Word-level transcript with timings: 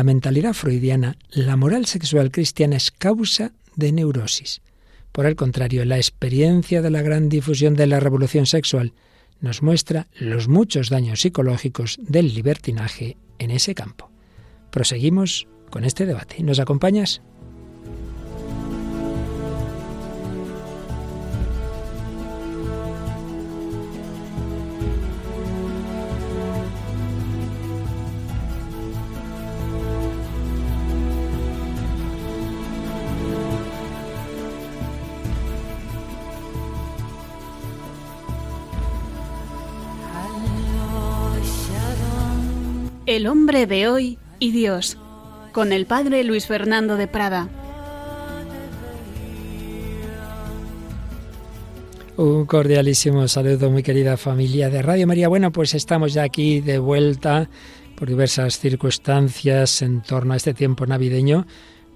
la 0.00 0.04
mentalidad 0.04 0.54
freudiana, 0.54 1.18
la 1.28 1.58
moral 1.58 1.84
sexual 1.84 2.30
cristiana 2.30 2.76
es 2.76 2.90
causa 2.90 3.52
de 3.76 3.92
neurosis. 3.92 4.62
Por 5.12 5.26
el 5.26 5.36
contrario, 5.36 5.84
la 5.84 5.98
experiencia 5.98 6.80
de 6.80 6.88
la 6.88 7.02
gran 7.02 7.28
difusión 7.28 7.76
de 7.76 7.86
la 7.86 8.00
revolución 8.00 8.46
sexual 8.46 8.94
nos 9.42 9.62
muestra 9.62 10.06
los 10.18 10.48
muchos 10.48 10.88
daños 10.88 11.20
psicológicos 11.20 11.98
del 12.00 12.32
libertinaje 12.32 13.18
en 13.38 13.50
ese 13.50 13.74
campo. 13.74 14.10
Proseguimos 14.70 15.46
con 15.68 15.84
este 15.84 16.06
debate. 16.06 16.42
¿Nos 16.42 16.60
acompañas? 16.60 17.20
El 43.20 43.26
hombre 43.26 43.66
de 43.66 43.86
hoy 43.86 44.18
y 44.38 44.50
Dios, 44.50 44.96
con 45.52 45.74
el 45.74 45.84
padre 45.84 46.24
Luis 46.24 46.46
Fernando 46.46 46.96
de 46.96 47.06
Prada. 47.06 47.50
Un 52.16 52.46
cordialísimo 52.46 53.28
saludo, 53.28 53.68
muy 53.68 53.82
querida 53.82 54.16
familia 54.16 54.70
de 54.70 54.80
Radio 54.80 55.06
María. 55.06 55.28
Bueno, 55.28 55.52
pues 55.52 55.74
estamos 55.74 56.14
ya 56.14 56.22
aquí 56.22 56.62
de 56.62 56.78
vuelta 56.78 57.50
por 57.94 58.08
diversas 58.08 58.58
circunstancias 58.58 59.82
en 59.82 60.00
torno 60.00 60.32
a 60.32 60.38
este 60.38 60.54
tiempo 60.54 60.86
navideño. 60.86 61.46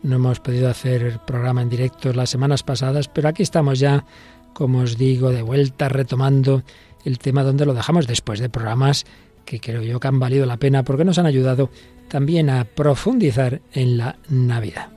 No 0.02 0.16
hemos 0.16 0.41
podido 0.41 0.68
hacer 0.68 1.20
programa 1.27 1.62
en 1.62 1.70
directo 1.70 2.13
las 2.13 2.29
semanas 2.29 2.63
pasadas, 2.63 3.09
pero 3.09 3.30
aquí 3.30 3.43
estamos 3.43 3.79
ya, 3.79 4.04
como 4.52 4.80
os 4.80 4.98
digo, 4.98 5.30
de 5.30 5.41
vuelta 5.41 5.88
retomando 5.88 6.65
el 7.07 7.18
tema 7.18 7.45
donde 7.45 7.65
lo 7.65 7.73
dejamos 7.73 8.07
después 8.07 8.41
de 8.41 8.51
programas 8.51 9.07
que 9.45 9.60
creo 9.60 9.82
yo 9.82 10.00
que 10.00 10.09
han 10.09 10.18
valido 10.18 10.46
la 10.46 10.56
pena 10.56 10.82
porque 10.84 11.04
nos 11.04 11.18
han 11.18 11.26
ayudado 11.26 11.70
también 12.09 12.50
a 12.50 12.64
profundizar 12.64 13.60
en 13.73 13.98
la 13.98 14.18
Navidad. 14.28 14.88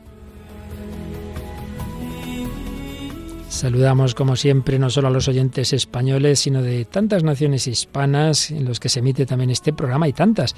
Saludamos 3.50 4.14
como 4.14 4.36
siempre 4.36 4.78
no 4.78 4.90
solo 4.90 5.08
a 5.08 5.12
los 5.12 5.28
oyentes 5.28 5.74
españoles, 5.74 6.40
sino 6.40 6.62
de 6.62 6.86
tantas 6.86 7.24
naciones 7.24 7.66
hispanas 7.68 8.52
en 8.52 8.66
los 8.66 8.80
que 8.80 8.90
se 8.90 9.00
emite 9.00 9.26
también 9.26 9.50
este 9.50 9.74
programa 9.74 10.08
y 10.08 10.14
tantas, 10.14 10.54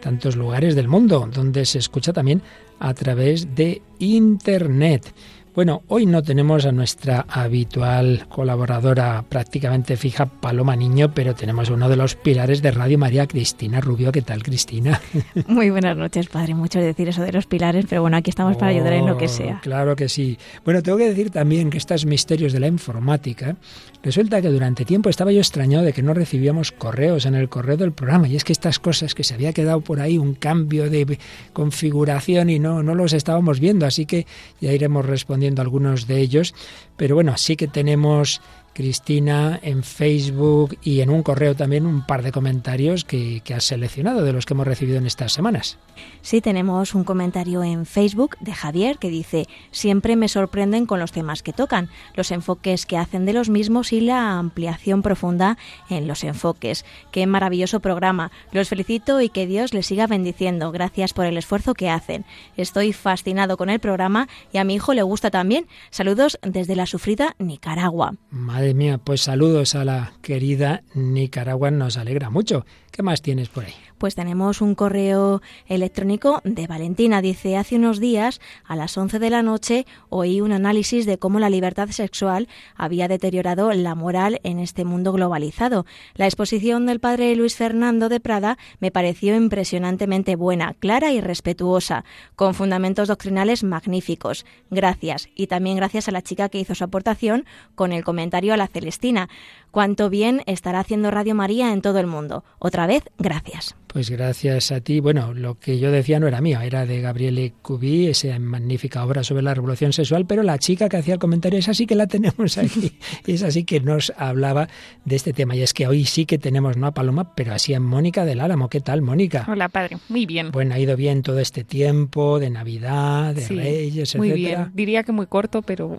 tantos 0.00 0.36
lugares 0.36 0.76
del 0.76 0.86
mundo 0.86 1.28
donde 1.32 1.64
se 1.64 1.78
escucha 1.78 2.12
también 2.12 2.42
a 2.78 2.94
través 2.94 3.54
de 3.56 3.82
Internet. 3.98 5.12
Bueno, 5.56 5.84
hoy 5.88 6.04
no 6.04 6.22
tenemos 6.22 6.66
a 6.66 6.72
nuestra 6.72 7.24
habitual 7.30 8.26
colaboradora 8.28 9.24
prácticamente 9.26 9.96
fija, 9.96 10.26
Paloma 10.26 10.76
Niño, 10.76 11.14
pero 11.14 11.34
tenemos 11.34 11.70
uno 11.70 11.88
de 11.88 11.96
los 11.96 12.14
pilares 12.14 12.60
de 12.60 12.72
Radio 12.72 12.98
María, 12.98 13.26
Cristina 13.26 13.80
Rubio. 13.80 14.12
¿Qué 14.12 14.20
tal, 14.20 14.42
Cristina? 14.42 15.00
Muy 15.46 15.70
buenas 15.70 15.96
noches, 15.96 16.28
padre. 16.28 16.54
Mucho 16.54 16.78
decir 16.78 17.08
eso 17.08 17.22
de 17.22 17.32
los 17.32 17.46
pilares, 17.46 17.86
pero 17.88 18.02
bueno, 18.02 18.18
aquí 18.18 18.28
estamos 18.28 18.58
para 18.58 18.72
ayudar 18.72 18.92
en 18.92 19.06
lo 19.06 19.16
que 19.16 19.24
oh, 19.24 19.28
sea. 19.28 19.60
Claro 19.62 19.96
que 19.96 20.10
sí. 20.10 20.36
Bueno, 20.62 20.82
tengo 20.82 20.98
que 20.98 21.08
decir 21.08 21.30
también 21.30 21.70
que 21.70 21.78
estos 21.78 22.04
misterios 22.04 22.52
de 22.52 22.60
la 22.60 22.66
informática, 22.66 23.56
resulta 24.02 24.42
que 24.42 24.48
durante 24.48 24.84
tiempo 24.84 25.08
estaba 25.08 25.32
yo 25.32 25.38
extrañado 25.38 25.86
de 25.86 25.94
que 25.94 26.02
no 26.02 26.12
recibíamos 26.12 26.70
correos 26.70 27.24
en 27.24 27.34
el 27.34 27.48
correo 27.48 27.78
del 27.78 27.92
programa. 27.92 28.28
Y 28.28 28.36
es 28.36 28.44
que 28.44 28.52
estas 28.52 28.78
cosas 28.78 29.14
que 29.14 29.24
se 29.24 29.32
había 29.32 29.54
quedado 29.54 29.80
por 29.80 30.00
ahí, 30.00 30.18
un 30.18 30.34
cambio 30.34 30.90
de 30.90 31.18
configuración 31.54 32.50
y 32.50 32.58
no, 32.58 32.82
no 32.82 32.94
los 32.94 33.14
estábamos 33.14 33.58
viendo. 33.58 33.86
Así 33.86 34.04
que 34.04 34.26
ya 34.60 34.70
iremos 34.70 35.06
respondiendo 35.06 35.45
algunos 35.62 36.06
de 36.06 36.20
ellos, 36.20 36.54
pero 36.96 37.14
bueno, 37.14 37.36
sí 37.36 37.56
que 37.56 37.68
tenemos 37.68 38.40
Cristina, 38.76 39.58
en 39.62 39.82
Facebook 39.82 40.76
y 40.82 41.00
en 41.00 41.08
un 41.08 41.22
correo 41.22 41.54
también 41.54 41.86
un 41.86 42.04
par 42.04 42.22
de 42.22 42.30
comentarios 42.30 43.06
que, 43.06 43.42
has 43.56 43.64
seleccionado 43.64 44.22
de 44.22 44.34
los 44.34 44.44
que 44.44 44.52
hemos 44.52 44.66
recibido 44.66 44.98
en 44.98 45.06
estas 45.06 45.32
semanas. 45.32 45.78
Sí, 46.20 46.42
tenemos 46.42 46.94
un 46.94 47.02
comentario 47.02 47.64
en 47.64 47.86
Facebook 47.86 48.36
de 48.40 48.52
Javier 48.52 48.98
que 48.98 49.08
dice, 49.08 49.46
siempre 49.70 50.14
me 50.14 50.28
sorprenden 50.28 50.84
con 50.84 51.00
los 51.00 51.10
temas 51.10 51.42
que 51.42 51.54
tocan, 51.54 51.88
los 52.16 52.30
enfoques 52.30 52.84
que 52.84 52.98
hacen 52.98 53.24
de 53.24 53.32
los 53.32 53.48
mismos 53.48 53.94
y 53.94 54.02
la 54.02 54.38
ampliación 54.38 55.00
profunda 55.00 55.56
en 55.88 56.06
los 56.06 56.22
enfoques. 56.22 56.84
Qué 57.12 57.26
maravilloso 57.26 57.80
programa. 57.80 58.30
Los 58.52 58.68
felicito 58.68 59.22
y 59.22 59.30
que 59.30 59.46
Dios 59.46 59.72
les 59.72 59.86
siga 59.86 60.06
bendiciendo. 60.06 60.70
Gracias 60.70 61.14
por 61.14 61.24
el 61.24 61.38
esfuerzo 61.38 61.72
que 61.72 61.88
hacen. 61.88 62.26
Estoy 62.58 62.92
fascinado 62.92 63.56
con 63.56 63.70
el 63.70 63.80
programa 63.80 64.28
y 64.52 64.58
a 64.58 64.64
mi 64.64 64.74
hijo 64.74 64.92
le 64.92 65.02
gusta 65.02 65.30
también. 65.30 65.66
Saludos 65.88 66.38
desde 66.42 66.76
la 66.76 66.84
sufrida 66.84 67.36
Nicaragua. 67.38 68.12
Madre 68.28 68.65
mía, 68.74 68.98
pues 68.98 69.22
saludos 69.22 69.74
a 69.74 69.84
la 69.84 70.12
querida 70.22 70.82
Nicaragua, 70.94 71.70
nos 71.70 71.96
alegra 71.96 72.30
mucho. 72.30 72.66
¿Qué 72.90 73.02
más 73.02 73.22
tienes 73.22 73.48
por 73.48 73.64
ahí? 73.64 73.74
Pues 73.98 74.14
tenemos 74.14 74.60
un 74.60 74.74
correo 74.74 75.40
electrónico 75.66 76.42
de 76.44 76.66
Valentina. 76.66 77.22
Dice, 77.22 77.56
hace 77.56 77.76
unos 77.76 77.98
días, 77.98 78.40
a 78.64 78.76
las 78.76 78.96
11 78.96 79.18
de 79.18 79.30
la 79.30 79.42
noche, 79.42 79.86
oí 80.10 80.40
un 80.40 80.52
análisis 80.52 81.06
de 81.06 81.18
cómo 81.18 81.40
la 81.40 81.48
libertad 81.48 81.88
sexual 81.88 82.48
había 82.74 83.08
deteriorado 83.08 83.72
la 83.72 83.94
moral 83.94 84.40
en 84.42 84.58
este 84.58 84.84
mundo 84.84 85.12
globalizado. 85.12 85.86
La 86.14 86.26
exposición 86.26 86.84
del 86.84 87.00
padre 87.00 87.34
Luis 87.36 87.56
Fernando 87.56 88.08
de 88.08 88.20
Prada 88.20 88.58
me 88.80 88.90
pareció 88.90 89.34
impresionantemente 89.34 90.36
buena, 90.36 90.74
clara 90.74 91.12
y 91.12 91.20
respetuosa, 91.20 92.04
con 92.34 92.54
fundamentos 92.54 93.08
doctrinales 93.08 93.64
magníficos. 93.64 94.44
Gracias. 94.70 95.28
Y 95.34 95.46
también 95.46 95.76
gracias 95.76 96.08
a 96.08 96.12
la 96.12 96.22
chica 96.22 96.48
que 96.48 96.60
hizo 96.60 96.74
su 96.74 96.84
aportación 96.84 97.46
con 97.74 97.92
el 97.92 98.04
comentario 98.04 98.52
a 98.52 98.56
la 98.56 98.68
Celestina. 98.68 99.28
Cuánto 99.76 100.08
bien 100.08 100.42
estará 100.46 100.80
haciendo 100.80 101.10
Radio 101.10 101.34
María 101.34 101.74
en 101.74 101.82
todo 101.82 101.98
el 101.98 102.06
mundo. 102.06 102.44
Otra 102.58 102.86
vez, 102.86 103.02
gracias. 103.18 103.76
Pues 103.96 104.10
gracias 104.10 104.72
a 104.72 104.82
ti. 104.82 105.00
Bueno, 105.00 105.32
lo 105.32 105.58
que 105.58 105.78
yo 105.78 105.90
decía 105.90 106.20
no 106.20 106.26
era 106.26 106.42
mío, 106.42 106.60
era 106.60 106.84
de 106.84 107.00
Gabriele 107.00 107.54
Cubi, 107.62 108.08
esa 108.08 108.38
magnífica 108.38 109.02
obra 109.02 109.24
sobre 109.24 109.42
la 109.42 109.54
revolución 109.54 109.94
sexual, 109.94 110.26
pero 110.26 110.42
la 110.42 110.58
chica 110.58 110.90
que 110.90 110.98
hacía 110.98 111.14
el 111.14 111.18
comentario 111.18 111.58
es 111.58 111.68
así 111.70 111.86
que 111.86 111.94
la 111.94 112.06
tenemos 112.06 112.58
aquí. 112.58 112.98
es 113.26 113.42
así 113.42 113.64
que 113.64 113.80
nos 113.80 114.12
hablaba 114.18 114.68
de 115.06 115.16
este 115.16 115.32
tema. 115.32 115.56
Y 115.56 115.62
es 115.62 115.72
que 115.72 115.86
hoy 115.86 116.04
sí 116.04 116.26
que 116.26 116.36
tenemos, 116.36 116.76
no 116.76 116.86
a 116.86 116.92
Paloma, 116.92 117.34
pero 117.34 117.54
así 117.54 117.72
a 117.72 117.80
Mónica 117.80 118.26
del 118.26 118.40
Álamo. 118.40 118.68
¿Qué 118.68 118.82
tal, 118.82 119.00
Mónica? 119.00 119.46
Hola, 119.48 119.70
padre. 119.70 119.96
Muy 120.10 120.26
bien. 120.26 120.50
Bueno, 120.52 120.74
ha 120.74 120.78
ido 120.78 120.94
bien 120.94 121.22
todo 121.22 121.38
este 121.38 121.64
tiempo 121.64 122.38
de 122.38 122.50
Navidad, 122.50 123.34
de 123.34 123.48
Reyes, 123.48 124.14
Muy 124.16 124.32
bien. 124.32 124.72
Diría 124.74 125.04
que 125.04 125.12
muy 125.12 125.26
corto, 125.26 125.62
pero. 125.62 125.96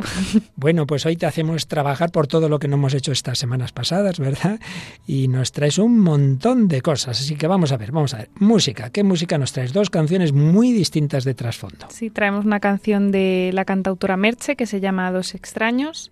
bueno, 0.55 0.85
pues 0.85 1.03
hoy 1.07 1.15
te 1.15 1.25
hacemos 1.25 1.67
trabajar 1.67 2.11
por 2.11 2.27
todo 2.27 2.47
lo 2.47 2.59
que 2.59 2.67
no 2.67 2.75
hemos 2.75 2.93
hecho 2.93 3.11
estas 3.11 3.39
semanas 3.67 3.71
pasadas, 3.71 4.19
¿verdad? 4.19 4.59
Y 5.05 5.27
nos 5.27 5.51
traes 5.51 5.77
un 5.77 5.99
montón 5.99 6.67
de 6.67 6.81
cosas. 6.81 7.19
Así 7.19 7.35
que 7.35 7.47
vamos 7.47 7.71
a 7.71 7.77
ver 7.77 7.91
vamos 7.91 8.13
a 8.13 8.17
ver. 8.17 8.29
Música. 8.39 8.89
¿Qué 8.89 9.03
música 9.03 9.37
nos 9.37 9.51
traes? 9.53 9.73
Dos 9.73 9.89
canciones 9.89 10.33
muy 10.33 10.73
distintas 10.73 11.23
de 11.23 11.33
trasfondo. 11.33 11.87
Sí, 11.89 12.09
traemos 12.09 12.45
una 12.45 12.59
canción 12.59 13.11
de 13.11 13.51
la 13.53 13.65
cantautora 13.65 14.17
Merche 14.17 14.55
que 14.55 14.65
se 14.65 14.79
llama 14.79 15.11
Dos 15.11 15.35
extraños. 15.35 16.11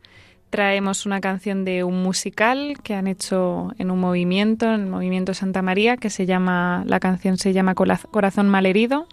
Traemos 0.50 1.06
una 1.06 1.20
canción 1.20 1.66
de 1.66 1.84
un 1.84 2.02
musical 2.04 2.78
que 2.84 2.94
han 2.94 3.08
hecho 3.08 3.74
en 3.78 3.92
un 3.92 4.00
movimiento, 4.00 4.74
en 4.74 4.82
el 4.82 4.88
movimiento 4.88 5.34
Santa 5.34 5.62
María, 5.62 5.98
que 5.98 6.10
se 6.10 6.26
llama, 6.26 6.84
la 6.86 7.00
canción 7.00 7.38
se 7.38 7.52
llama 7.52 7.74
Corazón 7.76 8.48
malherido. 8.48 9.08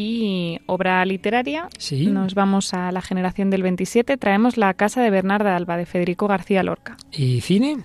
Y 0.00 0.60
obra 0.66 1.04
literaria, 1.04 1.68
¿Sí? 1.76 2.06
nos 2.06 2.36
vamos 2.36 2.72
a 2.72 2.92
la 2.92 3.02
generación 3.02 3.50
del 3.50 3.64
27, 3.64 4.16
traemos 4.16 4.56
La 4.56 4.72
Casa 4.74 5.02
de 5.02 5.10
Bernarda 5.10 5.56
Alba, 5.56 5.76
de 5.76 5.86
Federico 5.86 6.28
García 6.28 6.62
Lorca. 6.62 6.96
¿Y 7.10 7.40
cine? 7.40 7.78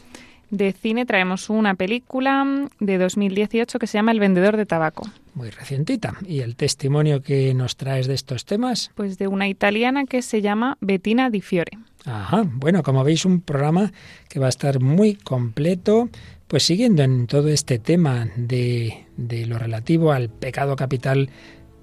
de 0.52 0.72
cine 0.72 1.08
traemos 1.08 1.50
una 1.50 1.74
película 1.74 2.70
de 2.80 2.98
2018 3.00 3.80
que 3.80 3.88
se 3.88 3.98
llama 3.98 4.12
El 4.12 4.20
vendedor 4.20 4.56
de 4.56 4.68
tabaco. 4.68 5.10
Muy 5.34 5.50
recientita. 5.50 6.14
¿Y 6.28 6.42
el 6.42 6.56
testimonio 6.56 7.24
que 7.24 7.56
nos 7.56 7.76
traes 7.76 8.06
de 8.06 8.14
estos 8.14 8.46
temas? 8.46 8.92
Pues 8.94 9.18
de 9.18 9.28
una 9.28 9.48
italiana 9.48 10.06
que 10.06 10.22
se 10.22 10.44
llama 10.44 10.78
Bettina 10.80 11.32
Di 11.32 11.42
Fiore. 11.42 11.80
Ajá, 12.06 12.44
bueno, 12.46 12.84
como 12.84 13.04
veis 13.04 13.26
un 13.26 13.42
programa 13.42 13.92
que 14.30 14.40
va 14.40 14.46
a 14.46 14.50
estar 14.50 14.80
muy 14.80 15.16
completo, 15.16 16.10
pues 16.48 16.62
siguiendo 16.62 17.02
en 17.02 17.26
todo 17.26 17.48
este 17.48 17.80
tema 17.80 18.28
de, 18.36 19.08
de 19.18 19.48
lo 19.48 19.58
relativo 19.58 20.12
al 20.12 20.30
pecado 20.30 20.76
capital 20.76 21.32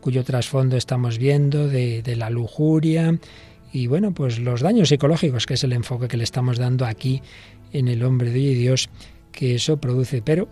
cuyo 0.00 0.24
trasfondo 0.24 0.76
estamos 0.76 1.18
viendo, 1.18 1.68
de, 1.68 2.02
de 2.02 2.16
la 2.16 2.30
lujuria 2.30 3.18
y 3.72 3.86
bueno, 3.86 4.12
pues 4.12 4.38
los 4.38 4.60
daños 4.60 4.88
psicológicos, 4.88 5.46
que 5.46 5.54
es 5.54 5.64
el 5.64 5.72
enfoque 5.72 6.08
que 6.08 6.16
le 6.16 6.24
estamos 6.24 6.58
dando 6.58 6.84
aquí 6.86 7.22
en 7.72 7.88
el 7.88 8.02
hombre 8.02 8.30
de 8.30 8.54
Dios 8.54 8.88
que 9.32 9.54
eso 9.54 9.76
produce, 9.76 10.22
pero 10.22 10.48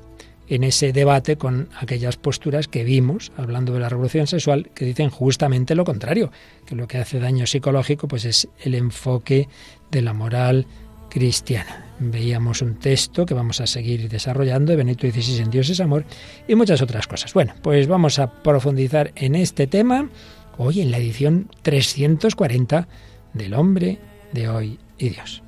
en 0.49 0.65
ese 0.65 0.93
debate 0.93 1.37
con 1.37 1.69
aquellas 1.79 2.17
posturas 2.17 2.69
que 2.69 2.85
vimos, 2.85 3.33
hablando 3.37 3.75
de 3.75 3.81
la 3.81 3.89
revolución 3.89 4.27
sexual, 4.27 4.71
que 4.75 4.85
dicen 4.85 5.11
justamente 5.11 5.75
lo 5.75 5.85
contrario, 5.85 6.31
que 6.65 6.75
lo 6.75 6.89
que 6.89 6.99
hace 6.99 7.19
daño 7.19 7.47
psicológico 7.47 8.09
pues 8.09 8.25
es 8.25 8.49
el 8.61 8.75
enfoque 8.75 9.49
de 9.91 10.03
la 10.03 10.15
moral 10.15 10.67
cristiana. 11.11 11.88
Veíamos 12.01 12.63
un 12.63 12.75
texto 12.75 13.27
que 13.27 13.35
vamos 13.35 13.61
a 13.61 13.67
seguir 13.67 14.09
desarrollando 14.09 14.71
de 14.71 14.77
Benito 14.77 15.09
XVI 15.11 15.43
en 15.43 15.51
Dios 15.51 15.69
es 15.69 15.81
amor 15.81 16.05
y 16.47 16.55
muchas 16.55 16.81
otras 16.81 17.07
cosas. 17.07 17.35
Bueno, 17.35 17.55
pues 17.63 17.89
vamos 17.89 18.19
a 18.19 18.43
profundizar 18.43 19.13
en 19.17 19.35
este 19.35 19.67
tema 19.67 20.09
hoy 20.59 20.81
en 20.81 20.91
la 20.91 20.99
edición 20.99 21.51
340 21.63 22.89
del 23.35 23.55
hombre 23.55 23.99
de 24.33 24.49
hoy 24.49 24.79
y 24.99 25.11
Dios. 25.11 25.43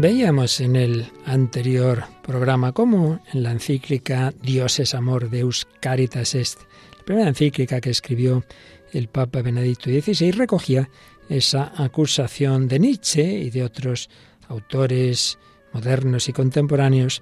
Veíamos 0.00 0.60
en 0.60 0.76
el 0.76 1.10
anterior 1.24 2.04
programa 2.22 2.70
cómo 2.70 3.18
en 3.32 3.42
la 3.42 3.50
encíclica 3.50 4.32
Dios 4.40 4.78
es 4.78 4.94
amor, 4.94 5.28
Deus 5.28 5.66
Caritas 5.80 6.36
Est, 6.36 6.60
la 6.96 7.04
primera 7.04 7.28
encíclica 7.28 7.80
que 7.80 7.90
escribió 7.90 8.44
el 8.92 9.08
Papa 9.08 9.42
Benedicto 9.42 9.90
XVI, 9.90 10.30
recogía 10.30 10.88
esa 11.28 11.72
acusación 11.76 12.68
de 12.68 12.78
Nietzsche 12.78 13.40
y 13.40 13.50
de 13.50 13.64
otros 13.64 14.08
autores 14.46 15.36
modernos 15.72 16.28
y 16.28 16.32
contemporáneos, 16.32 17.20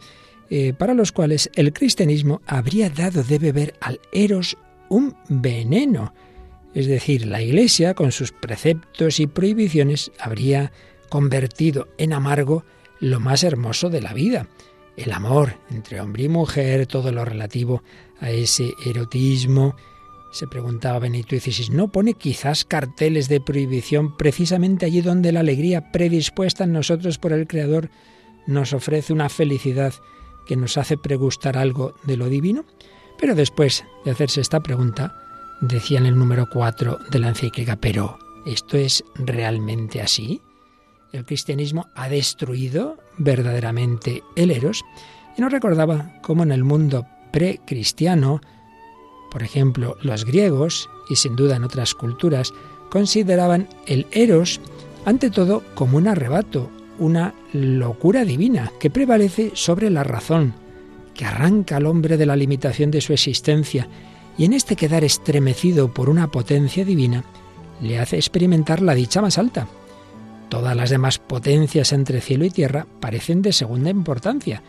eh, 0.50 0.75
para 0.75 0.93
los 0.93 1.12
cuales 1.12 1.50
el 1.55 1.72
cristianismo 1.72 2.43
habría 2.46 2.90
dado 2.90 3.22
de 3.22 3.38
beber 3.38 3.75
al 3.81 4.00
Eros 4.12 4.58
un 4.90 5.17
veneno. 5.31 6.12
Es 6.75 6.87
decir, 6.87 7.25
la 7.25 7.40
Iglesia, 7.40 7.94
con 7.94 8.12
sus 8.12 8.32
preceptos 8.32 9.19
y 9.19 9.26
prohibiciones, 9.26 10.12
habría 10.20 10.72
convertido 11.08 11.88
en 11.99 12.12
amargo 12.12 12.64
lo 13.00 13.20
más 13.20 13.44
hermoso 13.44 13.91
de 13.91 14.00
la 14.00 14.12
vida, 14.12 14.49
el 14.97 15.12
amor 15.12 15.58
entre 15.70 16.00
hombre 16.00 16.25
y 16.25 16.29
mujer, 16.29 16.87
todo 16.87 17.12
lo 17.12 17.25
relativo 17.25 17.82
a 18.20 18.31
ese 18.31 18.75
erotismo. 18.85 19.76
Se 20.32 20.47
preguntaba 20.47 20.99
Benito 20.99 21.37
XVI, 21.37 21.70
¿no 21.70 21.88
pone 21.88 22.14
quizás 22.14 22.64
carteles 22.64 23.29
de 23.29 23.41
prohibición 23.41 24.17
precisamente 24.17 24.87
allí 24.87 25.00
donde 25.00 25.32
la 25.32 25.41
alegría 25.41 25.93
predispuesta 25.93 26.64
en 26.64 26.73
nosotros 26.73 27.19
por 27.19 27.32
el 27.32 27.47
Creador 27.47 27.91
nos 28.47 28.73
ofrece 28.73 29.12
una 29.12 29.29
felicidad 29.29 29.94
que 30.47 30.56
nos 30.56 30.79
hace 30.79 30.97
pregustar 30.97 31.58
algo 31.58 31.94
de 32.05 32.17
lo 32.17 32.29
divino? 32.29 32.64
Pero 33.19 33.35
después 33.35 33.85
de 34.05 34.11
hacerse 34.11 34.41
esta 34.41 34.61
pregunta, 34.61 35.14
decía 35.61 35.99
en 35.99 36.06
el 36.06 36.19
número 36.19 36.49
4 36.50 36.99
de 37.11 37.19
la 37.19 37.29
encíclica, 37.29 37.76
pero 37.76 38.19
¿esto 38.47 38.76
es 38.76 39.05
realmente 39.17 40.00
así? 40.00 40.41
El 41.12 41.25
cristianismo 41.25 41.88
ha 41.94 42.08
destruido 42.08 42.99
verdaderamente 43.19 44.23
el 44.35 44.50
eros 44.50 44.85
y 45.37 45.43
nos 45.43 45.53
recordaba 45.53 46.14
cómo 46.23 46.43
en 46.43 46.53
el 46.53 46.64
mundo 46.64 47.06
precristiano, 47.32 48.41
por 49.31 49.43
ejemplo, 49.43 49.97
los 50.03 50.25
griegos 50.25 50.88
y 51.08 51.17
sin 51.17 51.37
duda 51.37 51.56
en 51.56 51.64
otras 51.64 51.94
culturas, 51.94 52.53
consideraban 52.91 53.69
el 53.87 54.06
eros 54.12 54.61
ante 55.05 55.31
todo 55.31 55.62
como 55.75 55.99
un 55.99 56.08
arrebato, 56.08 56.70
una 56.99 57.35
locura 57.53 58.25
divina 58.25 58.73
que 58.81 58.91
prevalece 58.91 59.53
sobre 59.55 59.91
la 59.91 60.03
razón, 60.03 60.55
que 61.14 61.25
arranca 61.25 61.76
al 61.76 61.87
hombre 61.87 62.17
de 62.17 62.26
la 62.26 62.37
limitación 62.37 62.91
de 62.91 63.00
su 63.00 63.12
existencia 63.12 63.88
y 64.38 64.44
en 64.44 64.53
este 64.53 64.76
quedar 64.76 65.05
estremecido 65.05 65.93
por 65.93 66.08
una 66.08 66.31
potencia 66.31 66.85
divina 66.85 67.25
le 67.81 67.99
hace 67.99 68.17
experimentar 68.17 68.81
la 68.81 68.94
dicha 68.94 69.20
más 69.20 69.38
alta, 69.38 69.69
Todas 70.48 70.76
las 70.76 70.90
demás 70.90 71.19
potencias 71.19 71.93
entre 71.93 72.20
cielo 72.20 72.44
y 72.44 72.50
tierra 72.50 72.87
parecen 73.00 73.43
de 73.43 73.52
segunda 73.52 73.90
importancia. 73.90 74.62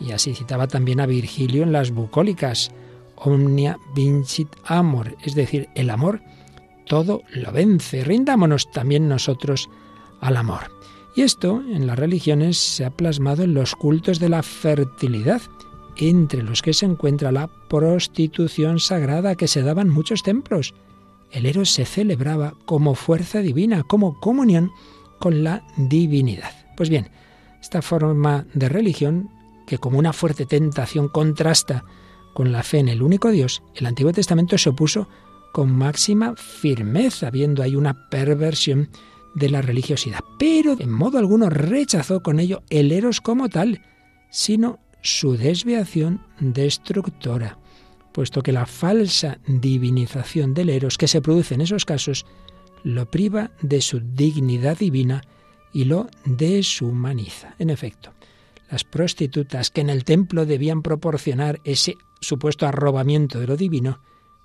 Y 0.00 0.12
así 0.12 0.34
citaba 0.34 0.66
también 0.66 1.00
a 1.00 1.06
Virgilio 1.06 1.62
en 1.62 1.72
las 1.72 1.90
bucólicas, 1.90 2.70
omnia 3.16 3.78
vincit 3.94 4.48
amor, 4.64 5.16
es 5.22 5.34
decir, 5.34 5.68
el 5.74 5.90
amor 5.90 6.20
todo 6.90 7.22
lo 7.32 7.52
vence. 7.52 8.02
Rindámonos 8.02 8.72
también 8.72 9.08
nosotros 9.08 9.70
al 10.20 10.36
amor. 10.36 10.72
Y 11.14 11.22
esto 11.22 11.62
en 11.70 11.86
las 11.86 11.96
religiones 11.96 12.58
se 12.58 12.84
ha 12.84 12.90
plasmado 12.90 13.44
en 13.44 13.54
los 13.54 13.76
cultos 13.76 14.18
de 14.18 14.28
la 14.28 14.42
fertilidad, 14.42 15.40
entre 15.96 16.42
los 16.42 16.62
que 16.62 16.72
se 16.72 16.86
encuentra 16.86 17.30
la 17.30 17.48
prostitución 17.68 18.80
sagrada 18.80 19.36
que 19.36 19.46
se 19.46 19.62
daba 19.62 19.82
en 19.82 19.88
muchos 19.88 20.24
templos. 20.24 20.74
El 21.30 21.46
Eros 21.46 21.70
se 21.70 21.84
celebraba 21.84 22.54
como 22.64 22.96
fuerza 22.96 23.38
divina, 23.38 23.84
como 23.84 24.18
comunión 24.18 24.72
con 25.20 25.44
la 25.44 25.62
divinidad. 25.76 26.50
Pues 26.76 26.88
bien, 26.88 27.08
esta 27.60 27.82
forma 27.82 28.46
de 28.54 28.68
religión, 28.68 29.30
que 29.66 29.78
como 29.78 30.00
una 30.00 30.12
fuerte 30.12 30.46
tentación 30.46 31.08
contrasta 31.08 31.84
con 32.34 32.50
la 32.50 32.64
fe 32.64 32.78
en 32.78 32.88
el 32.88 33.02
único 33.02 33.30
Dios, 33.30 33.62
el 33.76 33.86
Antiguo 33.86 34.12
Testamento 34.12 34.58
se 34.58 34.70
opuso 34.70 35.08
con 35.52 35.70
máxima 35.70 36.34
firmeza, 36.36 37.30
viendo 37.30 37.62
ahí 37.62 37.76
una 37.76 38.08
perversión 38.08 38.88
de 39.34 39.50
la 39.50 39.62
religiosidad. 39.62 40.20
Pero 40.38 40.76
en 40.78 40.90
modo 40.90 41.18
alguno 41.18 41.50
rechazó 41.50 42.22
con 42.22 42.40
ello 42.40 42.62
el 42.70 42.90
eros 42.90 43.20
como 43.20 43.48
tal, 43.48 43.82
sino 44.30 44.78
su 45.02 45.36
desviación 45.36 46.22
destructora, 46.40 47.58
puesto 48.12 48.42
que 48.42 48.52
la 48.52 48.66
falsa 48.66 49.38
divinización 49.46 50.54
del 50.54 50.70
eros 50.70 50.98
que 50.98 51.08
se 51.08 51.20
produce 51.20 51.54
en 51.54 51.62
esos 51.62 51.84
casos 51.84 52.26
lo 52.84 53.10
priva 53.10 53.50
de 53.62 53.80
su 53.80 54.00
dignidad 54.00 54.78
divina 54.78 55.22
y 55.72 55.84
lo 55.84 56.08
deshumaniza. 56.24 57.54
En 57.58 57.70
efecto, 57.70 58.12
las 58.70 58.84
prostitutas 58.84 59.70
que 59.70 59.80
en 59.80 59.90
el 59.90 60.04
templo 60.04 60.46
debían 60.46 60.82
proporcionar 60.82 61.60
ese 61.64 61.96
supuesto 62.20 62.66
arrobamiento 62.66 63.40
de 63.40 63.46
lo 63.46 63.56
divino, 63.56 64.00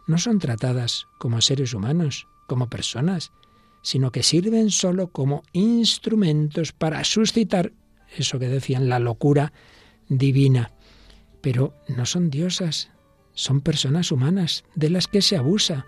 no 0.08 0.18
son 0.18 0.40
tratadas 0.40 1.08
como 1.18 1.42
seres 1.42 1.74
humanos, 1.74 2.28
como 2.48 2.70
personas, 2.70 3.32
sino 3.82 4.12
que 4.12 4.24
sirven 4.24 4.72
solo 4.72 5.08
como 5.08 5.44
instrumentos 5.54 6.72
para 6.72 7.04
suscitar 7.04 7.72
eso 8.18 8.40
que 8.40 8.48
decían, 8.48 8.90
la 8.90 9.00
locura 9.00 9.54
divina. 10.08 10.72
Pero 11.42 11.74
no 11.88 12.06
son 12.06 12.30
diosas, 12.30 12.90
son 13.34 13.62
personas 13.62 14.12
humanas 14.12 14.64
de 14.76 14.90
las 14.90 15.08
que 15.08 15.22
se 15.22 15.38
abusa. 15.38 15.86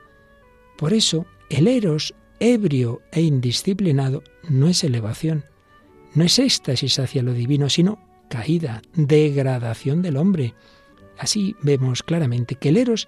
Por 0.77 0.93
eso, 0.93 1.25
el 1.49 1.67
eros 1.67 2.13
ebrio 2.39 3.01
e 3.11 3.21
indisciplinado 3.21 4.23
no 4.49 4.67
es 4.67 4.83
elevación, 4.83 5.45
no 6.13 6.23
es 6.23 6.39
éxtasis 6.39 6.99
hacia 6.99 7.23
lo 7.23 7.33
divino, 7.33 7.69
sino 7.69 7.99
caída, 8.29 8.81
degradación 8.95 10.01
del 10.01 10.17
hombre. 10.17 10.53
Así 11.17 11.55
vemos 11.61 12.03
claramente 12.03 12.55
que 12.55 12.69
el 12.69 12.77
eros 12.77 13.07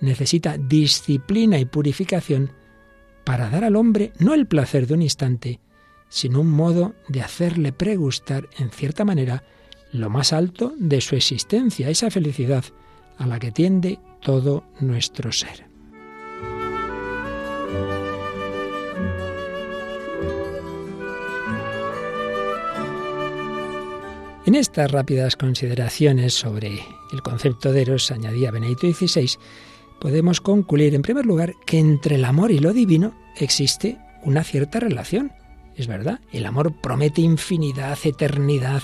necesita 0.00 0.58
disciplina 0.58 1.58
y 1.58 1.64
purificación 1.64 2.52
para 3.24 3.48
dar 3.48 3.64
al 3.64 3.76
hombre 3.76 4.12
no 4.18 4.34
el 4.34 4.46
placer 4.46 4.86
de 4.86 4.94
un 4.94 5.02
instante, 5.02 5.60
sino 6.08 6.40
un 6.40 6.50
modo 6.50 6.94
de 7.08 7.22
hacerle 7.22 7.72
pregustar, 7.72 8.48
en 8.58 8.70
cierta 8.70 9.04
manera, 9.04 9.44
lo 9.92 10.10
más 10.10 10.32
alto 10.32 10.74
de 10.78 11.00
su 11.00 11.16
existencia, 11.16 11.88
esa 11.88 12.10
felicidad 12.10 12.64
a 13.18 13.26
la 13.26 13.38
que 13.38 13.52
tiende 13.52 13.98
todo 14.20 14.64
nuestro 14.80 15.32
ser. 15.32 15.71
En 24.44 24.56
estas 24.56 24.90
rápidas 24.90 25.36
consideraciones 25.36 26.34
sobre 26.34 26.80
el 27.12 27.22
concepto 27.22 27.72
de 27.72 27.82
Eros, 27.82 28.10
añadía 28.10 28.50
Benedito 28.50 28.92
XVI, 28.92 29.38
podemos 30.00 30.40
concluir, 30.40 30.96
en 30.96 31.02
primer 31.02 31.26
lugar, 31.26 31.54
que 31.64 31.78
entre 31.78 32.16
el 32.16 32.24
amor 32.24 32.50
y 32.50 32.58
lo 32.58 32.72
divino 32.72 33.14
existe 33.36 33.98
una 34.24 34.42
cierta 34.42 34.80
relación. 34.80 35.30
Es 35.76 35.86
verdad, 35.86 36.18
el 36.32 36.44
amor 36.44 36.74
promete 36.80 37.20
infinidad, 37.20 37.96
eternidad, 38.02 38.82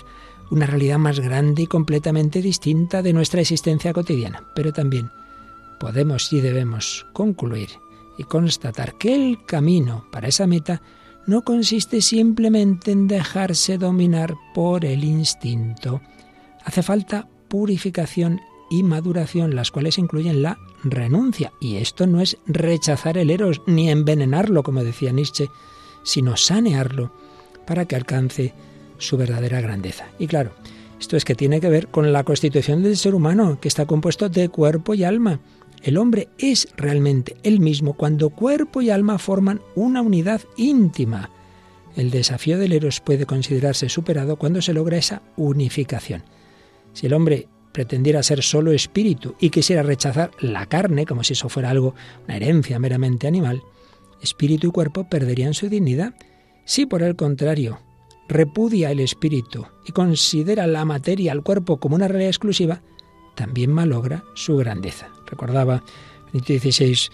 una 0.52 0.64
realidad 0.64 0.98
más 0.98 1.18
grande 1.18 1.62
y 1.62 1.66
completamente 1.66 2.40
distinta 2.40 3.02
de 3.02 3.12
nuestra 3.12 3.40
existencia 3.40 3.92
cotidiana. 3.92 4.44
Pero 4.54 4.72
también 4.72 5.10
podemos 5.80 6.32
y 6.32 6.40
debemos 6.40 7.04
concluir 7.12 7.70
y 8.16 8.22
constatar 8.22 8.96
que 8.96 9.12
el 9.12 9.44
camino 9.44 10.06
para 10.12 10.28
esa 10.28 10.46
meta 10.46 10.82
no 11.28 11.42
consiste 11.42 12.00
simplemente 12.00 12.90
en 12.90 13.06
dejarse 13.06 13.76
dominar 13.76 14.34
por 14.54 14.86
el 14.86 15.04
instinto. 15.04 16.00
Hace 16.64 16.82
falta 16.82 17.28
purificación 17.48 18.40
y 18.70 18.82
maduración, 18.82 19.54
las 19.54 19.70
cuales 19.70 19.98
incluyen 19.98 20.42
la 20.42 20.58
renuncia. 20.82 21.52
Y 21.60 21.76
esto 21.76 22.06
no 22.06 22.22
es 22.22 22.38
rechazar 22.46 23.18
el 23.18 23.30
eros 23.30 23.60
ni 23.66 23.90
envenenarlo, 23.90 24.62
como 24.62 24.82
decía 24.82 25.12
Nietzsche, 25.12 25.48
sino 26.02 26.38
sanearlo 26.38 27.12
para 27.66 27.84
que 27.84 27.96
alcance 27.96 28.54
su 28.96 29.18
verdadera 29.18 29.60
grandeza. 29.60 30.06
Y 30.18 30.28
claro, 30.28 30.52
esto 30.98 31.18
es 31.18 31.26
que 31.26 31.34
tiene 31.34 31.60
que 31.60 31.68
ver 31.68 31.88
con 31.88 32.10
la 32.10 32.24
constitución 32.24 32.82
del 32.82 32.96
ser 32.96 33.14
humano, 33.14 33.58
que 33.60 33.68
está 33.68 33.84
compuesto 33.84 34.30
de 34.30 34.48
cuerpo 34.48 34.94
y 34.94 35.04
alma. 35.04 35.40
El 35.82 35.96
hombre 35.96 36.28
es 36.38 36.68
realmente 36.76 37.36
el 37.42 37.60
mismo 37.60 37.94
cuando 37.94 38.30
cuerpo 38.30 38.82
y 38.82 38.90
alma 38.90 39.18
forman 39.18 39.60
una 39.74 40.02
unidad 40.02 40.42
íntima. 40.56 41.30
El 41.96 42.10
desafío 42.10 42.58
del 42.58 42.72
Eros 42.72 43.00
puede 43.00 43.26
considerarse 43.26 43.88
superado 43.88 44.36
cuando 44.36 44.60
se 44.60 44.72
logra 44.72 44.98
esa 44.98 45.22
unificación. 45.36 46.22
Si 46.92 47.06
el 47.06 47.14
hombre 47.14 47.48
pretendiera 47.72 48.22
ser 48.22 48.42
solo 48.42 48.72
espíritu 48.72 49.36
y 49.38 49.50
quisiera 49.50 49.82
rechazar 49.82 50.32
la 50.40 50.66
carne 50.66 51.06
como 51.06 51.22
si 51.22 51.34
eso 51.34 51.48
fuera 51.48 51.70
algo, 51.70 51.94
una 52.24 52.36
herencia 52.36 52.78
meramente 52.78 53.28
animal, 53.28 53.62
espíritu 54.20 54.68
y 54.68 54.70
cuerpo 54.70 55.08
perderían 55.08 55.54
su 55.54 55.68
dignidad. 55.68 56.14
Si 56.64 56.86
por 56.86 57.02
el 57.02 57.14
contrario 57.14 57.78
repudia 58.28 58.90
el 58.90 59.00
espíritu 59.00 59.66
y 59.86 59.92
considera 59.92 60.66
la 60.66 60.84
materia, 60.84 61.32
el 61.32 61.42
cuerpo, 61.42 61.78
como 61.78 61.94
una 61.94 62.08
realidad 62.08 62.30
exclusiva, 62.30 62.82
también 63.34 63.72
malogra 63.72 64.24
su 64.34 64.56
grandeza. 64.56 65.08
Recordaba 65.30 65.82
Benito 66.32 66.52
XVI 66.52 67.10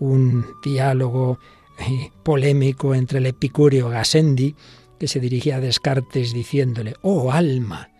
un 0.00 0.46
diálogo 0.62 1.38
eh, 1.78 2.10
polémico 2.22 2.94
entre 2.94 3.18
el 3.18 3.26
epicúreo 3.26 3.88
Gassendi, 3.88 4.54
que 4.98 5.08
se 5.08 5.20
dirigía 5.20 5.56
a 5.56 5.60
Descartes 5.60 6.32
diciéndole, 6.32 6.94
oh 7.02 7.32
alma, 7.32 7.90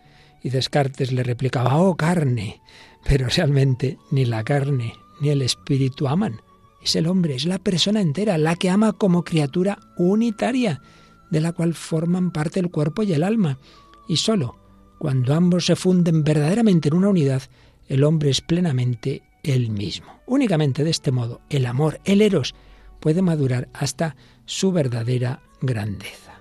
y 0.43 0.49
Descartes 0.49 1.11
le 1.11 1.23
replicaba, 1.23 1.77
oh 1.77 1.95
carne, 1.95 2.61
pero 3.05 3.27
realmente 3.27 3.97
ni 4.11 4.25
la 4.25 4.43
carne 4.43 4.93
ni 5.19 5.29
el 5.29 5.41
espíritu 5.41 6.07
aman. 6.07 6.41
Es 6.83 6.95
el 6.95 7.07
hombre, 7.07 7.35
es 7.35 7.45
la 7.45 7.59
persona 7.59 8.01
entera, 8.01 8.37
la 8.37 8.55
que 8.55 8.69
ama 8.69 8.93
como 8.93 9.23
criatura 9.23 9.77
unitaria, 9.97 10.81
de 11.29 11.41
la 11.41 11.53
cual 11.53 11.75
forman 11.75 12.31
parte 12.31 12.59
el 12.59 12.71
cuerpo 12.71 13.03
y 13.03 13.13
el 13.13 13.23
alma. 13.23 13.59
Y 14.07 14.17
sólo 14.17 14.57
cuando 15.01 15.33
ambos 15.33 15.65
se 15.65 15.75
funden 15.75 16.23
verdaderamente 16.23 16.89
en 16.89 16.95
una 16.95 17.09
unidad, 17.09 17.41
el 17.87 18.03
hombre 18.03 18.29
es 18.29 18.41
plenamente 18.41 19.23
él 19.43 19.71
mismo. 19.71 20.21
Únicamente 20.25 20.83
de 20.83 20.89
este 20.91 21.11
modo, 21.11 21.41
el 21.49 21.65
amor, 21.65 21.99
el 22.05 22.21
eros, 22.21 22.55
puede 22.99 23.21
madurar 23.21 23.69
hasta 23.73 24.15
su 24.45 24.71
verdadera 24.71 25.41
grandeza. 25.61 26.39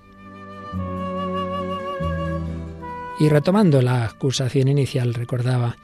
Y 3.19 3.29
retomando 3.29 3.83
la 3.83 4.05
acusación 4.07 4.69
inicial, 4.69 5.13
recordaba 5.15 5.77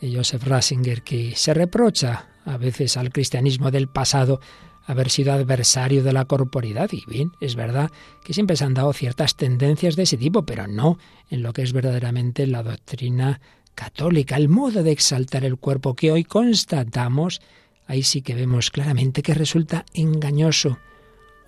Joseph 0.00 0.44
Ratzinger 0.44 1.02
que 1.02 1.34
se 1.36 1.54
reprocha 1.54 2.28
a 2.44 2.56
veces 2.56 2.96
al 2.96 3.12
cristianismo 3.12 3.70
del 3.70 3.88
pasado 3.88 4.40
haber 4.84 5.10
sido 5.10 5.32
adversario 5.32 6.02
de 6.02 6.12
la 6.12 6.24
corporidad. 6.24 6.90
Y 6.92 7.04
bien, 7.06 7.32
es 7.40 7.54
verdad 7.54 7.90
que 8.24 8.34
siempre 8.34 8.56
se 8.56 8.64
han 8.64 8.74
dado 8.74 8.92
ciertas 8.92 9.36
tendencias 9.36 9.96
de 9.96 10.02
ese 10.02 10.16
tipo, 10.16 10.44
pero 10.44 10.66
no 10.66 10.98
en 11.30 11.42
lo 11.42 11.52
que 11.52 11.62
es 11.62 11.72
verdaderamente 11.72 12.46
la 12.46 12.62
doctrina 12.62 13.40
católica, 13.74 14.36
el 14.36 14.48
modo 14.48 14.82
de 14.82 14.92
exaltar 14.92 15.44
el 15.44 15.56
cuerpo 15.56 15.94
que 15.94 16.12
hoy 16.12 16.24
constatamos, 16.24 17.40
ahí 17.86 18.02
sí 18.02 18.22
que 18.22 18.34
vemos 18.34 18.70
claramente 18.70 19.22
que 19.22 19.34
resulta 19.34 19.84
engañoso. 19.94 20.78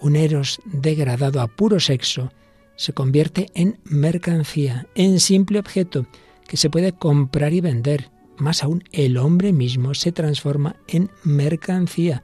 Un 0.01 0.17
eros 0.17 0.61
degradado 0.65 1.41
a 1.41 1.47
puro 1.47 1.81
sexo 1.81 2.33
se 2.77 2.93
convierte 2.93 3.51
en 3.55 3.79
mercancía, 3.85 4.87
en 4.95 5.21
simple 5.21 5.59
objeto 5.59 6.07
que 6.47 6.57
se 6.57 6.71
puede 6.71 6.93
comprar 6.93 7.53
y 7.53 7.61
vender. 7.61 8.11
Más 8.37 8.65
aún, 8.65 8.83
el 8.93 9.17
hombre 9.17 9.53
mismo 9.53 9.95
se 9.95 10.13
transforma 10.13 10.77
en 10.89 11.11
mercancía. 11.23 12.23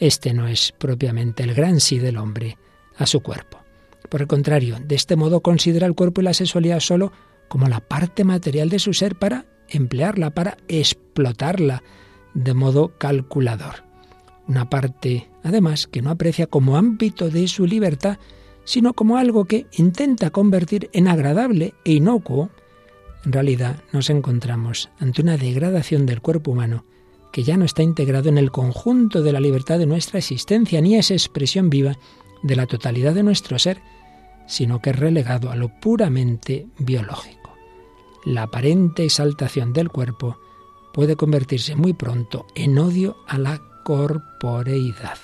Este 0.00 0.32
no 0.34 0.48
es 0.48 0.72
propiamente 0.72 1.44
el 1.44 1.54
gran 1.54 1.80
sí 1.80 1.98
del 1.98 2.16
hombre 2.16 2.58
a 2.96 3.06
su 3.06 3.20
cuerpo. 3.20 3.58
Por 4.08 4.22
el 4.22 4.26
contrario, 4.26 4.78
de 4.82 4.94
este 4.94 5.16
modo 5.16 5.40
considera 5.40 5.86
el 5.86 5.94
cuerpo 5.94 6.20
y 6.20 6.24
la 6.24 6.34
sexualidad 6.34 6.80
solo 6.80 7.12
como 7.48 7.68
la 7.68 7.80
parte 7.80 8.24
material 8.24 8.68
de 8.68 8.78
su 8.78 8.92
ser 8.94 9.16
para 9.16 9.46
emplearla, 9.68 10.30
para 10.30 10.56
explotarla 10.68 11.82
de 12.34 12.54
modo 12.54 12.96
calculador. 12.98 13.84
Una 14.46 14.70
parte, 14.70 15.28
además, 15.42 15.86
que 15.86 16.02
no 16.02 16.10
aprecia 16.10 16.46
como 16.46 16.76
ámbito 16.76 17.28
de 17.28 17.48
su 17.48 17.66
libertad, 17.66 18.18
sino 18.64 18.94
como 18.94 19.18
algo 19.18 19.46
que 19.46 19.66
intenta 19.72 20.30
convertir 20.30 20.90
en 20.92 21.08
agradable 21.08 21.74
e 21.84 21.92
inocuo. 21.92 22.50
En 23.24 23.32
realidad 23.32 23.82
nos 23.92 24.10
encontramos 24.10 24.90
ante 25.00 25.22
una 25.22 25.36
degradación 25.36 26.06
del 26.06 26.20
cuerpo 26.20 26.52
humano 26.52 26.84
que 27.32 27.42
ya 27.42 27.58
no 27.58 27.66
está 27.66 27.82
integrado 27.82 28.30
en 28.30 28.38
el 28.38 28.50
conjunto 28.50 29.22
de 29.22 29.32
la 29.32 29.40
libertad 29.40 29.78
de 29.78 29.86
nuestra 29.86 30.18
existencia, 30.18 30.80
ni 30.80 30.96
es 30.96 31.10
expresión 31.10 31.68
viva 31.68 31.98
de 32.42 32.56
la 32.56 32.66
totalidad 32.66 33.14
de 33.14 33.22
nuestro 33.22 33.58
ser, 33.58 33.82
sino 34.46 34.80
que 34.80 34.90
es 34.90 34.96
relegado 34.96 35.50
a 35.50 35.56
lo 35.56 35.68
puramente 35.68 36.68
biológico 36.78 37.37
la 38.24 38.44
aparente 38.44 39.04
exaltación 39.04 39.72
del 39.72 39.88
cuerpo 39.88 40.38
puede 40.92 41.16
convertirse 41.16 41.76
muy 41.76 41.92
pronto 41.92 42.46
en 42.54 42.78
odio 42.78 43.16
a 43.26 43.38
la 43.38 43.62
corporeidad. 43.84 45.18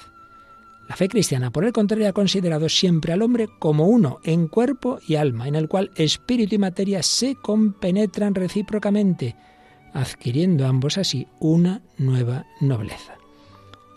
La 0.89 0.97
fe 0.97 1.09
cristiana, 1.09 1.51
por 1.51 1.65
el 1.65 1.73
contrario, 1.73 2.09
ha 2.09 2.13
considerado 2.13 2.69
siempre 2.69 3.13
al 3.13 3.23
hombre 3.23 3.49
como 3.59 3.87
uno 3.87 4.21
en 4.23 4.49
cuerpo 4.49 4.99
y 5.07 5.17
alma, 5.17 5.49
en 5.49 5.55
el 5.55 5.69
cual 5.69 5.91
espíritu 5.97 6.57
y 6.57 6.59
materia 6.59 7.03
se 7.03 7.37
compenetran 7.37 8.35
recíprocamente, 8.35 9.35
adquiriendo 9.95 10.67
ambos 10.67 10.99
así 10.99 11.27
una 11.41 11.83
nueva 11.97 12.47
nobleza. 12.61 13.15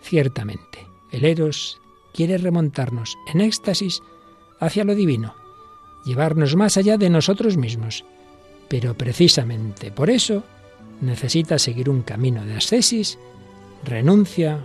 Ciertamente, 0.00 0.86
el 1.12 1.24
Eros 1.24 1.80
quiere 2.14 2.38
remontarnos 2.38 3.16
en 3.32 3.42
éxtasis 3.42 4.00
hacia 4.58 4.84
lo 4.84 4.94
divino, 4.94 5.34
llevarnos 6.06 6.56
más 6.56 6.78
allá 6.78 6.96
de 6.96 7.10
nosotros 7.10 7.58
mismos 7.58 8.04
pero 8.68 8.96
precisamente 8.96 9.90
por 9.90 10.10
eso 10.10 10.44
necesita 11.00 11.58
seguir 11.58 11.88
un 11.88 12.02
camino 12.02 12.44
de 12.44 12.54
ascesis, 12.54 13.18
renuncia, 13.84 14.60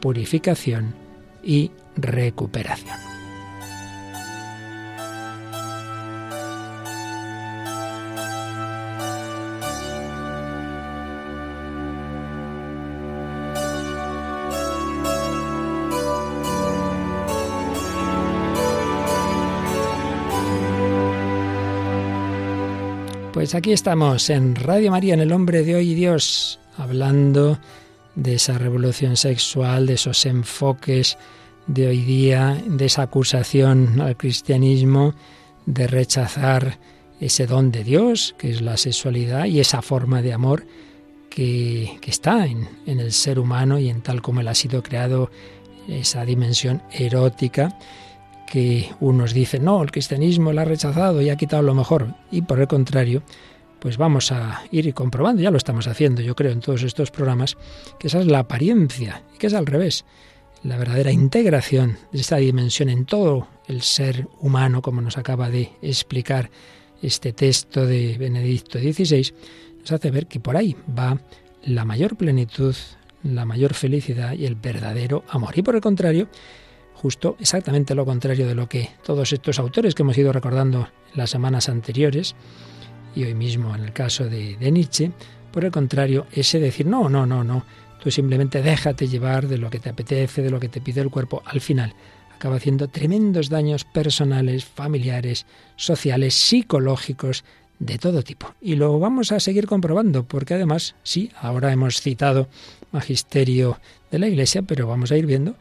purificación 0.00 0.94
y 1.42 1.70
recuperación. 1.96 3.07
Pues 23.48 23.54
aquí 23.54 23.72
estamos 23.72 24.28
en 24.28 24.56
Radio 24.56 24.90
María, 24.90 25.14
en 25.14 25.20
El 25.20 25.32
Hombre 25.32 25.64
de 25.64 25.74
Hoy 25.74 25.92
y 25.92 25.94
Dios, 25.94 26.60
hablando 26.76 27.58
de 28.14 28.34
esa 28.34 28.58
revolución 28.58 29.16
sexual, 29.16 29.86
de 29.86 29.94
esos 29.94 30.26
enfoques 30.26 31.16
de 31.66 31.86
hoy 31.86 32.02
día, 32.02 32.62
de 32.66 32.84
esa 32.84 33.00
acusación 33.00 34.02
al 34.02 34.18
cristianismo, 34.18 35.14
de 35.64 35.86
rechazar 35.86 36.78
ese 37.20 37.46
don 37.46 37.70
de 37.70 37.84
Dios, 37.84 38.34
que 38.36 38.50
es 38.50 38.60
la 38.60 38.76
sexualidad, 38.76 39.46
y 39.46 39.60
esa 39.60 39.80
forma 39.80 40.20
de 40.20 40.34
amor 40.34 40.66
que, 41.30 41.98
está 42.06 42.44
en 42.44 42.68
el 43.00 43.12
ser 43.12 43.38
humano 43.38 43.78
y 43.78 43.88
en 43.88 44.02
tal 44.02 44.20
como 44.20 44.42
él 44.42 44.48
ha 44.48 44.54
sido 44.54 44.82
creado, 44.82 45.30
esa 45.88 46.26
dimensión 46.26 46.82
erótica 46.92 47.78
que 48.48 48.90
unos 49.00 49.34
dicen, 49.34 49.64
no, 49.64 49.82
el 49.82 49.90
cristianismo 49.90 50.52
lo 50.52 50.60
ha 50.60 50.64
rechazado 50.64 51.20
y 51.20 51.30
ha 51.30 51.36
quitado 51.36 51.62
lo 51.62 51.74
mejor. 51.74 52.14
Y 52.30 52.42
por 52.42 52.58
el 52.60 52.66
contrario, 52.66 53.22
pues 53.78 53.96
vamos 53.96 54.32
a 54.32 54.62
ir 54.70 54.92
comprobando, 54.94 55.42
ya 55.42 55.50
lo 55.50 55.58
estamos 55.58 55.86
haciendo, 55.86 56.22
yo 56.22 56.34
creo, 56.34 56.52
en 56.52 56.60
todos 56.60 56.82
estos 56.82 57.10
programas, 57.10 57.56
que 57.98 58.08
esa 58.08 58.20
es 58.20 58.26
la 58.26 58.40
apariencia 58.40 59.22
y 59.34 59.38
que 59.38 59.46
es 59.46 59.54
al 59.54 59.66
revés. 59.66 60.04
La 60.64 60.76
verdadera 60.76 61.12
integración 61.12 61.98
de 62.10 62.20
esta 62.20 62.36
dimensión 62.36 62.88
en 62.88 63.04
todo 63.04 63.46
el 63.68 63.82
ser 63.82 64.26
humano, 64.40 64.82
como 64.82 65.00
nos 65.00 65.18
acaba 65.18 65.50
de 65.50 65.70
explicar 65.82 66.50
este 67.02 67.32
texto 67.32 67.86
de 67.86 68.16
Benedicto 68.18 68.78
XVI, 68.78 69.32
nos 69.80 69.92
hace 69.92 70.10
ver 70.10 70.26
que 70.26 70.40
por 70.40 70.56
ahí 70.56 70.74
va 70.98 71.20
la 71.64 71.84
mayor 71.84 72.16
plenitud, 72.16 72.74
la 73.22 73.44
mayor 73.44 73.74
felicidad 73.74 74.32
y 74.32 74.46
el 74.46 74.56
verdadero 74.56 75.22
amor. 75.28 75.56
Y 75.56 75.62
por 75.62 75.76
el 75.76 75.80
contrario, 75.80 76.28
justo 77.00 77.36
exactamente 77.38 77.94
lo 77.94 78.04
contrario 78.04 78.46
de 78.46 78.56
lo 78.56 78.68
que 78.68 78.90
todos 79.04 79.32
estos 79.32 79.58
autores 79.58 79.94
que 79.94 80.02
hemos 80.02 80.18
ido 80.18 80.32
recordando 80.32 80.88
en 81.12 81.18
las 81.18 81.30
semanas 81.30 81.68
anteriores 81.68 82.34
y 83.14 83.24
hoy 83.24 83.34
mismo 83.34 83.74
en 83.74 83.84
el 83.84 83.92
caso 83.92 84.24
de, 84.24 84.56
de 84.56 84.70
Nietzsche, 84.70 85.12
por 85.52 85.64
el 85.64 85.70
contrario, 85.70 86.26
ese 86.32 86.58
decir, 86.58 86.86
no, 86.86 87.08
no, 87.08 87.24
no, 87.24 87.44
no, 87.44 87.64
tú 88.02 88.10
simplemente 88.10 88.62
déjate 88.62 89.06
llevar 89.06 89.46
de 89.46 89.58
lo 89.58 89.70
que 89.70 89.78
te 89.78 89.90
apetece, 89.90 90.42
de 90.42 90.50
lo 90.50 90.58
que 90.58 90.68
te 90.68 90.80
pide 90.80 91.00
el 91.00 91.10
cuerpo, 91.10 91.42
al 91.46 91.60
final 91.60 91.94
acaba 92.34 92.56
haciendo 92.56 92.88
tremendos 92.88 93.48
daños 93.48 93.84
personales, 93.84 94.64
familiares, 94.64 95.46
sociales, 95.76 96.34
psicológicos, 96.34 97.44
de 97.78 97.98
todo 97.98 98.22
tipo. 98.22 98.54
Y 98.60 98.74
lo 98.74 98.98
vamos 98.98 99.32
a 99.32 99.40
seguir 99.40 99.66
comprobando, 99.66 100.24
porque 100.24 100.54
además, 100.54 100.96
sí, 101.02 101.30
ahora 101.40 101.72
hemos 101.72 102.00
citado 102.00 102.48
magisterio 102.90 103.80
de 104.10 104.18
la 104.18 104.28
Iglesia, 104.28 104.62
pero 104.62 104.86
vamos 104.86 105.12
a 105.12 105.16
ir 105.16 105.26
viendo 105.26 105.54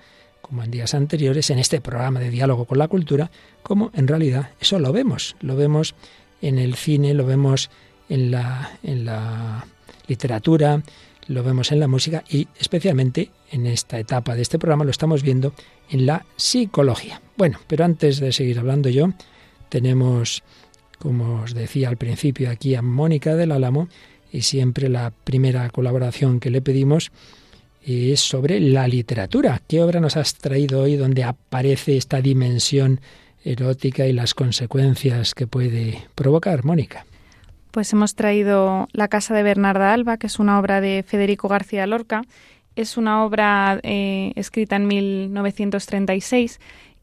como 0.48 0.64
en 0.64 0.72
días 0.72 0.94
anteriores, 0.94 1.50
en 1.50 1.60
este 1.60 1.82
programa 1.82 2.20
de 2.20 2.30
diálogo 2.30 2.66
con 2.66 2.78
la 2.78 2.88
cultura, 2.88 3.30
como 3.64 3.92
en 3.94 4.08
realidad 4.08 4.52
eso 4.60 4.80
lo 4.80 4.94
vemos, 4.94 5.36
lo 5.42 5.56
vemos 5.56 5.96
en 6.42 6.58
el 6.58 6.76
cine, 6.76 7.14
lo 7.14 7.26
vemos 7.26 7.70
en 8.10 8.32
la, 8.32 9.66
literatura, 10.08 10.82
lo 11.28 11.44
vemos 11.44 11.74
en 11.74 11.82
la 11.82 11.90
música 11.90 12.24
y 12.30 12.48
especialmente 12.58 13.32
en 13.52 13.66
esta 13.66 14.00
etapa 14.00 14.36
de 14.36 14.42
este 14.42 14.58
programa 14.58 14.86
lo 14.86 14.92
estamos 14.92 15.22
viendo 15.22 15.54
en 15.90 16.06
la 16.06 16.26
psicología. 16.38 17.22
Bueno, 17.36 17.60
pero 17.68 17.84
antes 17.84 18.22
de 18.22 18.32
seguir 18.32 18.60
hablando 18.60 18.88
yo, 18.88 19.12
tenemos, 19.68 20.44
como 20.98 21.42
os 21.42 21.54
decía 21.54 21.90
al 21.90 21.98
principio, 21.98 22.50
aquí 22.50 22.76
a 22.76 22.82
Mónica 22.82 23.36
del 23.36 23.52
Álamo 23.52 23.90
y 24.32 24.44
siempre 24.44 24.88
la 24.88 25.12
primera 25.12 25.70
colaboración 25.70 26.40
que 26.40 26.52
le 26.52 26.62
pedimos 26.62 27.12
es 27.86 28.20
sobre 28.20 28.60
la 28.60 28.88
literatura. 28.88 29.62
¿Qué 29.68 29.82
obra 29.82 30.00
nos 30.00 30.18
has 30.18 30.36
traído 30.36 30.82
hoy 30.82 30.96
donde 30.96 31.24
aparece 31.24 31.98
esta 31.98 32.22
dimensión 32.22 33.00
erótica 33.44 34.06
y 34.06 34.14
las 34.14 34.34
consecuencias 34.34 35.34
que 35.34 35.48
puede 35.48 36.08
provocar, 36.16 36.66
Mónica? 36.66 37.06
Pues 37.72 37.94
hemos 37.94 38.16
traído 38.16 38.88
La 38.92 39.08
casa 39.08 39.34
de 39.36 39.44
Bernarda 39.44 39.94
Alba, 39.94 40.18
que 40.18 40.28
es 40.28 40.40
una 40.40 40.60
obra 40.60 40.82
de 40.82 41.04
Federico 41.08 41.48
García 41.48 41.86
Lorca. 41.88 42.24
Es 42.76 42.98
una 42.98 43.24
obra 43.24 43.80
eh, 43.84 44.34
escrita 44.36 44.76
en 44.76 44.88
1936 44.88 46.60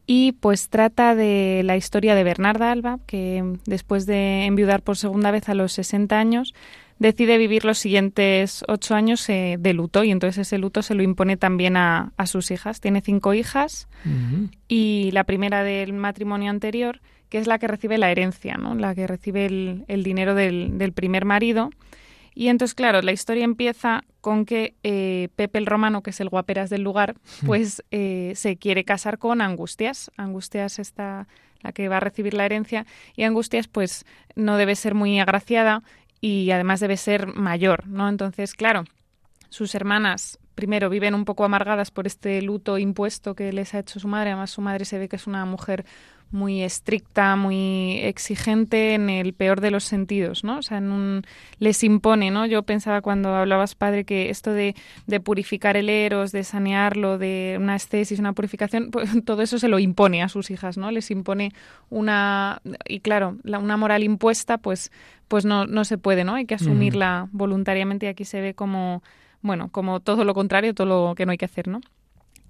y 0.07 0.33
pues 0.33 0.69
trata 0.69 1.15
de 1.15 1.61
la 1.63 1.77
historia 1.77 2.13
de 2.13 2.23
Bernarda 2.23 2.71
Alba, 2.71 2.99
que 3.07 3.57
después 3.65 4.05
de 4.05 4.45
enviudar 4.45 4.81
por 4.81 4.97
segunda 4.97 5.31
vez 5.31 5.49
a 5.49 5.55
los 5.55 5.73
60 5.73 6.17
años, 6.17 6.53
decide 6.99 7.37
vivir 7.37 7.65
los 7.65 7.77
siguientes 7.77 8.63
ocho 8.67 8.95
años 8.95 9.27
eh, 9.29 9.57
de 9.59 9.73
luto 9.73 10.03
y 10.03 10.11
entonces 10.11 10.47
ese 10.47 10.57
luto 10.57 10.81
se 10.81 10.95
lo 10.95 11.03
impone 11.03 11.37
también 11.37 11.77
a, 11.77 12.11
sus 12.25 12.51
hijas. 12.51 12.79
Tiene 12.79 13.01
cinco 13.01 13.33
hijas 13.33 13.87
y 14.67 15.11
la 15.11 15.23
primera 15.25 15.63
del 15.63 15.93
matrimonio 15.93 16.49
anterior, 16.49 17.01
que 17.29 17.37
es 17.37 17.47
la 17.47 17.59
que 17.59 17.67
recibe 17.67 17.97
la 17.97 18.11
herencia, 18.11 18.55
¿no? 18.55 18.75
la 18.75 18.95
que 18.95 19.07
recibe 19.07 19.45
el, 19.45 20.03
dinero 20.03 20.35
del, 20.35 20.93
primer 20.93 21.25
marido. 21.25 21.69
Y 22.33 22.49
entonces, 22.49 22.75
claro, 22.75 23.01
la 23.01 23.13
historia 23.13 23.45
empieza 23.45 24.03
con 24.19 24.45
que 24.45 24.75
eh, 24.83 25.29
Pepe 25.35 25.57
el 25.59 25.65
Romano, 25.65 26.03
que 26.03 26.09
es 26.09 26.19
el 26.19 26.29
guaperas 26.29 26.69
del 26.69 26.81
lugar, 26.81 27.15
pues 27.45 27.83
eh, 27.91 28.33
se 28.35 28.57
quiere 28.57 28.83
casar 28.83 29.17
con 29.17 29.41
Angustias. 29.41 30.11
Angustias 30.17 30.79
está 30.79 31.27
la 31.61 31.71
que 31.71 31.87
va 31.87 31.97
a 31.97 31.99
recibir 31.99 32.33
la 32.33 32.45
herencia 32.45 32.85
y 33.15 33.23
Angustias 33.23 33.67
pues 33.67 34.05
no 34.35 34.57
debe 34.57 34.75
ser 34.75 34.93
muy 34.93 35.19
agraciada 35.19 35.81
y 36.21 36.51
además 36.51 36.79
debe 36.79 36.97
ser 36.97 37.27
mayor, 37.27 37.87
¿no? 37.87 38.09
Entonces, 38.09 38.53
claro, 38.53 38.83
sus 39.49 39.75
hermanas 39.75 40.39
primero 40.55 40.89
viven 40.89 41.13
un 41.13 41.25
poco 41.25 41.43
amargadas 41.43 41.91
por 41.91 42.07
este 42.07 42.41
luto 42.41 42.77
impuesto 42.77 43.35
que 43.35 43.51
les 43.51 43.73
ha 43.73 43.79
hecho 43.79 43.99
su 43.99 44.07
madre, 44.07 44.31
además 44.31 44.51
su 44.51 44.61
madre 44.61 44.85
se 44.85 44.97
ve 44.97 45.09
que 45.09 45.17
es 45.17 45.27
una 45.27 45.45
mujer 45.45 45.85
muy 46.35 46.61
estricta, 46.61 47.35
muy 47.37 47.99
exigente 48.03 48.93
en 48.93 49.09
el 49.09 49.33
peor 49.33 49.61
de 49.61 49.71
los 49.71 49.85
sentidos, 49.85 50.43
¿no? 50.43 50.59
O 50.59 50.61
sea, 50.61 50.77
en 50.77 50.91
un, 50.91 51.21
les 51.59 51.81
impone, 51.83 52.29
¿no? 52.29 52.45
Yo 52.45 52.63
pensaba 52.63 53.01
cuando 53.01 53.33
hablabas, 53.33 53.73
padre, 53.73 54.03
que 54.03 54.29
esto 54.29 54.51
de, 54.51 54.75
de 55.07 55.19
purificar 55.21 55.77
el 55.77 55.89
eros, 55.89 56.33
de 56.33 56.43
sanearlo, 56.43 57.17
de 57.17 57.57
una 57.59 57.77
estesis, 57.77 58.19
una 58.19 58.33
purificación, 58.33 58.91
pues, 58.91 59.09
todo 59.25 59.41
eso 59.41 59.57
se 59.57 59.69
lo 59.69 59.79
impone 59.79 60.21
a 60.21 60.29
sus 60.29 60.51
hijas, 60.51 60.77
¿no? 60.77 60.91
Les 60.91 61.09
impone 61.09 61.53
una... 61.89 62.61
Y 62.85 62.99
claro, 62.99 63.37
la, 63.43 63.57
una 63.57 63.77
moral 63.77 64.03
impuesta, 64.03 64.57
pues, 64.57 64.91
pues 65.29 65.45
no, 65.45 65.65
no 65.65 65.85
se 65.85 65.97
puede, 65.97 66.25
¿no? 66.25 66.35
Hay 66.35 66.45
que 66.45 66.55
asumirla 66.55 67.29
voluntariamente 67.31 68.07
y 68.07 68.09
aquí 68.09 68.25
se 68.25 68.41
ve 68.41 68.53
como, 68.53 69.01
bueno, 69.41 69.69
como 69.69 70.01
todo 70.01 70.25
lo 70.25 70.33
contrario, 70.33 70.75
todo 70.75 70.85
lo 70.87 71.15
que 71.15 71.25
no 71.25 71.31
hay 71.31 71.37
que 71.37 71.45
hacer, 71.45 71.69
¿no? 71.69 71.79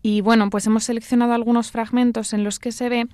Y 0.01 0.22
bueno, 0.22 0.51
pues 0.51 0.68
hemos 0.68 0.84
seleccionado 0.84 1.34
algunos 1.34 1.72
fragmentos 1.72 2.34
en 2.34 2.44
los 2.44 2.60
que 2.60 2.72
se 2.72 2.89
ve 2.89 3.08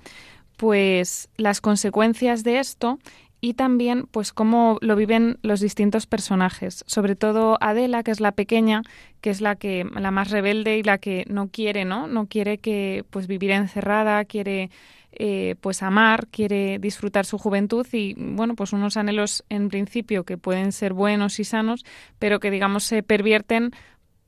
pues 0.56 1.28
las 1.36 1.60
consecuencias 1.60 2.44
de 2.44 2.58
esto 2.58 2.98
y 3.44 3.54
también 3.54 4.06
pues 4.06 4.32
cómo 4.32 4.78
lo 4.80 4.94
viven 4.94 5.38
los 5.42 5.60
distintos 5.60 6.06
personajes, 6.06 6.84
sobre 6.86 7.16
todo 7.16 7.58
Adela, 7.60 8.04
que 8.04 8.12
es 8.12 8.20
la 8.20 8.32
pequeña, 8.32 8.82
que 9.20 9.30
es 9.30 9.40
la 9.40 9.56
que 9.56 9.84
la 9.84 10.12
más 10.12 10.30
rebelde 10.30 10.78
y 10.78 10.84
la 10.84 10.98
que 10.98 11.24
no 11.28 11.48
quiere, 11.48 11.84
¿no? 11.84 12.06
No 12.06 12.26
quiere 12.26 12.58
que 12.58 13.04
pues 13.10 13.26
vivir 13.26 13.50
encerrada, 13.50 14.24
quiere 14.24 14.70
eh, 15.14 15.56
pues 15.60 15.82
amar, 15.82 16.28
quiere 16.28 16.78
disfrutar 16.78 17.26
su 17.26 17.36
juventud 17.36 17.86
y 17.92 18.14
bueno, 18.16 18.54
pues 18.54 18.72
unos 18.72 18.96
anhelos 18.96 19.44
en 19.50 19.68
principio 19.68 20.24
que 20.24 20.38
pueden 20.38 20.70
ser 20.70 20.92
buenos 20.92 21.40
y 21.40 21.44
sanos, 21.44 21.84
pero 22.20 22.38
que 22.40 22.50
digamos 22.50 22.84
se 22.84 23.02
pervierten 23.02 23.72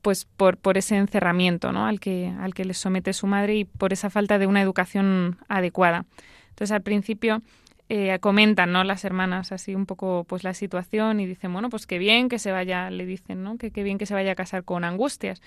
pues 0.05 0.25
por, 0.25 0.57
por 0.57 0.77
ese 0.77 0.97
encerramiento 0.97 1.71
¿no? 1.71 1.87
al, 1.87 1.99
que, 1.99 2.31
al 2.39 2.53
que 2.53 2.63
les 2.63 2.77
somete 2.77 3.11
su 3.11 3.25
madre 3.25 3.55
y 3.55 3.65
por 3.65 3.91
esa 3.91 4.11
falta 4.11 4.37
de 4.37 4.45
una 4.45 4.61
educación 4.61 5.39
adecuada. 5.47 6.05
Entonces 6.49 6.71
al 6.73 6.83
principio 6.83 7.41
eh, 7.89 8.15
comentan 8.19 8.71
¿no? 8.71 8.83
las 8.83 9.03
hermanas 9.03 9.51
así 9.51 9.73
un 9.73 9.87
poco 9.87 10.23
pues 10.25 10.43
la 10.43 10.53
situación 10.53 11.19
y 11.19 11.25
dicen, 11.25 11.51
bueno, 11.51 11.71
pues 11.71 11.87
qué 11.87 11.97
bien 11.97 12.29
que 12.29 12.37
se 12.37 12.51
vaya, 12.51 12.91
le 12.91 13.07
dicen, 13.07 13.41
¿no? 13.41 13.57
Que 13.57 13.71
qué 13.71 13.81
bien 13.81 13.97
que 13.97 14.05
se 14.05 14.13
vaya 14.13 14.33
a 14.33 14.35
casar 14.35 14.63
con 14.63 14.83
angustias. 14.83 15.41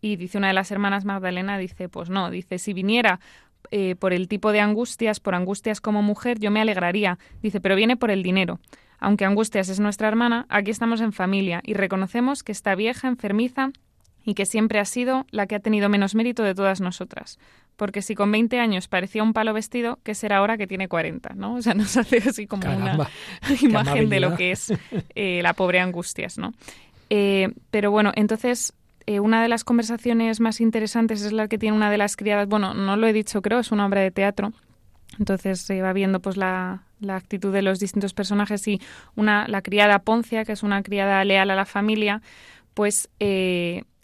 Y 0.00 0.16
dice 0.16 0.38
una 0.38 0.46
de 0.46 0.54
las 0.54 0.70
hermanas 0.70 1.04
Magdalena, 1.04 1.58
dice, 1.58 1.90
pues 1.90 2.08
no, 2.08 2.30
dice, 2.30 2.58
si 2.58 2.72
viniera 2.72 3.20
eh, 3.70 3.94
por 3.94 4.14
el 4.14 4.26
tipo 4.26 4.52
de 4.52 4.60
angustias, 4.60 5.20
por 5.20 5.34
angustias 5.34 5.82
como 5.82 6.00
mujer, 6.00 6.38
yo 6.38 6.50
me 6.50 6.62
alegraría. 6.62 7.18
Dice, 7.42 7.60
pero 7.60 7.76
viene 7.76 7.98
por 7.98 8.10
el 8.10 8.22
dinero. 8.22 8.58
Aunque 9.00 9.26
Angustias 9.26 9.68
es 9.68 9.78
nuestra 9.78 10.08
hermana, 10.08 10.46
aquí 10.48 10.70
estamos 10.70 11.00
en 11.02 11.12
familia 11.12 11.60
y 11.62 11.74
reconocemos 11.74 12.42
que 12.42 12.50
está 12.50 12.74
vieja, 12.74 13.06
enfermiza 13.06 13.70
y 14.28 14.34
que 14.34 14.44
siempre 14.44 14.78
ha 14.78 14.84
sido 14.84 15.24
la 15.30 15.46
que 15.46 15.54
ha 15.54 15.60
tenido 15.60 15.88
menos 15.88 16.14
mérito 16.14 16.42
de 16.42 16.54
todas 16.54 16.82
nosotras. 16.82 17.38
Porque 17.76 18.02
si 18.02 18.14
con 18.14 18.30
20 18.30 18.60
años 18.60 18.86
parecía 18.86 19.22
un 19.22 19.32
palo 19.32 19.54
vestido, 19.54 20.00
¿qué 20.02 20.14
será 20.14 20.36
ahora 20.36 20.58
que 20.58 20.66
tiene 20.66 20.86
40? 20.86 21.30
¿no? 21.34 21.54
O 21.58 21.62
sea, 21.62 21.72
nos 21.72 21.96
hace 21.96 22.18
así 22.18 22.46
como 22.46 22.70
una 22.70 23.08
imagen 23.62 24.10
de 24.10 24.20
lo 24.20 24.36
que 24.36 24.50
es 24.50 24.70
eh, 25.14 25.40
la 25.42 25.54
pobre 25.54 25.80
Angustias. 25.80 26.36
¿no? 26.36 26.52
Eh, 27.08 27.48
pero 27.70 27.90
bueno, 27.90 28.12
entonces 28.16 28.74
eh, 29.06 29.18
una 29.18 29.40
de 29.40 29.48
las 29.48 29.64
conversaciones 29.64 30.40
más 30.40 30.60
interesantes 30.60 31.22
es 31.22 31.32
la 31.32 31.48
que 31.48 31.56
tiene 31.56 31.74
una 31.74 31.90
de 31.90 31.96
las 31.96 32.14
criadas, 32.14 32.46
bueno, 32.48 32.74
no 32.74 32.98
lo 32.98 33.06
he 33.06 33.14
dicho 33.14 33.40
creo, 33.40 33.60
es 33.60 33.72
una 33.72 33.86
obra 33.86 34.02
de 34.02 34.10
teatro, 34.10 34.52
entonces 35.18 35.62
se 35.62 35.80
va 35.80 35.94
viendo 35.94 36.20
pues 36.20 36.36
la, 36.36 36.82
la, 37.00 37.16
actitud 37.16 37.50
de 37.50 37.62
los 37.62 37.80
distintos 37.80 38.12
personajes 38.12 38.68
y 38.68 38.78
una, 39.16 39.48
la 39.48 39.62
criada 39.62 40.00
Poncia, 40.00 40.44
que 40.44 40.52
es 40.52 40.62
una 40.62 40.82
criada 40.82 41.24
leal 41.24 41.50
a 41.50 41.56
la 41.56 41.64
familia, 41.64 42.20
pues 42.74 43.08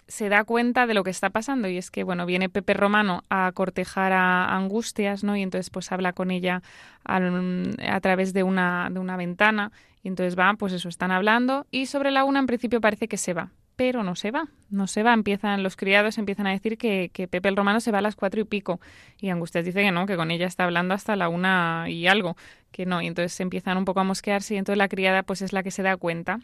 se 0.08 0.28
da 0.28 0.44
cuenta 0.44 0.86
de 0.86 0.94
lo 0.94 1.04
que 1.04 1.10
está 1.10 1.30
pasando 1.30 1.68
y 1.68 1.78
es 1.78 1.90
que 1.90 2.04
bueno 2.04 2.26
viene 2.26 2.48
Pepe 2.48 2.74
Romano 2.74 3.22
a 3.30 3.50
cortejar 3.52 4.12
a 4.12 4.54
Angustias 4.54 5.24
no 5.24 5.36
y 5.36 5.42
entonces 5.42 5.70
pues 5.70 5.92
habla 5.92 6.12
con 6.12 6.30
ella 6.30 6.62
a 7.04 8.00
través 8.00 8.32
de 8.32 8.42
una 8.42 8.88
de 8.90 9.00
una 9.00 9.16
ventana 9.16 9.72
y 10.02 10.08
entonces 10.08 10.38
va 10.38 10.54
pues 10.54 10.72
eso 10.72 10.88
están 10.88 11.10
hablando 11.10 11.66
y 11.70 11.86
sobre 11.86 12.10
la 12.10 12.24
una 12.24 12.40
en 12.40 12.46
principio 12.46 12.80
parece 12.80 13.08
que 13.08 13.16
se 13.16 13.34
va 13.34 13.50
pero 13.76 14.02
no 14.02 14.14
se 14.14 14.30
va 14.30 14.48
no 14.70 14.86
se 14.86 15.02
va. 15.02 15.14
Empiezan 15.14 15.62
los 15.62 15.76
criados 15.76 16.18
empiezan 16.18 16.46
a 16.46 16.50
decir 16.50 16.76
que, 16.76 17.10
que 17.12 17.28
Pepe 17.28 17.50
Romano 17.52 17.80
se 17.80 17.90
va 17.90 17.98
a 17.98 18.02
las 18.02 18.16
cuatro 18.16 18.40
y 18.40 18.44
pico 18.44 18.80
y 19.18 19.30
Angustias 19.30 19.64
dice 19.64 19.82
que 19.82 19.92
no 19.92 20.06
que 20.06 20.16
con 20.16 20.30
ella 20.30 20.46
está 20.46 20.64
hablando 20.64 20.94
hasta 20.94 21.16
la 21.16 21.28
una 21.28 21.86
y 21.88 22.06
algo 22.06 22.36
que 22.72 22.86
no. 22.86 23.00
Y 23.00 23.06
entonces 23.06 23.38
empiezan 23.40 23.78
un 23.78 23.84
poco 23.84 24.00
a 24.00 24.04
mosquearse 24.04 24.54
y 24.54 24.58
entonces 24.58 24.78
la 24.78 24.88
criada 24.88 25.22
pues 25.22 25.42
es 25.42 25.52
la 25.52 25.62
que 25.62 25.70
se 25.70 25.82
da 25.82 25.96
cuenta 25.96 26.40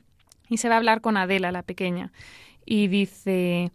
y 0.48 0.58
se 0.58 0.68
va 0.68 0.76
a 0.76 0.78
hablar 0.78 1.00
con 1.00 1.16
Adela 1.16 1.52
la 1.52 1.62
pequeña 1.62 2.12
y 2.64 2.88
dice, 2.88 3.70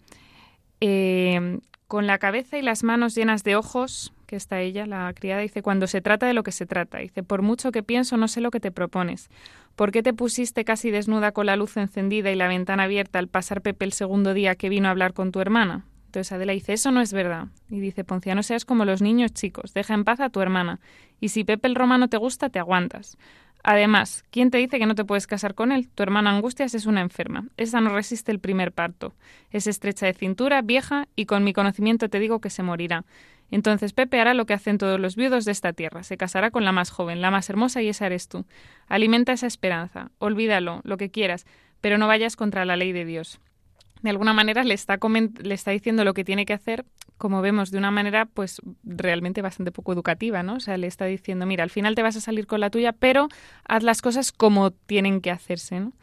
eh, 0.81 1.59
con 1.87 2.07
la 2.07 2.17
cabeza 2.17 2.57
y 2.57 2.61
las 2.61 2.83
manos 2.83 3.15
llenas 3.15 3.43
de 3.43 3.55
ojos, 3.55 4.13
que 4.25 4.35
está 4.35 4.61
ella, 4.61 4.85
la 4.85 5.13
criada, 5.13 5.41
dice, 5.41 5.61
cuando 5.61 5.87
se 5.87 6.01
trata 6.01 6.25
de 6.25 6.33
lo 6.33 6.43
que 6.43 6.51
se 6.51 6.65
trata, 6.65 6.97
dice, 6.97 7.23
por 7.23 7.41
mucho 7.41 7.71
que 7.71 7.83
pienso, 7.83 8.17
no 8.17 8.27
sé 8.27 8.41
lo 8.41 8.51
que 8.51 8.59
te 8.59 8.71
propones. 8.71 9.29
¿Por 9.75 9.91
qué 9.91 10.01
te 10.01 10.13
pusiste 10.13 10.65
casi 10.65 10.89
desnuda 10.89 11.31
con 11.31 11.45
la 11.45 11.55
luz 11.55 11.77
encendida 11.77 12.31
y 12.31 12.35
la 12.35 12.47
ventana 12.47 12.83
abierta 12.83 13.19
al 13.19 13.27
pasar 13.27 13.61
Pepe 13.61 13.85
el 13.85 13.93
segundo 13.93 14.33
día 14.33 14.55
que 14.55 14.69
vino 14.69 14.87
a 14.87 14.91
hablar 14.91 15.13
con 15.13 15.31
tu 15.31 15.41
hermana? 15.41 15.85
Entonces 16.07 16.31
Adela 16.31 16.53
dice, 16.53 16.73
eso 16.73 16.91
no 16.91 17.01
es 17.01 17.11
verdad. 17.11 17.47
Y 17.69 17.81
dice, 17.81 18.05
Poncia, 18.05 18.35
no 18.35 18.43
seas 18.43 18.63
como 18.63 18.85
los 18.85 19.01
niños 19.01 19.33
chicos, 19.33 19.73
deja 19.73 19.93
en 19.93 20.05
paz 20.05 20.21
a 20.21 20.29
tu 20.29 20.39
hermana. 20.39 20.79
Y 21.19 21.29
si 21.29 21.43
Pepe 21.43 21.67
el 21.67 21.75
romano 21.75 22.07
te 22.07 22.15
gusta, 22.17 22.49
te 22.49 22.57
aguantas. 22.57 23.17
Además, 23.67 24.23
¿quién 24.29 24.51
te 24.51 24.59
dice 24.59 24.77
que 24.77 24.85
no 24.85 24.93
te 24.93 25.05
puedes 25.05 25.25
casar 25.25 25.55
con 25.55 25.71
él? 25.71 25.89
Tu 25.89 26.03
hermana 26.03 26.29
Angustias 26.29 26.75
es 26.75 26.85
una 26.85 27.01
enferma. 27.01 27.47
Esa 27.57 27.81
no 27.81 27.89
resiste 27.89 28.31
el 28.31 28.37
primer 28.37 28.71
parto. 28.71 29.15
Es 29.49 29.65
estrecha 29.65 30.05
de 30.05 30.13
cintura, 30.13 30.61
vieja, 30.61 31.07
y 31.15 31.25
con 31.25 31.43
mi 31.43 31.51
conocimiento 31.51 32.07
te 32.07 32.19
digo 32.19 32.39
que 32.39 32.51
se 32.51 32.61
morirá. 32.61 33.05
Entonces 33.49 33.93
Pepe 33.93 34.21
hará 34.21 34.35
lo 34.35 34.45
que 34.45 34.53
hacen 34.53 34.77
todos 34.77 34.99
los 34.99 35.15
viudos 35.15 35.45
de 35.45 35.51
esta 35.51 35.73
tierra. 35.73 36.03
Se 36.03 36.15
casará 36.15 36.51
con 36.51 36.63
la 36.63 36.73
más 36.73 36.91
joven, 36.91 37.21
la 37.21 37.31
más 37.31 37.49
hermosa, 37.49 37.81
y 37.81 37.89
esa 37.89 38.05
eres 38.05 38.27
tú. 38.27 38.45
Alimenta 38.87 39.33
esa 39.33 39.47
esperanza. 39.47 40.11
Olvídalo, 40.19 40.81
lo 40.83 40.97
que 40.97 41.09
quieras, 41.09 41.47
pero 41.81 41.97
no 41.97 42.05
vayas 42.05 42.35
contra 42.35 42.65
la 42.65 42.75
ley 42.75 42.91
de 42.91 43.03
Dios 43.03 43.39
de 44.05 44.11
alguna 44.11 44.33
manera 44.33 44.63
le 44.63 44.75
está, 44.75 44.99
le 45.41 45.53
está 45.55 45.71
diciendo 45.71 46.03
lo 46.03 46.13
que 46.13 46.23
tiene 46.23 46.45
que 46.45 46.53
hacer, 46.53 46.85
como 47.17 47.41
vemos, 47.41 47.71
de 47.71 47.77
una 47.77 47.91
manera 47.91 48.25
pues 48.25 48.61
realmente 48.83 49.41
bastante 49.41 49.71
poco 49.71 49.93
educativa, 49.93 50.43
¿no? 50.43 50.55
O 50.55 50.59
sea, 50.59 50.77
le 50.77 50.87
está 50.87 51.05
diciendo, 51.05 51.45
mira, 51.45 51.63
al 51.63 51.69
final 51.69 51.95
te 51.95 52.01
vas 52.01 52.15
a 52.15 52.21
salir 52.21 52.47
con 52.47 52.59
la 52.59 52.69
tuya, 52.69 52.93
pero 52.93 53.27
haz 53.67 53.83
las 53.83 54.01
cosas 54.01 54.31
como 54.31 54.71
tienen 54.71 55.21
que 55.21 55.31
hacerse, 55.31 55.79
¿no? 55.79 55.93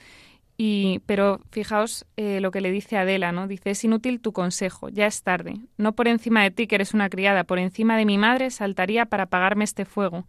Y, 0.57 1.01
pero 1.07 1.40
fijaos 1.51 2.07
eh, 2.16 2.40
lo 2.40 2.51
que 2.51 2.61
le 2.61 2.70
dice 2.70 2.96
Adela, 2.96 3.33
¿no? 3.33 3.48
Dice, 3.48 3.70
es 3.70 3.83
inútil 3.85 4.20
tu 4.20 4.33
consejo, 4.33 4.90
ya 4.90 5.07
es 5.07 5.22
tarde. 5.22 5.57
No 5.77 5.92
por 5.92 6.09
encima 6.09 6.42
de 6.42 6.51
ti, 6.51 6.66
que 6.66 6.77
eres 6.77 6.94
una 6.94 7.09
criada, 7.09 7.44
por 7.44 7.59
encima 7.59 7.96
de 7.96 8.05
mi 8.05 8.18
madre 8.18 8.51
saltaría 8.51 9.07
para 9.07 9.25
apagarme 9.25 9.64
este 9.64 9.85
fuego 9.85 10.25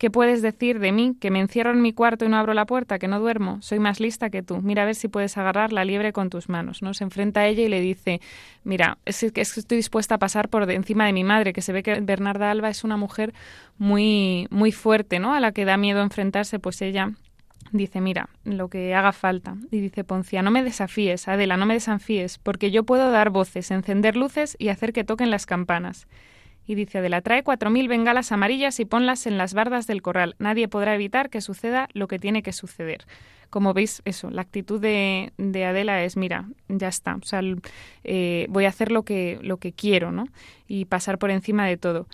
¿Qué 0.00 0.10
puedes 0.10 0.40
decir 0.40 0.78
de 0.78 0.92
mí? 0.92 1.14
¿Que 1.20 1.30
me 1.30 1.40
encierro 1.40 1.72
en 1.72 1.82
mi 1.82 1.92
cuarto 1.92 2.24
y 2.24 2.28
no 2.30 2.38
abro 2.38 2.54
la 2.54 2.64
puerta? 2.64 2.98
¿Que 2.98 3.06
no 3.06 3.20
duermo? 3.20 3.60
Soy 3.60 3.80
más 3.80 4.00
lista 4.00 4.30
que 4.30 4.42
tú. 4.42 4.62
Mira 4.62 4.84
a 4.84 4.86
ver 4.86 4.94
si 4.94 5.08
puedes 5.08 5.36
agarrar 5.36 5.74
la 5.74 5.84
liebre 5.84 6.14
con 6.14 6.30
tus 6.30 6.48
manos. 6.48 6.80
¿no? 6.80 6.94
Se 6.94 7.04
enfrenta 7.04 7.40
a 7.40 7.46
ella 7.46 7.64
y 7.64 7.68
le 7.68 7.82
dice, 7.82 8.22
mira, 8.64 8.96
es 9.04 9.30
que 9.30 9.42
estoy 9.42 9.76
dispuesta 9.76 10.14
a 10.14 10.18
pasar 10.18 10.48
por 10.48 10.70
encima 10.70 11.04
de 11.04 11.12
mi 11.12 11.22
madre, 11.22 11.52
que 11.52 11.60
se 11.60 11.74
ve 11.74 11.82
que 11.82 12.00
Bernarda 12.00 12.50
Alba 12.50 12.70
es 12.70 12.82
una 12.82 12.96
mujer 12.96 13.34
muy, 13.76 14.46
muy 14.48 14.72
fuerte, 14.72 15.18
¿no? 15.18 15.34
A 15.34 15.40
la 15.40 15.52
que 15.52 15.66
da 15.66 15.76
miedo 15.76 16.00
enfrentarse, 16.00 16.58
pues 16.58 16.80
ella 16.80 17.10
dice, 17.70 18.00
mira, 18.00 18.30
lo 18.44 18.68
que 18.68 18.94
haga 18.94 19.12
falta. 19.12 19.56
Y 19.70 19.80
dice 19.80 20.02
Poncia, 20.02 20.40
no 20.40 20.50
me 20.50 20.64
desafíes, 20.64 21.28
Adela, 21.28 21.58
no 21.58 21.66
me 21.66 21.74
desanfíes, 21.74 22.38
porque 22.38 22.70
yo 22.70 22.84
puedo 22.84 23.10
dar 23.10 23.28
voces, 23.28 23.70
encender 23.70 24.16
luces 24.16 24.56
y 24.58 24.68
hacer 24.68 24.94
que 24.94 25.04
toquen 25.04 25.30
las 25.30 25.44
campanas. 25.44 26.06
Y 26.70 26.76
dice 26.76 26.98
Adela, 26.98 27.20
trae 27.20 27.42
cuatro 27.42 27.68
mil 27.68 27.88
bengalas 27.88 28.30
amarillas 28.30 28.78
y 28.78 28.84
ponlas 28.84 29.26
en 29.26 29.38
las 29.38 29.54
bardas 29.54 29.88
del 29.88 30.02
corral. 30.02 30.36
Nadie 30.38 30.68
podrá 30.68 30.94
evitar 30.94 31.28
que 31.28 31.40
suceda 31.40 31.88
lo 31.94 32.06
que 32.06 32.20
tiene 32.20 32.44
que 32.44 32.52
suceder. 32.52 33.06
Como 33.50 33.74
veis, 33.74 34.02
eso, 34.04 34.30
la 34.30 34.42
actitud 34.42 34.80
de, 34.80 35.32
de 35.36 35.64
Adela 35.64 36.04
es, 36.04 36.16
mira, 36.16 36.44
ya 36.68 36.86
está, 36.86 37.16
o 37.16 37.24
sea, 37.24 37.40
eh, 38.04 38.46
voy 38.50 38.66
a 38.66 38.68
hacer 38.68 38.92
lo 38.92 39.02
que, 39.02 39.40
lo 39.42 39.56
que 39.56 39.72
quiero, 39.72 40.12
¿no? 40.12 40.26
Y 40.68 40.84
pasar 40.84 41.18
por 41.18 41.32
encima 41.32 41.66
de 41.66 41.76
todo. 41.76 42.06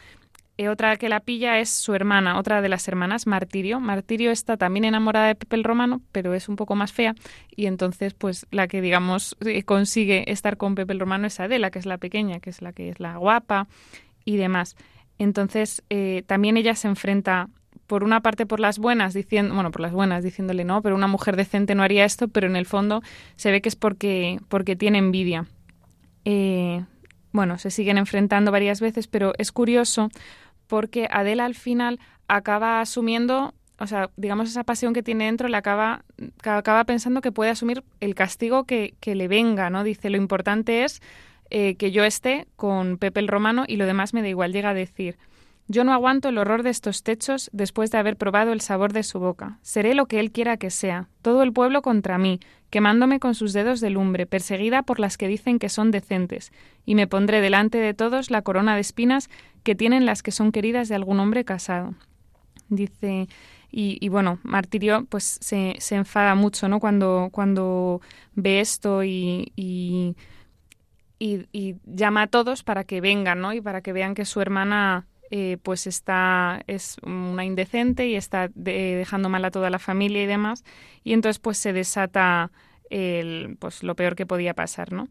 Eh, 0.59 0.71
otra 0.71 0.97
que 0.97 1.11
la 1.11 1.21
pilla 1.21 1.59
es 1.59 1.69
su 1.69 1.95
hermana, 1.95 2.38
otra 2.38 2.62
de 2.62 2.71
las 2.71 2.88
hermanas, 2.88 3.27
Martirio. 3.27 3.79
Martirio 3.79 4.31
está 4.31 4.57
también 4.57 4.87
enamorada 4.87 5.27
de 5.27 5.35
Pepe 5.35 5.57
el 5.57 5.64
Romano, 5.64 6.01
pero 6.12 6.33
es 6.33 6.49
un 6.49 6.57
poco 6.57 6.75
más 6.75 6.95
fea. 6.95 7.14
Y 7.55 7.66
entonces, 7.66 8.14
pues 8.14 8.47
la 8.51 8.66
que, 8.69 8.81
digamos, 8.81 9.37
eh, 9.45 9.64
consigue 9.64 10.33
estar 10.33 10.57
con 10.57 10.75
Pepe 10.75 10.95
el 10.95 11.01
Romano 11.01 11.27
es 11.27 11.40
Adela, 11.40 11.71
que 11.71 11.79
es 11.79 11.85
la 11.85 11.99
pequeña, 11.99 12.40
que 12.40 12.49
es 12.49 12.62
la 12.62 12.73
que 12.73 12.88
es 12.88 13.01
la 13.01 13.19
guapa, 13.19 13.69
y 14.26 14.36
demás. 14.36 14.76
Entonces, 15.18 15.82
eh, 15.88 16.24
también 16.26 16.58
ella 16.58 16.74
se 16.74 16.88
enfrenta 16.88 17.48
por 17.86 18.04
una 18.04 18.20
parte 18.20 18.44
por 18.46 18.60
las 18.60 18.78
buenas, 18.78 19.14
diciendo, 19.14 19.54
bueno, 19.54 19.70
por 19.70 19.80
las 19.80 19.92
buenas, 19.92 20.22
diciéndole 20.22 20.64
no, 20.64 20.82
pero 20.82 20.94
una 20.94 21.06
mujer 21.06 21.36
decente 21.36 21.74
no 21.74 21.82
haría 21.82 22.04
esto, 22.04 22.28
pero 22.28 22.46
en 22.46 22.56
el 22.56 22.66
fondo 22.66 23.02
se 23.36 23.50
ve 23.50 23.62
que 23.62 23.68
es 23.68 23.76
porque, 23.76 24.40
porque 24.48 24.76
tiene 24.76 24.98
envidia. 24.98 25.46
Eh, 26.24 26.84
bueno, 27.32 27.58
se 27.58 27.70
siguen 27.70 27.96
enfrentando 27.96 28.50
varias 28.50 28.80
veces, 28.80 29.06
pero 29.06 29.32
es 29.38 29.52
curioso 29.52 30.10
porque 30.66 31.06
Adela 31.10 31.44
al 31.44 31.54
final 31.54 32.00
acaba 32.26 32.80
asumiendo, 32.80 33.54
o 33.78 33.86
sea, 33.86 34.10
digamos 34.16 34.50
esa 34.50 34.64
pasión 34.64 34.92
que 34.92 35.04
tiene 35.04 35.26
dentro, 35.26 35.48
le 35.48 35.56
acaba, 35.56 36.04
acaba 36.42 36.84
pensando 36.84 37.20
que 37.20 37.30
puede 37.30 37.50
asumir 37.50 37.84
el 38.00 38.16
castigo 38.16 38.64
que, 38.64 38.94
que 38.98 39.14
le 39.14 39.28
venga, 39.28 39.70
¿no? 39.70 39.84
Dice, 39.84 40.10
lo 40.10 40.16
importante 40.16 40.82
es 40.82 41.00
eh, 41.50 41.76
que 41.76 41.90
yo 41.90 42.04
esté 42.04 42.46
con 42.56 42.98
Pepe 42.98 43.20
el 43.20 43.28
Romano 43.28 43.64
y 43.66 43.76
lo 43.76 43.87
demás 43.87 44.14
me 44.14 44.22
da 44.22 44.28
igual. 44.28 44.52
Llega 44.52 44.70
a 44.70 44.74
decir, 44.74 45.16
yo 45.68 45.82
no 45.82 45.92
aguanto 45.92 46.28
el 46.28 46.38
horror 46.38 46.62
de 46.62 46.70
estos 46.70 47.02
techos 47.02 47.50
después 47.52 47.90
de 47.90 47.98
haber 47.98 48.16
probado 48.16 48.52
el 48.52 48.61
sabor 48.61 48.92
de 48.92 49.02
su 49.02 49.18
boca. 49.18 49.59
Seré 49.62 49.94
lo 49.94 50.06
que 50.06 50.20
él 50.20 50.30
quiera 50.30 50.56
que 50.56 50.70
sea, 50.70 51.09
todo 51.22 51.42
el 51.42 51.52
pueblo 51.52 51.82
contra 51.82 52.18
mí, 52.18 52.38
quemándome 52.70 53.18
con 53.18 53.35
sus 53.35 53.52
dedos 53.52 53.80
de 53.80 53.90
lumbre, 53.90 54.26
perseguida 54.26 54.82
por 54.82 55.00
las 55.00 55.18
que 55.18 55.26
dicen 55.26 55.59
que 55.59 55.68
son 55.68 55.90
decentes, 55.90 56.52
y 56.85 56.94
me 56.94 57.09
pondré 57.09 57.40
delante 57.40 57.78
de 57.78 57.94
todos 57.94 58.30
la 58.30 58.42
corona 58.42 58.76
de 58.76 58.80
espinas 58.80 59.28
que 59.64 59.74
tienen 59.74 60.06
las 60.06 60.22
que 60.22 60.30
son 60.30 60.52
queridas 60.52 60.88
de 60.88 60.94
algún 60.94 61.18
hombre 61.18 61.44
casado. 61.44 61.94
Dice, 62.68 63.28
y, 63.70 64.09
bueno, 64.09 64.38
Martirio 64.42 65.04
pues 65.09 65.38
se, 65.40 65.76
se, 65.80 65.96
enfada 65.96 66.35
mucho, 66.35 66.68
¿no? 66.68 66.80
Cuando, 66.80 67.28
cuando 67.30 68.00
ve 68.35 68.61
esto 68.61 69.04
y, 69.04 69.52
y 69.54 70.16
y, 71.18 71.76
llama 71.85 72.22
a 72.22 72.26
todos 72.26 72.62
para 72.62 72.85
que 72.85 73.00
vengan, 73.00 73.40
¿no? 73.40 73.52
Y 73.52 73.61
para 73.61 73.81
que 73.81 73.92
vean 73.92 74.14
que 74.14 74.24
su 74.24 74.40
hermana 74.40 75.07
eh, 75.31 75.59
pues 75.62 75.87
está 75.87 76.62
es 76.66 76.96
una 77.02 77.44
indecente 77.44 78.07
y 78.07 78.14
está 78.14 78.48
dejando 78.55 79.29
mal 79.29 79.44
a 79.44 79.50
toda 79.50 79.70
la 79.70 79.79
familia 79.79 80.22
y 80.22 80.26
demás. 80.26 80.64
Y 81.05 81.12
entonces 81.12 81.38
pues 81.38 81.59
se 81.59 81.72
desata 81.72 82.50
el, 82.90 83.57
pues 83.59 83.83
lo 83.83 83.96
peor 83.96 84.14
que 84.14 84.26
podía 84.26 84.55
pasar, 84.55 84.92
¿no? 84.92 85.09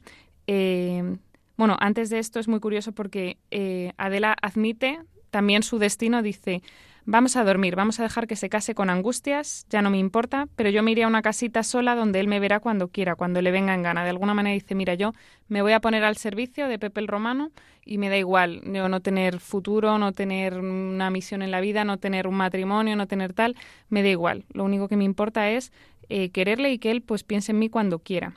Eh, 0.47 1.17
bueno, 1.57 1.77
antes 1.79 2.09
de 2.09 2.19
esto 2.19 2.39
es 2.39 2.47
muy 2.47 2.59
curioso 2.59 2.91
porque 2.91 3.37
eh, 3.51 3.93
Adela 3.97 4.35
admite 4.41 4.99
también 5.31 5.63
su 5.63 5.79
destino, 5.79 6.21
dice, 6.21 6.61
Vamos 7.07 7.35
a 7.35 7.43
dormir, 7.43 7.75
vamos 7.75 7.99
a 7.99 8.03
dejar 8.03 8.25
que 8.25 8.35
se 8.35 8.49
case 8.49 8.73
con 8.73 8.89
angustias, 8.89 9.67
ya 9.69 9.83
no 9.83 9.91
me 9.91 9.99
importa, 9.99 10.47
pero 10.55 10.71
yo 10.71 10.81
me 10.81 10.89
iré 10.89 11.03
a 11.03 11.07
una 11.07 11.21
casita 11.21 11.61
sola 11.61 11.93
donde 11.93 12.19
él 12.19 12.27
me 12.27 12.39
verá 12.39 12.59
cuando 12.59 12.87
quiera, 12.87 13.13
cuando 13.15 13.43
le 13.43 13.51
venga 13.51 13.75
en 13.75 13.83
gana. 13.83 14.03
De 14.03 14.09
alguna 14.09 14.33
manera 14.33 14.55
dice, 14.55 14.73
mira, 14.73 14.95
yo 14.95 15.13
me 15.47 15.61
voy 15.61 15.73
a 15.73 15.79
poner 15.81 16.03
al 16.03 16.17
servicio 16.17 16.67
de 16.67 16.79
Pepe 16.79 17.01
el 17.01 17.07
Romano 17.07 17.51
y 17.85 17.99
me 17.99 18.09
da 18.09 18.17
igual 18.17 18.61
no 18.63 18.99
tener 19.01 19.39
futuro, 19.39 19.99
no 19.99 20.13
tener 20.13 20.57
una 20.57 21.11
misión 21.11 21.43
en 21.43 21.51
la 21.51 21.61
vida, 21.61 21.83
no 21.83 21.99
tener 21.99 22.25
un 22.27 22.35
matrimonio, 22.35 22.95
no 22.95 23.05
tener 23.05 23.33
tal, 23.33 23.55
me 23.89 24.01
da 24.01 24.09
igual. 24.09 24.45
Lo 24.51 24.63
único 24.63 24.87
que 24.87 24.97
me 24.97 25.03
importa 25.03 25.51
es 25.51 25.71
eh, 26.09 26.31
quererle 26.31 26.71
y 26.71 26.79
que 26.79 26.89
él 26.89 27.03
pues 27.03 27.23
piense 27.23 27.51
en 27.51 27.59
mí 27.59 27.69
cuando 27.69 27.99
quiera. 27.99 28.33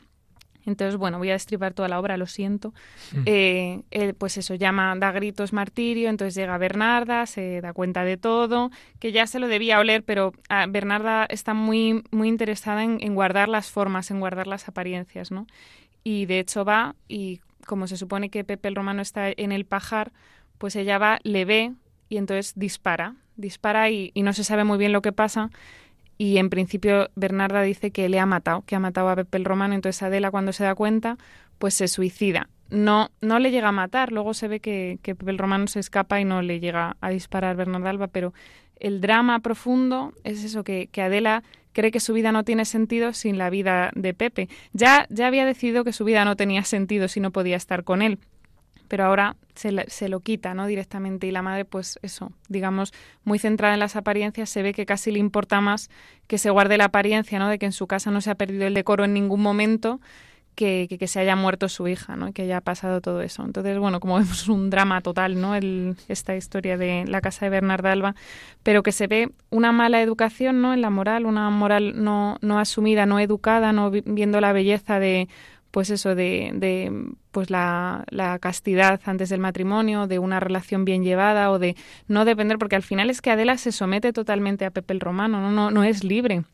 Entonces, 0.68 0.96
bueno, 0.96 1.18
voy 1.18 1.30
a 1.30 1.32
destripar 1.32 1.72
toda 1.74 1.88
la 1.88 1.98
obra, 1.98 2.16
lo 2.16 2.26
siento. 2.26 2.74
Mm. 3.12 3.22
Eh, 3.26 4.14
pues 4.18 4.36
eso, 4.36 4.54
llama, 4.54 4.94
da 4.96 5.12
gritos 5.12 5.52
martirio, 5.52 6.10
entonces 6.10 6.34
llega 6.34 6.58
Bernarda, 6.58 7.26
se 7.26 7.60
da 7.60 7.72
cuenta 7.72 8.04
de 8.04 8.16
todo, 8.16 8.70
que 8.98 9.10
ya 9.10 9.26
se 9.26 9.38
lo 9.38 9.48
debía 9.48 9.80
oler, 9.80 10.04
pero 10.04 10.32
ah, 10.48 10.66
Bernarda 10.68 11.24
está 11.24 11.54
muy, 11.54 12.04
muy 12.10 12.28
interesada 12.28 12.84
en, 12.84 12.98
en, 13.00 13.14
guardar 13.14 13.48
las 13.48 13.70
formas, 13.70 14.10
en 14.10 14.20
guardar 14.20 14.46
las 14.46 14.68
apariencias, 14.68 15.30
¿no? 15.30 15.46
Y 16.04 16.26
de 16.26 16.38
hecho 16.40 16.64
va, 16.64 16.94
y 17.08 17.40
como 17.66 17.86
se 17.86 17.96
supone 17.96 18.30
que 18.30 18.44
Pepe 18.44 18.68
el 18.68 18.76
Romano 18.76 19.02
está 19.02 19.30
en 19.34 19.52
el 19.52 19.64
pajar, 19.64 20.12
pues 20.58 20.76
ella 20.76 20.98
va, 20.98 21.18
le 21.22 21.44
ve 21.44 21.72
y 22.08 22.18
entonces 22.18 22.52
dispara, 22.56 23.16
dispara 23.36 23.90
y, 23.90 24.10
y 24.14 24.22
no 24.22 24.32
se 24.32 24.44
sabe 24.44 24.64
muy 24.64 24.78
bien 24.78 24.92
lo 24.92 25.02
que 25.02 25.12
pasa 25.12 25.50
y 26.18 26.38
en 26.38 26.50
principio 26.50 27.08
Bernarda 27.14 27.62
dice 27.62 27.92
que 27.92 28.08
le 28.08 28.18
ha 28.18 28.26
matado, 28.26 28.62
que 28.66 28.74
ha 28.74 28.80
matado 28.80 29.08
a 29.08 29.16
Pepe 29.16 29.38
el 29.38 29.44
Romano, 29.44 29.74
entonces 29.74 30.02
Adela 30.02 30.32
cuando 30.32 30.52
se 30.52 30.64
da 30.64 30.74
cuenta, 30.74 31.16
pues 31.58 31.74
se 31.74 31.86
suicida. 31.86 32.50
No, 32.70 33.10
no 33.22 33.38
le 33.38 33.50
llega 33.50 33.68
a 33.68 33.72
matar, 33.72 34.12
luego 34.12 34.34
se 34.34 34.48
ve 34.48 34.60
que, 34.60 34.98
Pepe 35.02 35.30
el 35.30 35.38
Romano 35.38 35.68
se 35.68 35.80
escapa 35.80 36.20
y 36.20 36.24
no 36.24 36.42
le 36.42 36.58
llega 36.60 36.96
a 37.00 37.10
disparar 37.10 37.56
Bernarda 37.56 37.88
Alba, 37.88 38.08
pero 38.08 38.34
el 38.80 39.00
drama 39.00 39.38
profundo 39.38 40.12
es 40.24 40.44
eso, 40.44 40.64
que, 40.64 40.88
que 40.88 41.02
Adela 41.02 41.44
cree 41.72 41.92
que 41.92 42.00
su 42.00 42.12
vida 42.12 42.32
no 42.32 42.44
tiene 42.44 42.64
sentido 42.64 43.12
sin 43.12 43.38
la 43.38 43.48
vida 43.48 43.92
de 43.94 44.12
Pepe. 44.12 44.48
Ya, 44.72 45.06
ya 45.10 45.28
había 45.28 45.46
decidido 45.46 45.84
que 45.84 45.92
su 45.92 46.04
vida 46.04 46.24
no 46.24 46.34
tenía 46.34 46.64
sentido 46.64 47.06
si 47.06 47.20
no 47.20 47.30
podía 47.30 47.56
estar 47.56 47.84
con 47.84 48.02
él 48.02 48.18
pero 48.88 49.04
ahora 49.04 49.36
se, 49.54 49.84
se, 49.88 50.08
lo 50.08 50.20
quita, 50.20 50.54
¿no? 50.54 50.66
Directamente 50.66 51.26
y 51.26 51.30
la 51.30 51.42
madre, 51.42 51.64
pues 51.64 51.98
eso, 52.02 52.32
digamos, 52.48 52.92
muy 53.24 53.38
centrada 53.38 53.74
en 53.74 53.80
las 53.80 53.96
apariencias, 53.96 54.50
se 54.50 54.62
ve 54.62 54.72
que 54.72 54.86
casi 54.86 55.10
le 55.10 55.18
importa 55.18 55.60
más 55.60 55.90
que 56.26 56.38
se 56.38 56.50
guarde 56.50 56.78
la 56.78 56.86
apariencia, 56.86 57.38
¿no? 57.38 57.48
De 57.48 57.58
que 57.58 57.66
en 57.66 57.72
su 57.72 57.86
casa 57.86 58.10
no 58.10 58.20
se 58.20 58.30
ha 58.30 58.34
perdido 58.34 58.66
el 58.66 58.74
decoro 58.74 59.04
en 59.04 59.14
ningún 59.14 59.42
momento, 59.42 60.00
que, 60.58 60.88
que, 60.98 61.06
se 61.06 61.20
haya 61.20 61.36
muerto 61.36 61.68
su 61.68 61.86
hija, 61.86 62.16
¿no? 62.16 62.32
Que 62.32 62.42
haya 62.42 62.60
pasado 62.60 63.00
todo 63.00 63.22
eso. 63.22 63.44
Entonces, 63.44 63.78
bueno, 63.78 64.00
como 64.00 64.14
vemos, 64.18 64.42
es 64.42 64.48
un 64.48 64.70
drama 64.70 65.00
total, 65.02 65.40
¿no? 65.40 65.54
El, 65.54 65.94
esta 66.08 66.34
historia 66.34 66.76
de 66.76 67.04
la 67.06 67.20
casa 67.20 67.46
de 67.46 67.50
Bernarda 67.50 67.92
Alba, 67.92 68.16
pero 68.64 68.82
que 68.82 68.90
se 68.90 69.06
ve 69.06 69.30
una 69.50 69.70
mala 69.70 70.02
educación, 70.02 70.60
¿no? 70.60 70.74
En 70.74 70.80
la 70.80 70.90
moral, 70.90 71.26
una 71.26 71.48
moral 71.50 72.02
no, 72.02 72.38
no 72.40 72.58
asumida, 72.58 73.06
no 73.06 73.20
educada, 73.20 73.72
no 73.72 73.92
viendo 73.92 74.40
la 74.40 74.52
belleza 74.52 74.98
de 74.98 75.28
pues 75.70 75.90
eso 75.90 76.14
de, 76.14 76.50
de 76.54 76.92
pues 77.30 77.50
la, 77.50 78.04
la, 78.10 78.38
castidad 78.38 79.00
antes 79.04 79.28
del 79.28 79.40
matrimonio, 79.40 80.06
de 80.06 80.18
una 80.18 80.40
relación 80.40 80.84
bien 80.84 81.04
llevada 81.04 81.50
o 81.50 81.58
de 81.58 81.76
no 82.06 82.24
depender, 82.24 82.58
porque 82.58 82.76
al 82.76 82.82
final 82.82 83.10
es 83.10 83.20
que 83.20 83.30
Adela 83.30 83.56
se 83.58 83.72
somete 83.72 84.12
totalmente 84.12 84.64
a 84.64 84.70
Pepe 84.70 84.94
el 84.94 85.00
Romano, 85.00 85.40
no, 85.40 85.50
no, 85.50 85.70
no 85.70 85.84
es 85.84 86.04
libre. 86.04 86.44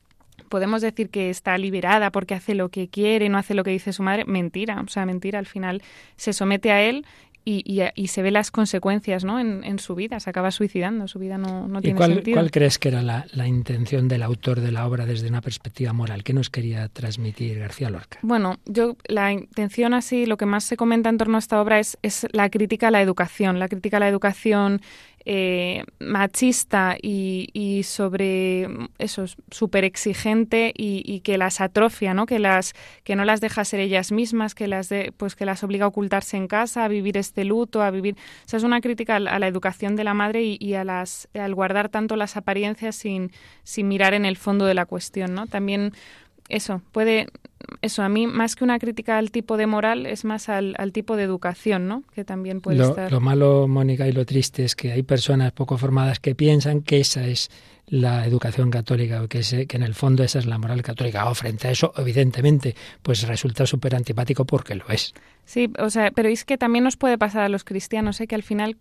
Podemos 0.48 0.82
decir 0.82 1.10
que 1.10 1.30
está 1.30 1.56
liberada 1.58 2.10
porque 2.10 2.34
hace 2.34 2.54
lo 2.54 2.68
que 2.68 2.88
quiere, 2.88 3.28
no 3.28 3.38
hace 3.38 3.54
lo 3.54 3.64
que 3.64 3.70
dice 3.70 3.92
su 3.92 4.02
madre. 4.02 4.24
Mentira, 4.24 4.80
o 4.80 4.88
sea, 4.88 5.06
mentira. 5.06 5.38
Al 5.38 5.46
final 5.46 5.82
se 6.16 6.32
somete 6.32 6.70
a 6.70 6.82
él 6.82 7.06
y, 7.44 7.90
y, 7.94 8.06
se 8.08 8.22
ve 8.22 8.30
las 8.30 8.50
consecuencias 8.50 9.24
¿no? 9.24 9.38
En, 9.38 9.78
su 9.78 9.94
vida, 9.94 10.18
se 10.20 10.30
acaba 10.30 10.50
suicidando, 10.50 11.08
su 11.08 11.18
vida 11.18 11.36
no, 11.36 11.68
no 11.68 11.82
tiene 11.82 11.96
cuál, 11.96 12.14
sentido. 12.14 12.36
¿Cuál 12.36 12.50
crees 12.50 12.78
que 12.78 12.88
era 12.88 13.02
la, 13.02 13.26
la, 13.32 13.46
intención 13.46 14.08
del 14.08 14.22
autor 14.22 14.60
de 14.60 14.72
la 14.72 14.86
obra 14.86 15.04
desde 15.04 15.28
una 15.28 15.40
perspectiva 15.40 15.92
moral? 15.92 16.24
¿Qué 16.24 16.32
nos 16.32 16.48
quería 16.48 16.88
transmitir 16.88 17.58
García 17.58 17.90
Lorca? 17.90 18.18
Bueno, 18.22 18.58
yo 18.64 18.96
la 19.06 19.32
intención 19.32 19.92
así, 19.92 20.24
lo 20.24 20.36
que 20.36 20.46
más 20.46 20.64
se 20.64 20.76
comenta 20.76 21.10
en 21.10 21.18
torno 21.18 21.36
a 21.36 21.40
esta 21.40 21.60
obra 21.60 21.78
es, 21.80 21.98
es 22.02 22.26
la 22.32 22.48
crítica 22.48 22.88
a 22.88 22.90
la 22.90 23.02
educación, 23.02 23.58
la 23.58 23.68
crítica 23.68 23.98
a 23.98 24.00
la 24.00 24.08
educación 24.08 24.80
eh, 25.26 25.84
machista 26.00 26.96
y, 27.00 27.82
sobre 27.84 28.68
eso 28.98 29.24
súper 29.50 29.84
exigente 29.84 30.72
y, 30.76 31.20
que 31.20 31.38
las 31.38 31.60
atrofia 31.60 32.12
no 32.12 32.26
que 32.26 32.38
las 32.38 32.74
que 33.04 33.16
no 33.16 33.24
las 33.24 33.40
deja 33.40 33.64
ser 33.64 33.80
ellas 33.80 34.12
mismas 34.12 34.54
que 34.54 34.68
las 34.68 34.88
de, 34.88 35.12
pues 35.16 35.34
que 35.34 35.46
las 35.46 35.62
obliga 35.64 35.86
a 35.86 35.88
ocultarse 35.88 36.36
en 36.36 36.46
casa 36.46 36.84
a 36.84 36.88
vivir 36.88 37.16
este 37.16 37.44
luto 37.44 37.82
a 37.82 37.90
vivir 37.90 38.16
o 38.52 38.56
es 38.56 38.62
una 38.62 38.80
crítica 38.80 39.16
a 39.16 39.38
la 39.38 39.46
educación 39.46 39.96
de 39.96 40.04
la 40.04 40.14
madre 40.14 40.42
y, 40.42 40.58
y 40.60 40.74
a 40.74 40.84
las 40.84 41.28
al 41.34 41.54
guardar 41.54 41.88
tanto 41.88 42.16
las 42.16 42.36
apariencias 42.36 42.96
sin 42.96 43.32
sin 43.62 43.88
mirar 43.88 44.14
en 44.14 44.26
el 44.26 44.36
fondo 44.36 44.66
de 44.66 44.74
la 44.74 44.86
cuestión 44.86 45.34
no 45.34 45.46
también 45.46 45.92
eso, 46.48 46.82
puede, 46.92 47.28
eso, 47.80 48.02
a 48.02 48.08
mí 48.08 48.26
más 48.26 48.56
que 48.56 48.64
una 48.64 48.78
crítica 48.78 49.18
al 49.18 49.30
tipo 49.30 49.56
de 49.56 49.66
moral, 49.66 50.06
es 50.06 50.24
más 50.24 50.48
al, 50.48 50.74
tipo 50.92 51.16
de 51.16 51.22
educación, 51.22 51.88
¿no? 51.88 52.04
Que 52.14 52.24
también 52.24 52.60
puede 52.60 52.78
lo, 52.78 52.90
estar. 52.90 53.10
Lo 53.10 53.20
malo, 53.20 53.66
Mónica, 53.68 54.06
y 54.06 54.12
lo 54.12 54.24
triste 54.24 54.64
es 54.64 54.76
que 54.76 54.92
hay 54.92 55.02
personas 55.02 55.52
poco 55.52 55.78
formadas 55.78 56.20
que 56.20 56.34
piensan 56.34 56.82
que 56.82 57.00
esa 57.00 57.26
es 57.26 57.50
la 57.86 58.26
educación 58.26 58.70
católica, 58.70 59.22
o 59.22 59.28
que, 59.28 59.40
que 59.66 59.76
en 59.76 59.82
el 59.82 59.94
fondo 59.94 60.24
esa 60.24 60.38
es 60.38 60.46
la 60.46 60.58
moral 60.58 60.82
católica. 60.82 61.28
O 61.28 61.34
frente 61.34 61.68
a 61.68 61.70
eso, 61.70 61.92
evidentemente, 61.96 62.74
pues 63.02 63.26
resulta 63.26 63.66
súper 63.66 63.94
antipático 63.94 64.44
porque 64.44 64.74
lo 64.74 64.88
es. 64.88 65.14
Sí, 65.44 65.70
o 65.78 65.90
sea, 65.90 66.10
pero 66.10 66.28
es 66.28 66.44
que 66.44 66.56
también 66.56 66.84
nos 66.84 66.96
puede 66.96 67.18
pasar 67.18 67.42
a 67.42 67.48
los 67.48 67.64
cristianos, 67.64 68.20
¿eh? 68.20 68.26
que 68.26 68.34
al 68.34 68.42
final 68.42 68.76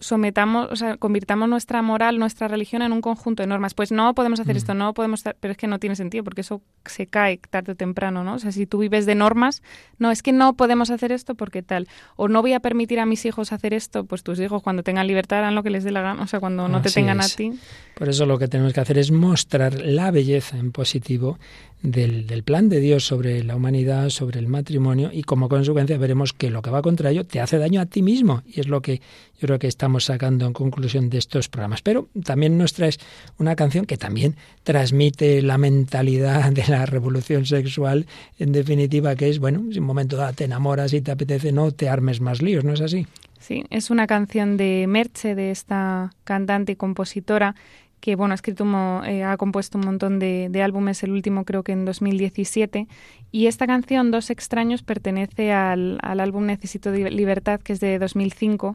sometamos, 0.00 0.68
o 0.70 0.76
sea, 0.76 0.96
convirtamos 0.96 1.48
nuestra 1.48 1.82
moral, 1.82 2.18
nuestra 2.18 2.48
religión 2.48 2.82
en 2.82 2.92
un 2.92 3.00
conjunto 3.00 3.42
de 3.42 3.46
normas. 3.46 3.74
Pues 3.74 3.92
no 3.92 4.14
podemos 4.14 4.40
hacer 4.40 4.54
mm. 4.54 4.58
esto, 4.58 4.74
no 4.74 4.94
podemos, 4.94 5.24
pero 5.40 5.52
es 5.52 5.58
que 5.58 5.66
no 5.66 5.78
tiene 5.78 5.96
sentido 5.96 6.24
porque 6.24 6.42
eso 6.42 6.60
se 6.84 7.06
cae 7.06 7.40
tarde 7.50 7.72
o 7.72 7.74
temprano, 7.74 8.24
¿no? 8.24 8.34
O 8.34 8.38
sea, 8.38 8.52
si 8.52 8.66
tú 8.66 8.78
vives 8.78 9.06
de 9.06 9.14
normas, 9.14 9.62
no, 9.98 10.10
es 10.10 10.22
que 10.22 10.32
no 10.32 10.54
podemos 10.54 10.90
hacer 10.90 11.12
esto 11.12 11.34
porque 11.34 11.62
tal, 11.62 11.88
o 12.16 12.28
no 12.28 12.42
voy 12.42 12.52
a 12.52 12.60
permitir 12.60 13.00
a 13.00 13.06
mis 13.06 13.24
hijos 13.24 13.52
hacer 13.52 13.74
esto, 13.74 14.04
pues 14.04 14.22
tus 14.22 14.38
hijos 14.40 14.62
cuando 14.62 14.82
tengan 14.82 15.06
libertad 15.06 15.38
harán 15.38 15.54
lo 15.54 15.62
que 15.62 15.70
les 15.70 15.84
dé 15.84 15.90
la 15.90 16.02
gana, 16.02 16.22
o 16.22 16.26
sea, 16.26 16.40
cuando 16.40 16.68
no 16.68 16.82
te 16.82 16.90
tengan 16.90 17.20
a 17.20 17.28
ti. 17.28 17.52
Por 17.94 18.08
eso 18.08 18.26
lo 18.26 18.38
que 18.38 18.48
tenemos 18.48 18.72
que 18.72 18.80
hacer 18.80 18.98
es 18.98 19.10
mostrar 19.10 19.74
la 19.80 20.10
belleza 20.10 20.56
en 20.56 20.72
positivo 20.72 21.38
del, 21.82 22.42
plan 22.42 22.68
de 22.68 22.80
Dios 22.80 23.04
sobre 23.04 23.44
la 23.44 23.56
humanidad, 23.56 24.10
sobre 24.10 24.40
el 24.40 24.48
matrimonio, 24.48 25.10
y 25.12 25.22
como 25.22 25.48
consecuencia 25.48 25.96
veremos 25.98 26.32
que 26.32 26.50
lo 26.50 26.62
que 26.62 26.70
va 26.70 26.82
contra 26.82 27.10
ello 27.10 27.24
te 27.24 27.40
hace 27.40 27.58
daño 27.58 27.80
a 27.80 27.86
ti 27.86 28.02
mismo, 28.02 28.42
y 28.46 28.60
es 28.60 28.68
lo 28.68 28.82
que 28.82 29.00
yo 29.40 29.46
creo 29.46 29.58
que 29.58 29.68
estamos 29.68 30.04
sacando 30.04 30.46
en 30.46 30.52
conclusión 30.52 31.10
de 31.10 31.18
estos 31.18 31.48
programas. 31.48 31.82
Pero 31.82 32.08
también 32.24 32.58
nos 32.58 32.72
traes 32.72 32.98
una 33.38 33.54
canción 33.54 33.86
que 33.86 33.96
también 33.96 34.36
transmite 34.64 35.42
la 35.42 35.58
mentalidad 35.58 36.52
de 36.52 36.64
la 36.68 36.86
revolución 36.86 37.46
sexual, 37.46 38.06
en 38.38 38.52
definitiva, 38.52 39.14
que 39.14 39.28
es, 39.28 39.38
bueno, 39.38 39.64
si 39.70 39.78
un 39.78 39.84
momento 39.84 40.16
dado 40.16 40.32
te 40.32 40.44
enamoras 40.44 40.92
y 40.92 41.00
te 41.00 41.12
apetece, 41.12 41.52
no 41.52 41.70
te 41.70 41.88
armes 41.88 42.20
más 42.20 42.42
líos, 42.42 42.64
¿no 42.64 42.72
es 42.72 42.80
así? 42.80 43.06
Sí, 43.38 43.64
es 43.70 43.90
una 43.90 44.06
canción 44.06 44.56
de 44.56 44.86
Merche, 44.88 45.34
de 45.34 45.52
esta 45.52 46.12
cantante 46.24 46.72
y 46.72 46.76
compositora, 46.76 47.54
que 48.00 48.16
bueno, 48.16 48.34
ha 48.34 49.06
eh, 49.06 49.24
ha 49.24 49.36
compuesto 49.36 49.78
un 49.78 49.84
montón 49.84 50.18
de, 50.18 50.62
álbumes, 50.62 51.02
el 51.02 51.12
último 51.12 51.44
creo 51.44 51.62
que 51.62 51.72
en 51.72 51.84
2017, 51.84 52.86
y 53.32 53.46
esta 53.46 53.66
canción, 53.66 54.10
Dos 54.10 54.30
extraños, 54.30 54.82
pertenece 54.82 55.52
al, 55.52 55.98
álbum 56.02 56.46
Necesito 56.46 56.90
Libertad, 56.90 57.60
que 57.60 57.72
es 57.72 57.80
de 57.80 57.98
2005, 57.98 58.74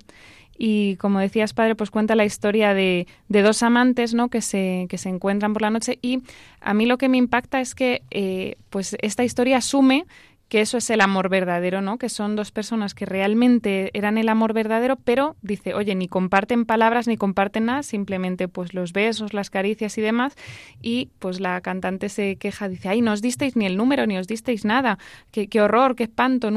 y 0.58 0.98
como 0.98 1.20
decías, 1.20 1.54
padre, 1.54 1.76
pues 1.76 1.90
cuenta 1.90 2.16
la 2.16 2.26
historia 2.26 2.74
de, 2.74 3.08
de, 3.28 3.42
dos 3.42 3.64
amantes, 3.64 4.14
¿no? 4.14 4.30
Que 4.30 4.42
se, 4.42 4.86
que 4.90 4.98
se 4.98 5.10
encuentran 5.10 5.54
por 5.54 5.62
la 5.62 5.72
noche, 5.72 5.98
y 6.02 6.22
a 6.62 6.74
mí 6.74 6.86
lo 6.86 6.98
que 6.98 7.10
me 7.10 7.18
impacta 7.18 7.60
es 7.60 7.74
que 7.74 8.04
eh, 8.12 8.56
pues 8.70 8.96
esta 9.02 9.24
historia 9.24 9.58
asume 9.58 10.06
que 10.50 10.62
eso 10.62 10.78
es 10.78 10.90
el 10.90 11.02
amor 11.02 11.30
verdadero, 11.30 11.82
¿no? 11.82 11.98
Que 11.98 12.10
son 12.10 12.36
dos 12.36 12.52
personas 12.52 12.94
que 12.94 13.06
realmente 13.06 13.90
eran 13.94 14.18
el 14.18 14.30
amor 14.30 14.54
verdadero, 14.54 14.98
pero 14.98 15.36
dice, 15.42 15.74
oye, 15.74 15.96
ni 15.96 16.08
comparten 16.08 16.66
palabras 16.66 17.08
ni 17.08 17.18
comparten 17.18 17.66
nada, 17.66 17.84
simplemente 17.84 18.48
pues 18.48 18.74
los 18.74 18.94
besos, 18.94 19.34
las 19.34 19.50
caricias 19.50 19.98
y 19.98 20.02
demás. 20.02 20.36
Y 20.82 21.10
pues 21.20 21.40
la 21.40 21.60
cantante 21.62 22.10
se 22.10 22.36
queja, 22.36 22.70
dice, 22.70 22.90
ay, 22.90 23.02
no 23.02 23.14
os 23.14 23.22
disteis 23.22 23.56
ni 23.56 23.66
el 23.66 23.78
número, 23.78 24.06
ni 24.06 24.18
os 24.18 24.28
disteis 24.28 24.64
nada, 24.64 25.00
qué, 25.32 25.62
horror, 25.62 25.96
qué 25.96 26.04
espanto, 26.04 26.52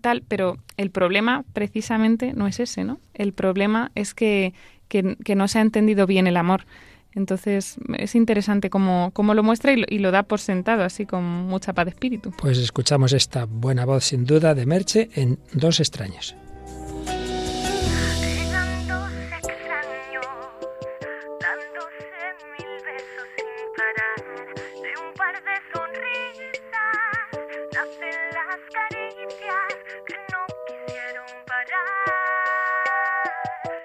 tal. 0.00 0.22
Pero 0.26 0.56
el 0.76 0.90
problema 0.90 1.44
precisamente 1.52 2.32
no 2.32 2.46
es 2.46 2.58
ese, 2.58 2.84
¿no? 2.84 3.00
El 3.12 3.32
problema 3.34 3.90
es 3.94 4.14
que, 4.14 4.54
que 4.88 5.34
no 5.34 5.48
se 5.48 5.58
ha 5.58 5.62
entendido 5.62 6.06
bien 6.06 6.26
el 6.26 6.38
amor. 6.38 6.64
Entonces 7.16 7.76
es 7.98 8.14
interesante 8.14 8.70
cómo, 8.70 9.10
cómo 9.12 9.34
lo 9.34 9.42
muestra 9.42 9.72
y 9.72 9.76
lo, 9.76 9.86
y 9.88 9.98
lo, 9.98 10.10
da 10.10 10.22
por 10.22 10.38
sentado, 10.38 10.84
así 10.84 11.06
con 11.06 11.24
mucha 11.24 11.72
paz 11.72 11.86
de 11.86 11.90
espíritu. 11.90 12.30
Pues 12.38 12.58
escuchamos 12.58 13.12
esta 13.12 13.46
buena 13.46 13.84
voz 13.86 14.04
sin 14.04 14.24
duda 14.24 14.54
de 14.54 14.66
Merche 14.66 15.08
en 15.14 15.38
Dos 15.52 15.80
extraños. 15.80 16.36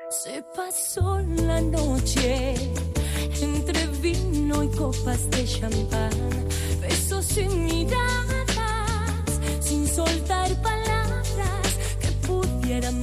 Se 0.10 0.44
pasó 0.56 1.20
la 1.20 1.62
noche 1.62 2.51
copas 4.78 5.30
de 5.30 5.46
champán, 5.46 6.12
besos 6.82 7.38
y 7.38 7.48
miradas, 7.48 9.30
sin 9.60 9.88
soltar 9.88 10.50
palabras 10.62 11.78
que 12.00 12.12
pudieran 12.28 13.00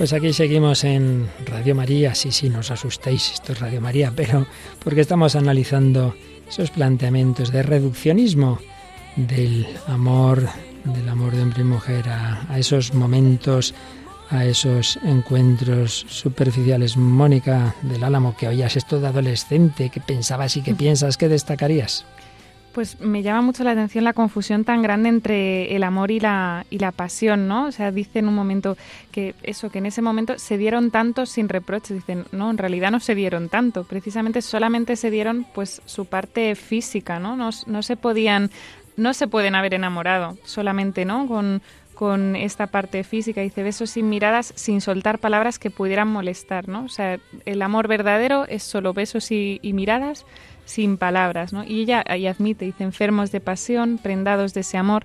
Pues 0.00 0.14
aquí 0.14 0.32
seguimos 0.32 0.82
en 0.84 1.28
Radio 1.44 1.74
María, 1.74 2.14
sí, 2.14 2.32
sí, 2.32 2.48
no 2.48 2.60
os 2.60 2.70
asustéis, 2.70 3.32
esto 3.34 3.52
es 3.52 3.60
Radio 3.60 3.82
María, 3.82 4.10
pero 4.16 4.46
porque 4.82 5.02
estamos 5.02 5.36
analizando 5.36 6.14
esos 6.48 6.70
planteamientos 6.70 7.52
de 7.52 7.62
reduccionismo 7.62 8.58
del 9.16 9.66
amor, 9.88 10.48
del 10.84 11.06
amor 11.06 11.36
de 11.36 11.42
hombre 11.42 11.60
y 11.60 11.64
mujer, 11.64 12.08
a, 12.08 12.46
a 12.48 12.58
esos 12.58 12.94
momentos, 12.94 13.74
a 14.30 14.46
esos 14.46 14.98
encuentros 15.04 16.06
superficiales. 16.08 16.96
Mónica 16.96 17.74
del 17.82 18.02
Álamo, 18.02 18.34
que 18.38 18.48
oías 18.48 18.76
esto 18.76 19.00
de 19.00 19.08
adolescente, 19.08 19.90
que 19.90 20.00
pensabas 20.00 20.56
y 20.56 20.62
que 20.62 20.74
piensas, 20.74 21.18
que 21.18 21.28
destacarías? 21.28 22.06
Pues 22.72 23.00
me 23.00 23.22
llama 23.22 23.42
mucho 23.42 23.64
la 23.64 23.72
atención 23.72 24.04
la 24.04 24.12
confusión 24.12 24.64
tan 24.64 24.80
grande 24.80 25.08
entre 25.08 25.74
el 25.74 25.82
amor 25.82 26.12
y 26.12 26.20
la, 26.20 26.66
y 26.70 26.78
la 26.78 26.92
pasión, 26.92 27.48
¿no? 27.48 27.66
O 27.66 27.72
sea, 27.72 27.90
dice 27.90 28.20
en 28.20 28.28
un 28.28 28.34
momento 28.34 28.76
que 29.10 29.34
eso, 29.42 29.70
que 29.70 29.78
en 29.78 29.86
ese 29.86 30.02
momento 30.02 30.38
se 30.38 30.56
dieron 30.56 30.92
tanto 30.92 31.26
sin 31.26 31.48
reproches. 31.48 31.96
Dicen, 31.96 32.26
no, 32.30 32.48
en 32.48 32.58
realidad 32.58 32.92
no 32.92 33.00
se 33.00 33.16
dieron 33.16 33.48
tanto. 33.48 33.82
Precisamente 33.84 34.40
solamente 34.40 34.94
se 34.94 35.10
dieron 35.10 35.46
pues 35.52 35.82
su 35.84 36.04
parte 36.04 36.54
física, 36.54 37.18
¿no? 37.18 37.34
No, 37.36 37.82
se 37.82 37.96
podían, 37.96 38.50
no 38.96 39.14
se 39.14 39.26
pueden 39.26 39.56
haber 39.56 39.74
enamorado 39.74 40.38
solamente, 40.44 41.04
¿no? 41.04 41.26
Con, 41.26 41.62
con 41.94 42.36
esta 42.36 42.68
parte 42.68 43.02
física. 43.02 43.40
Dice 43.40 43.64
besos 43.64 43.90
sin 43.90 44.08
miradas, 44.08 44.52
sin 44.54 44.80
soltar 44.80 45.18
palabras 45.18 45.58
que 45.58 45.70
pudieran 45.70 46.06
molestar, 46.06 46.68
¿no? 46.68 46.84
O 46.84 46.88
sea, 46.88 47.18
el 47.46 47.62
amor 47.62 47.88
verdadero 47.88 48.46
es 48.46 48.62
solo 48.62 48.94
besos 48.94 49.32
y 49.32 49.58
miradas 49.74 50.24
sin 50.70 50.96
palabras, 50.96 51.52
¿no? 51.52 51.64
Y 51.64 51.80
ella 51.80 52.02
ahí 52.06 52.26
admite, 52.26 52.64
dice, 52.64 52.84
enfermos 52.84 53.32
de 53.32 53.40
pasión, 53.40 53.98
prendados 53.98 54.54
de 54.54 54.60
ese 54.60 54.78
amor. 54.78 55.04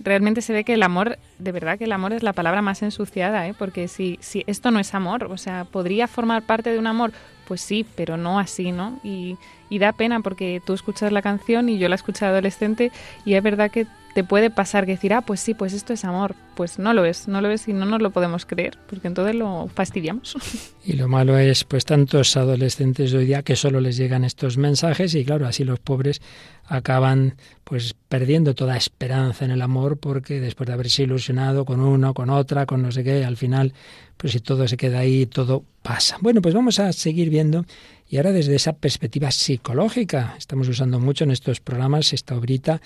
Realmente 0.00 0.40
se 0.40 0.52
ve 0.52 0.64
que 0.64 0.74
el 0.74 0.82
amor, 0.82 1.18
de 1.38 1.52
verdad 1.52 1.78
que 1.78 1.84
el 1.84 1.92
amor 1.92 2.12
es 2.12 2.22
la 2.22 2.32
palabra 2.32 2.62
más 2.62 2.82
ensuciada, 2.82 3.46
¿eh? 3.46 3.54
Porque 3.56 3.88
si, 3.88 4.18
si 4.20 4.42
esto 4.46 4.70
no 4.70 4.80
es 4.80 4.94
amor, 4.94 5.24
o 5.24 5.36
sea, 5.36 5.64
podría 5.64 6.08
formar 6.08 6.42
parte 6.42 6.70
de 6.70 6.78
un 6.78 6.86
amor, 6.86 7.12
pues 7.46 7.60
sí, 7.60 7.86
pero 7.94 8.16
no 8.16 8.38
así, 8.38 8.72
¿no? 8.72 9.00
Y, 9.02 9.36
da 9.78 9.92
pena 9.92 10.20
porque 10.20 10.60
tú 10.64 10.74
escuchas 10.74 11.12
la 11.12 11.22
canción 11.22 11.70
y 11.70 11.78
yo 11.78 11.88
la 11.88 11.94
he 11.94 11.96
escuchado 11.96 12.32
adolescente 12.32 12.92
y 13.24 13.34
es 13.34 13.42
verdad 13.42 13.70
que 13.70 13.86
te 14.14 14.22
puede 14.22 14.50
pasar 14.50 14.84
que 14.84 14.92
decir, 14.92 15.14
ah, 15.14 15.22
pues 15.22 15.40
sí, 15.40 15.54
pues 15.54 15.72
esto 15.72 15.94
es 15.94 16.04
amor. 16.04 16.34
Pues 16.54 16.78
no 16.78 16.92
lo 16.92 17.06
es, 17.06 17.26
no 17.26 17.40
lo 17.40 17.50
es 17.50 17.66
y 17.68 17.72
no 17.72 17.86
nos 17.86 18.02
lo 18.02 18.10
podemos 18.10 18.44
creer, 18.44 18.78
porque 18.86 19.08
entonces 19.08 19.34
lo 19.34 19.68
fastidiamos. 19.74 20.36
Y 20.84 20.94
lo 20.94 21.06
malo 21.08 21.38
es, 21.38 21.64
pues, 21.64 21.84
tantos 21.84 22.36
adolescentes 22.36 23.14
hoy 23.14 23.24
día 23.24 23.42
que 23.42 23.54
solo 23.54 23.80
les 23.80 23.96
llegan 23.96 24.24
estos 24.24 24.58
mensajes 24.58 25.14
y 25.14 25.24
claro, 25.24 25.46
así 25.46 25.64
los 25.64 25.78
pobres 25.78 26.20
acaban 26.66 27.36
pues 27.64 27.94
perdiendo 28.08 28.54
toda 28.54 28.76
esperanza 28.76 29.44
en 29.44 29.50
el 29.50 29.62
amor 29.62 29.98
porque 29.98 30.40
después 30.40 30.66
de 30.66 30.74
haberse 30.74 31.02
ilusionado 31.04 31.64
con 31.64 31.80
uno, 31.80 32.14
con 32.14 32.30
otra, 32.30 32.66
con 32.66 32.82
no 32.82 32.92
sé 32.92 33.04
qué, 33.04 33.24
al 33.24 33.36
final, 33.36 33.72
pues 34.16 34.32
si 34.32 34.40
todo 34.40 34.68
se 34.68 34.76
queda 34.76 35.00
ahí, 35.00 35.26
todo 35.26 35.64
pasa. 35.82 36.18
Bueno, 36.20 36.42
pues 36.42 36.54
vamos 36.54 36.78
a 36.78 36.92
seguir 36.92 37.30
viendo 37.30 37.64
y 38.08 38.18
ahora 38.18 38.32
desde 38.32 38.54
esa 38.54 38.74
perspectiva 38.74 39.30
psicológica. 39.30 40.34
Estamos 40.38 40.68
usando 40.68 41.00
mucho 41.00 41.24
en 41.24 41.30
estos 41.30 41.60
programas 41.60 42.12
esta 42.12 42.36
obrita 42.36 42.80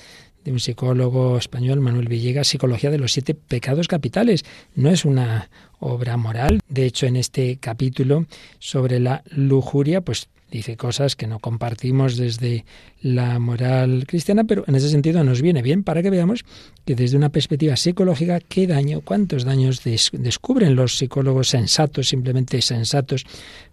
de 0.44 0.52
un 0.52 0.60
psicólogo 0.60 1.36
español, 1.36 1.80
Manuel 1.80 2.06
Villegas, 2.06 2.46
Psicología 2.46 2.90
de 2.90 2.98
los 2.98 3.12
siete 3.12 3.34
pecados 3.34 3.88
capitales. 3.88 4.44
No 4.76 4.90
es 4.90 5.04
una 5.04 5.50
obra 5.80 6.16
moral. 6.16 6.60
De 6.68 6.86
hecho, 6.86 7.06
en 7.06 7.16
este 7.16 7.56
capítulo 7.56 8.26
sobre 8.60 9.00
la 9.00 9.24
lujuria, 9.28 10.02
pues 10.02 10.28
dice 10.50 10.76
cosas 10.76 11.16
que 11.16 11.26
no 11.26 11.38
compartimos 11.38 12.16
desde 12.16 12.64
la 13.00 13.38
moral 13.38 14.04
cristiana, 14.06 14.44
pero 14.44 14.64
en 14.66 14.74
ese 14.74 14.88
sentido 14.88 15.24
nos 15.24 15.42
viene 15.42 15.62
bien 15.62 15.82
para 15.82 16.02
que 16.02 16.10
veamos 16.10 16.44
que 16.84 16.94
desde 16.94 17.16
una 17.16 17.30
perspectiva 17.30 17.76
psicológica, 17.76 18.40
qué 18.40 18.66
daño, 18.66 19.00
cuántos 19.00 19.44
daños 19.44 19.82
descubren 19.84 20.76
los 20.76 20.96
psicólogos 20.96 21.48
sensatos, 21.48 22.08
simplemente 22.08 22.62
sensatos, 22.62 23.24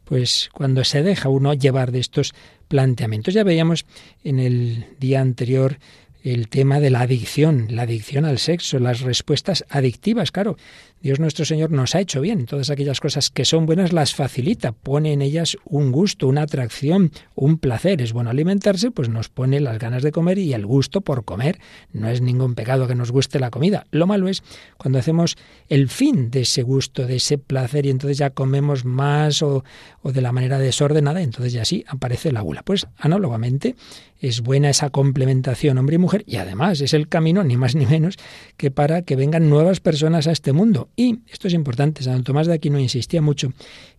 pues 0.05 0.49
cuando 0.53 0.83
se 0.83 1.03
deja 1.03 1.29
uno 1.29 1.53
llevar 1.53 1.91
de 1.91 1.99
estos 1.99 2.33
planteamientos. 2.67 3.33
Ya 3.33 3.43
veíamos 3.43 3.85
en 4.23 4.39
el 4.39 4.85
día 4.99 5.21
anterior 5.21 5.77
el 6.23 6.47
tema 6.47 6.79
de 6.79 6.89
la 6.89 7.01
adicción, 7.01 7.67
la 7.69 7.83
adicción 7.83 8.23
al 8.23 8.39
sexo, 8.39 8.79
las 8.79 9.01
respuestas 9.01 9.65
adictivas, 9.69 10.31
claro. 10.31 10.57
Dios 11.01 11.19
nuestro 11.19 11.43
Señor 11.43 11.69
nos 11.69 11.95
ha 11.95 11.99
hecho 11.99 12.21
bien, 12.21 12.45
todas 12.45 12.69
aquellas 12.69 13.01
cosas 13.01 13.29
que 13.29 13.43
son 13.43 13.65
buenas 13.65 13.91
las 13.91 14.15
facilita, 14.15 14.71
pone 14.71 15.11
en 15.11 15.21
ellas 15.21 15.57
un 15.65 15.91
gusto, 15.91 16.29
una 16.29 16.43
atracción, 16.43 17.11
un 17.35 17.57
placer. 17.57 18.01
Es 18.01 18.13
bueno 18.13 18.29
alimentarse, 18.29 18.89
pues 18.89 19.09
nos 19.09 19.27
pone 19.27 19.59
las 19.59 19.79
ganas 19.79 20.01
de 20.01 20.13
comer 20.13 20.37
y 20.37 20.53
el 20.53 20.65
gusto 20.65 21.01
por 21.01 21.25
comer. 21.25 21.59
No 21.91 22.07
es 22.07 22.21
ningún 22.21 22.55
pecado 22.55 22.87
que 22.87 22.95
nos 22.95 23.11
guste 23.11 23.41
la 23.41 23.49
comida. 23.49 23.85
Lo 23.91 24.07
malo 24.07 24.29
es 24.29 24.43
cuando 24.77 24.97
hacemos 24.97 25.35
el 25.67 25.89
fin 25.89 26.31
de 26.31 26.43
ese 26.43 26.63
gusto, 26.63 27.05
de 27.05 27.17
ese 27.17 27.37
placer 27.37 27.85
y 27.85 27.89
entonces 27.89 28.17
ya 28.17 28.29
comemos 28.29 28.85
más 28.85 29.41
o, 29.41 29.65
o 30.03 30.13
de 30.13 30.21
la 30.21 30.31
manera 30.31 30.57
desordenada, 30.57 31.21
entonces 31.21 31.51
ya 31.51 31.65
sí 31.65 31.83
aparece 31.85 32.31
la 32.31 32.39
gula. 32.39 32.63
Pues 32.63 32.87
análogamente 32.97 33.75
es 34.21 34.39
buena 34.39 34.69
esa 34.69 34.89
complementación 34.89 35.77
hombre 35.77 35.95
y 35.95 35.99
mujer 35.99 36.12
y 36.25 36.37
además 36.37 36.81
es 36.81 36.93
el 36.93 37.07
camino 37.07 37.43
ni 37.43 37.57
más 37.57 37.75
ni 37.75 37.85
menos 37.85 38.17
que 38.57 38.71
para 38.71 39.01
que 39.01 39.15
vengan 39.15 39.49
nuevas 39.49 39.79
personas 39.79 40.27
a 40.27 40.31
este 40.31 40.53
mundo. 40.53 40.89
Y 40.95 41.19
esto 41.31 41.47
es 41.47 41.53
importante, 41.53 42.03
San 42.03 42.23
Tomás 42.23 42.47
de 42.47 42.53
Aquino 42.53 42.79
insistía 42.79 43.21
mucho 43.21 43.53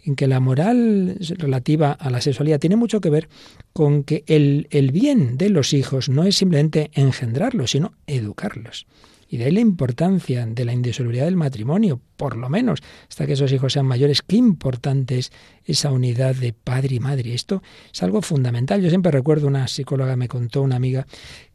en 0.04 0.16
que 0.16 0.28
la 0.28 0.40
moral 0.40 1.16
relativa 1.38 1.92
a 1.92 2.10
la 2.10 2.20
sexualidad 2.20 2.60
tiene 2.60 2.76
mucho 2.76 3.00
que 3.00 3.10
ver 3.10 3.28
con 3.72 4.04
que 4.04 4.24
el, 4.26 4.68
el 4.70 4.92
bien 4.92 5.36
de 5.36 5.50
los 5.50 5.72
hijos 5.72 6.08
no 6.08 6.24
es 6.24 6.36
simplemente 6.36 6.90
engendrarlos, 6.94 7.72
sino 7.72 7.94
educarlos. 8.06 8.86
Y 9.34 9.36
de 9.36 9.46
ahí 9.46 9.50
la 9.50 9.60
importancia 9.60 10.46
de 10.46 10.64
la 10.64 10.72
indisolubilidad 10.72 11.24
del 11.24 11.34
matrimonio, 11.34 12.00
por 12.16 12.36
lo 12.36 12.48
menos, 12.48 12.80
hasta 13.08 13.26
que 13.26 13.32
esos 13.32 13.50
hijos 13.52 13.72
sean 13.72 13.84
mayores. 13.84 14.22
Qué 14.22 14.36
importante 14.36 15.18
es 15.18 15.32
esa 15.64 15.90
unidad 15.90 16.36
de 16.36 16.52
padre 16.52 16.94
y 16.94 17.00
madre. 17.00 17.34
Esto 17.34 17.60
es 17.92 18.02
algo 18.04 18.22
fundamental. 18.22 18.80
Yo 18.80 18.90
siempre 18.90 19.10
recuerdo 19.10 19.48
una 19.48 19.66
psicóloga 19.66 20.14
me 20.14 20.28
contó, 20.28 20.62
una 20.62 20.76
amiga, 20.76 21.06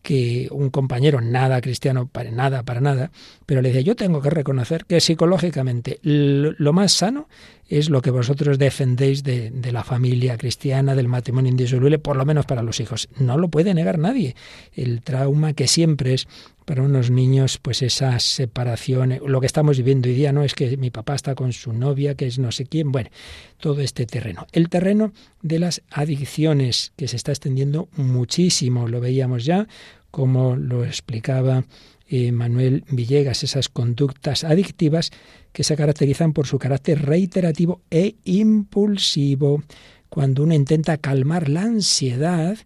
que 0.10 0.48
un 0.50 0.72
compañero, 0.72 1.22
nada 1.22 1.62
cristiano, 1.62 2.08
para 2.08 2.32
nada, 2.32 2.64
para 2.64 2.82
nada, 2.82 3.12
pero 3.46 3.62
le 3.62 3.70
decía, 3.70 3.84
yo 3.84 3.96
tengo 3.96 4.24
que 4.24 4.32
reconocer 4.32 4.86
que 4.86 5.00
psicológicamente 5.02 6.00
lo 6.02 6.74
más 6.74 6.94
sano 6.94 7.28
es 7.68 7.92
lo 7.92 8.02
que 8.02 8.10
vosotros 8.10 8.58
defendéis 8.58 9.22
de, 9.22 9.52
de, 9.52 9.72
la 9.72 9.84
familia 9.84 10.36
cristiana, 10.36 10.96
del 10.96 11.08
matrimonio 11.08 11.52
indisoluble, 11.52 12.00
por 12.00 12.18
lo 12.18 12.26
menos 12.26 12.48
para 12.48 12.64
los 12.64 12.80
hijos. 12.80 13.08
No 13.20 13.38
lo 13.38 13.50
puede 13.50 13.76
negar 13.76 14.00
nadie. 14.00 14.36
El 14.74 15.04
trauma 15.04 15.54
que 15.54 15.68
siempre 15.68 16.16
es 16.16 16.28
para 16.70 16.84
unos 16.84 17.10
niños, 17.10 17.58
pues 17.58 17.82
esa 17.82 18.20
separación, 18.20 19.20
lo 19.26 19.40
que 19.40 19.48
estamos 19.48 19.78
viviendo 19.78 20.08
hoy 20.08 20.14
día, 20.14 20.32
no 20.32 20.44
es 20.44 20.54
que 20.54 20.78
mi 20.78 20.92
papá 20.92 21.16
está 21.16 21.34
con 21.34 21.52
su 21.52 21.74
novia, 21.74 22.14
que 22.14 22.28
es 22.28 22.38
no 22.38 22.52
sé 22.52 22.68
quién, 22.68 22.92
bueno, 22.92 23.10
todo 23.58 23.82
este 23.82 24.06
terreno. 24.06 24.46
El 24.52 24.70
terreno 24.70 25.12
de 25.42 25.58
las 25.58 25.82
adicciones, 25.90 26.94
que 26.96 27.08
se 27.08 27.16
está 27.16 27.32
extendiendo 27.32 27.90
muchísimo, 27.96 28.88
lo 28.88 29.02
veíamos 29.02 29.46
ya, 29.46 29.68
como 30.12 30.56
lo 30.56 30.86
explicaba 30.86 31.66
eh, 32.08 32.32
Manuel 32.32 32.84
Villegas, 32.90 33.44
esas 33.44 33.70
conductas 33.70 34.44
adictivas 34.44 35.12
que 35.52 35.64
se 35.64 35.76
caracterizan 35.76 36.34
por 36.34 36.48
su 36.48 36.58
carácter 36.58 37.06
reiterativo 37.06 37.82
e 37.92 38.16
impulsivo. 38.24 39.64
Cuando 40.10 40.44
uno 40.44 40.54
intenta 40.54 40.98
calmar 40.98 41.50
la 41.50 41.62
ansiedad, 41.64 42.58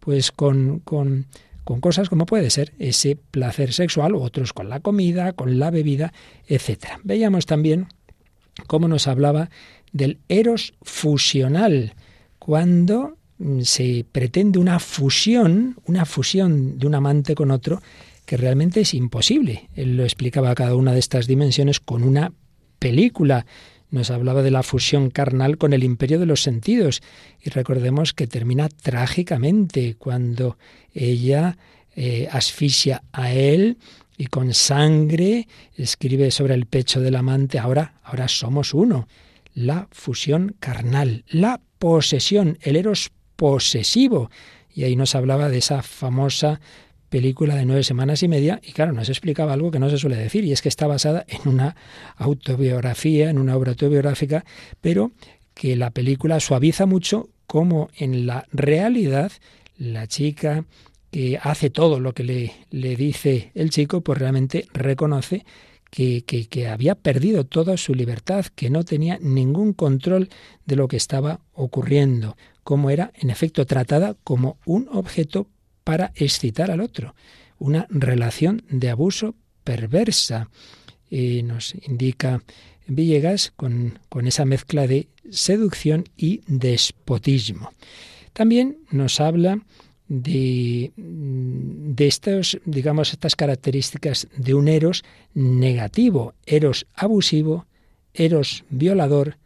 pues 0.00 0.32
con, 0.32 0.80
con 0.80 1.26
con 1.68 1.82
cosas 1.82 2.08
como 2.08 2.24
puede 2.24 2.48
ser 2.48 2.72
ese 2.78 3.14
placer 3.14 3.74
sexual, 3.74 4.14
otros 4.14 4.54
con 4.54 4.70
la 4.70 4.80
comida, 4.80 5.34
con 5.34 5.58
la 5.58 5.70
bebida, 5.70 6.14
etc. 6.46 6.98
Veíamos 7.04 7.44
también 7.44 7.88
cómo 8.66 8.88
nos 8.88 9.06
hablaba 9.06 9.50
del 9.92 10.18
eros 10.30 10.72
fusional, 10.80 11.92
cuando 12.38 13.17
se 13.62 14.04
pretende 14.10 14.58
una 14.58 14.78
fusión, 14.78 15.76
una 15.86 16.04
fusión 16.04 16.78
de 16.78 16.86
un 16.86 16.94
amante 16.94 17.34
con 17.34 17.50
otro, 17.50 17.80
que 18.26 18.36
realmente 18.36 18.80
es 18.80 18.94
imposible. 18.94 19.68
Él 19.74 19.96
lo 19.96 20.04
explicaba 20.04 20.54
cada 20.54 20.74
una 20.74 20.92
de 20.92 20.98
estas 20.98 21.26
dimensiones 21.26 21.80
con 21.80 22.02
una 22.02 22.32
película 22.78 23.46
nos 23.90 24.10
hablaba 24.10 24.42
de 24.42 24.50
la 24.50 24.62
fusión 24.62 25.10
carnal 25.10 25.56
con 25.56 25.72
el 25.72 25.82
imperio 25.82 26.18
de 26.18 26.26
los 26.26 26.42
sentidos. 26.42 27.00
Y 27.42 27.50
recordemos 27.50 28.12
que 28.12 28.26
termina 28.26 28.68
trágicamente 28.68 29.96
cuando 29.98 30.58
ella 30.92 31.56
eh, 31.96 32.28
asfixia 32.30 33.02
a 33.12 33.32
él 33.32 33.78
y 34.16 34.26
con 34.26 34.52
sangre 34.52 35.48
escribe 35.76 36.30
sobre 36.30 36.54
el 36.54 36.66
pecho 36.66 37.00
del 37.00 37.16
amante, 37.16 37.58
ahora, 37.58 37.94
ahora 38.02 38.28
somos 38.28 38.74
uno. 38.74 39.08
La 39.54 39.88
fusión 39.90 40.54
carnal, 40.58 41.24
la 41.28 41.60
posesión, 41.78 42.58
el 42.60 42.76
eros 42.76 43.10
posesivo. 43.38 44.30
Y 44.74 44.82
ahí 44.82 44.96
nos 44.96 45.14
hablaba 45.14 45.48
de 45.48 45.58
esa 45.58 45.82
famosa 45.82 46.60
película 47.08 47.54
de 47.54 47.64
nueve 47.64 47.84
semanas 47.84 48.22
y 48.22 48.28
media 48.28 48.60
y 48.62 48.72
claro, 48.72 48.92
nos 48.92 49.08
explicaba 49.08 49.54
algo 49.54 49.70
que 49.70 49.78
no 49.78 49.88
se 49.88 49.96
suele 49.96 50.16
decir 50.16 50.44
y 50.44 50.52
es 50.52 50.60
que 50.60 50.68
está 50.68 50.86
basada 50.86 51.24
en 51.26 51.48
una 51.48 51.76
autobiografía, 52.16 53.30
en 53.30 53.38
una 53.38 53.56
obra 53.56 53.70
autobiográfica, 53.70 54.44
pero 54.82 55.12
que 55.54 55.76
la 55.76 55.90
película 55.90 56.38
suaviza 56.40 56.84
mucho 56.84 57.30
como 57.46 57.88
en 57.96 58.26
la 58.26 58.46
realidad 58.52 59.32
la 59.78 60.06
chica 60.06 60.64
que 61.10 61.38
hace 61.40 61.70
todo 61.70 62.00
lo 62.00 62.12
que 62.12 62.24
le, 62.24 62.52
le 62.70 62.96
dice 62.96 63.52
el 63.54 63.70
chico, 63.70 64.02
pues 64.02 64.18
realmente 64.18 64.66
reconoce 64.74 65.46
que, 65.90 66.22
que, 66.22 66.68
había 66.68 66.94
perdido 66.94 67.44
toda 67.44 67.76
su 67.76 67.94
libertad, 67.94 68.46
que 68.54 68.70
no 68.70 68.84
tenía 68.84 69.18
ningún 69.20 69.72
control 69.72 70.28
de 70.66 70.76
lo 70.76 70.88
que 70.88 70.96
estaba 70.98 71.40
ocurriendo, 71.54 72.36
como 72.68 72.90
era, 72.90 73.12
en 73.14 73.30
efecto, 73.30 73.64
tratada 73.64 74.14
como 74.24 74.58
un 74.66 74.90
objeto 74.92 75.48
para 75.84 76.12
excitar 76.16 76.70
al 76.70 76.82
otro. 76.82 77.14
Una 77.58 77.86
relación 77.88 78.62
de 78.68 78.90
abuso 78.90 79.34
perversa. 79.64 80.50
Y 81.08 81.42
nos 81.44 81.74
indica 81.74 82.42
Villegas 82.86 83.54
con, 83.56 83.98
con 84.10 84.26
esa 84.26 84.44
mezcla 84.44 84.86
de 84.86 85.08
seducción 85.30 86.04
y 86.14 86.42
despotismo. 86.46 87.70
También 88.34 88.76
nos 88.90 89.18
habla 89.18 89.62
de, 90.08 90.92
de 90.94 92.06
estos, 92.06 92.58
digamos, 92.66 93.14
estas 93.14 93.34
características 93.34 94.28
de 94.36 94.52
un 94.52 94.68
eros 94.68 95.04
negativo, 95.32 96.34
eros 96.44 96.86
abusivo, 96.94 97.64
eros 98.12 98.64
violador, 98.68 99.38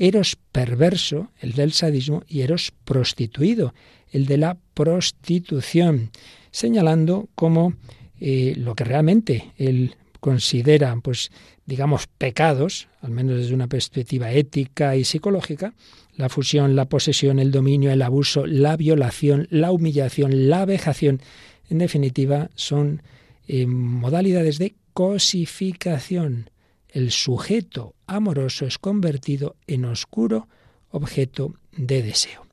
eros 0.00 0.36
perverso, 0.50 1.30
el 1.40 1.52
del 1.52 1.72
sadismo, 1.72 2.24
y 2.26 2.40
eros 2.40 2.72
prostituido, 2.84 3.74
el 4.10 4.24
de 4.24 4.38
la 4.38 4.56
prostitución, 4.74 6.10
señalando 6.50 7.28
como 7.34 7.74
eh, 8.18 8.54
lo 8.56 8.74
que 8.74 8.84
realmente 8.84 9.52
él 9.58 9.96
considera, 10.18 10.96
pues, 11.02 11.30
digamos, 11.66 12.06
pecados, 12.06 12.88
al 13.02 13.10
menos 13.10 13.36
desde 13.36 13.54
una 13.54 13.66
perspectiva 13.66 14.32
ética 14.32 14.96
y 14.96 15.04
psicológica, 15.04 15.74
la 16.16 16.30
fusión, 16.30 16.76
la 16.76 16.86
posesión, 16.86 17.38
el 17.38 17.50
dominio, 17.50 17.92
el 17.92 18.00
abuso, 18.00 18.46
la 18.46 18.78
violación, 18.78 19.48
la 19.50 19.70
humillación, 19.70 20.48
la 20.48 20.64
vejación, 20.64 21.20
en 21.68 21.78
definitiva, 21.78 22.50
son 22.54 23.02
eh, 23.46 23.66
modalidades 23.66 24.58
de 24.58 24.74
cosificación. 24.94 26.48
El 26.92 27.10
sujeto 27.10 27.94
amoroso 28.06 28.66
es 28.66 28.78
convertido 28.78 29.56
en 29.66 29.84
oscuro 29.84 30.48
objeto 30.90 31.54
de 31.76 32.02
deseo. 32.02 32.46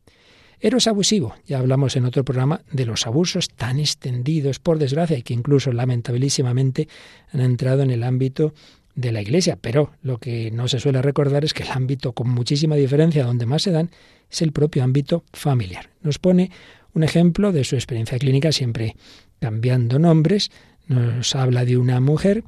Eros 0.59 0.87
abusivo, 0.87 1.35
ya 1.45 1.59
hablamos 1.59 1.95
en 1.95 2.05
otro 2.05 2.25
programa 2.25 2.61
de 2.71 2.85
los 2.85 3.05
abusos 3.05 3.49
tan 3.49 3.79
extendidos, 3.79 4.57
por 4.57 4.79
desgracia, 4.79 5.17
y 5.17 5.21
que 5.21 5.35
incluso 5.35 5.71
lamentabilísimamente 5.71 6.87
han 7.31 7.41
entrado 7.41 7.83
en 7.83 7.91
el 7.91 8.03
ámbito 8.03 8.53
de 8.95 9.11
la 9.11 9.21
Iglesia, 9.21 9.59
pero 9.61 9.91
lo 10.01 10.17
que 10.17 10.49
no 10.49 10.67
se 10.67 10.79
suele 10.79 11.03
recordar 11.03 11.45
es 11.45 11.53
que 11.53 11.61
el 11.61 11.69
ámbito 11.69 12.13
con 12.13 12.29
muchísima 12.29 12.75
diferencia 12.75 13.23
donde 13.23 13.45
más 13.45 13.61
se 13.61 13.71
dan 13.71 13.91
es 14.31 14.41
el 14.41 14.51
propio 14.51 14.83
ámbito 14.83 15.23
familiar. 15.31 15.91
Nos 16.01 16.17
pone 16.17 16.49
un 16.93 17.03
ejemplo 17.03 17.51
de 17.51 17.63
su 17.63 17.75
experiencia 17.75 18.17
clínica, 18.17 18.51
siempre 18.51 18.95
cambiando 19.39 19.99
nombres, 19.99 20.49
nos 20.87 21.35
habla 21.35 21.65
de 21.65 21.77
una 21.77 21.99
mujer, 21.99 22.43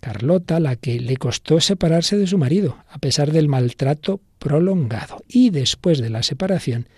Carlota, 0.00 0.60
la 0.60 0.76
que 0.76 0.98
le 0.98 1.16
costó 1.16 1.60
separarse 1.60 2.16
de 2.16 2.26
su 2.26 2.38
marido, 2.38 2.78
a 2.88 2.98
pesar 2.98 3.32
del 3.32 3.48
maltrato 3.48 4.20
prolongado, 4.38 5.22
y 5.28 5.50
después 5.50 6.00
de 6.00 6.10
la 6.10 6.22
separación 6.22 6.88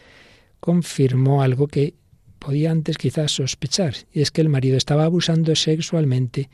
confirmó 0.60 1.42
algo 1.42 1.66
que 1.66 1.94
podía 2.38 2.70
antes 2.70 2.98
quizás 2.98 3.32
sospechar, 3.32 3.94
y 4.12 4.22
es 4.22 4.30
que 4.30 4.40
el 4.40 4.48
marido 4.48 4.76
estaba 4.76 5.04
abusando 5.04 5.54
sexualmente 5.54 6.48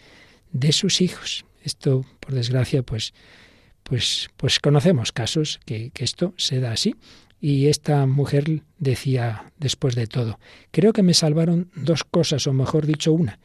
de 0.53 0.73
sus 0.73 1.01
hijos. 1.01 1.45
Esto, 1.63 2.05
por 2.21 2.35
desgracia, 2.35 2.83
pues, 2.83 3.13
pues, 3.83 4.29
pues 4.37 4.61
conocemos 4.61 5.13
casos 5.13 5.61
que, 5.67 5.91
que 5.91 6.05
esto 6.05 6.35
se 6.37 6.61
da 6.61 6.73
así. 6.73 6.95
Y 7.41 7.69
esta 7.69 8.07
mujer 8.07 8.63
decía, 8.79 9.53
después 9.59 9.95
de 9.95 10.07
todo, 10.07 10.41
creo 10.73 10.93
que 10.93 11.05
me 11.05 11.15
salvaron 11.15 11.71
dos 11.77 12.03
cosas, 12.05 12.47
o 12.47 12.53
mejor 12.53 12.87
dicho, 12.87 13.13
una. 13.13 13.39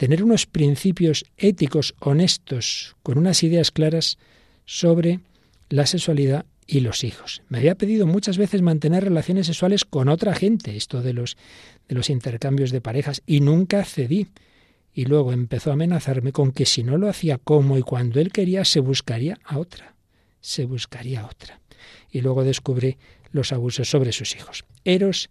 Tener 0.00 0.24
unos 0.24 0.46
principios 0.46 1.26
éticos 1.36 1.94
honestos, 2.00 2.96
con 3.02 3.18
unas 3.18 3.42
ideas 3.42 3.70
claras 3.70 4.16
sobre 4.64 5.20
la 5.68 5.84
sexualidad 5.84 6.46
y 6.66 6.80
los 6.80 7.04
hijos. 7.04 7.42
Me 7.50 7.58
había 7.58 7.74
pedido 7.74 8.06
muchas 8.06 8.38
veces 8.38 8.62
mantener 8.62 9.04
relaciones 9.04 9.48
sexuales 9.48 9.84
con 9.84 10.08
otra 10.08 10.34
gente, 10.34 10.74
esto 10.74 11.02
de 11.02 11.12
los, 11.12 11.36
de 11.86 11.96
los 11.96 12.08
intercambios 12.08 12.70
de 12.70 12.80
parejas, 12.80 13.20
y 13.26 13.40
nunca 13.40 13.84
cedí 13.84 14.28
y 14.94 15.04
luego 15.04 15.34
empezó 15.34 15.68
a 15.68 15.74
amenazarme 15.74 16.32
con 16.32 16.52
que 16.52 16.64
si 16.64 16.82
no 16.82 16.96
lo 16.96 17.06
hacía 17.06 17.36
como 17.36 17.76
y 17.76 17.82
cuando 17.82 18.20
él 18.20 18.32
quería, 18.32 18.64
se 18.64 18.80
buscaría 18.80 19.38
a 19.44 19.58
otra, 19.58 19.96
se 20.40 20.64
buscaría 20.64 21.20
a 21.20 21.26
otra. 21.26 21.60
Y 22.10 22.22
luego 22.22 22.42
descubrí 22.42 22.96
los 23.32 23.52
abusos 23.52 23.90
sobre 23.90 24.12
sus 24.12 24.34
hijos. 24.34 24.64
Eros 24.82 25.28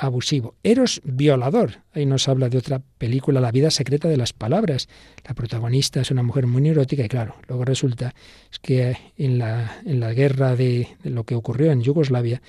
abusivo, 0.00 0.54
Eros 0.62 1.00
violador. 1.04 1.82
Ahí 1.92 2.06
nos 2.06 2.26
habla 2.28 2.48
de 2.48 2.58
otra 2.58 2.80
película, 2.98 3.40
La 3.40 3.52
vida 3.52 3.70
secreta 3.70 4.08
de 4.08 4.16
las 4.16 4.32
palabras. 4.32 4.88
La 5.28 5.34
protagonista 5.34 6.00
es 6.00 6.10
una 6.10 6.22
mujer 6.22 6.46
muy 6.46 6.62
neurótica 6.62 7.04
y 7.04 7.08
claro, 7.08 7.36
luego 7.48 7.64
resulta 7.64 8.14
que 8.62 8.96
en 9.18 9.38
la, 9.38 9.80
en 9.84 10.00
la 10.00 10.12
guerra 10.14 10.56
de 10.56 10.88
lo 11.04 11.24
que 11.24 11.34
ocurrió 11.34 11.70
en 11.70 11.82
Yugoslavia, 11.82 12.40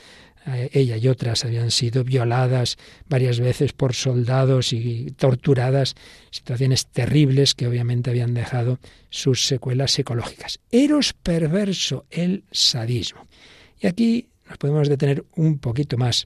ella 0.72 0.98
y 0.98 1.08
otras 1.08 1.46
habían 1.46 1.72
sido 1.72 2.04
violadas 2.04 2.78
varias 3.08 3.40
veces 3.40 3.74
por 3.74 3.94
soldados 3.94 4.74
y 4.74 5.12
torturadas, 5.18 5.96
situaciones 6.32 6.88
terribles 6.88 7.54
que 7.54 7.68
obviamente 7.68 8.10
habían 8.10 8.34
dejado 8.34 8.80
sus 9.10 9.46
secuelas 9.46 9.92
psicológicas. 9.92 10.60
Eros 10.72 11.14
perverso, 11.14 12.06
el 12.10 12.44
sadismo. 12.52 13.28
Y 13.80 13.88
aquí 13.88 14.30
nos 14.48 14.58
podemos 14.58 14.90
detener 14.90 15.24
un 15.36 15.60
poquito 15.60 15.98
más, 15.98 16.26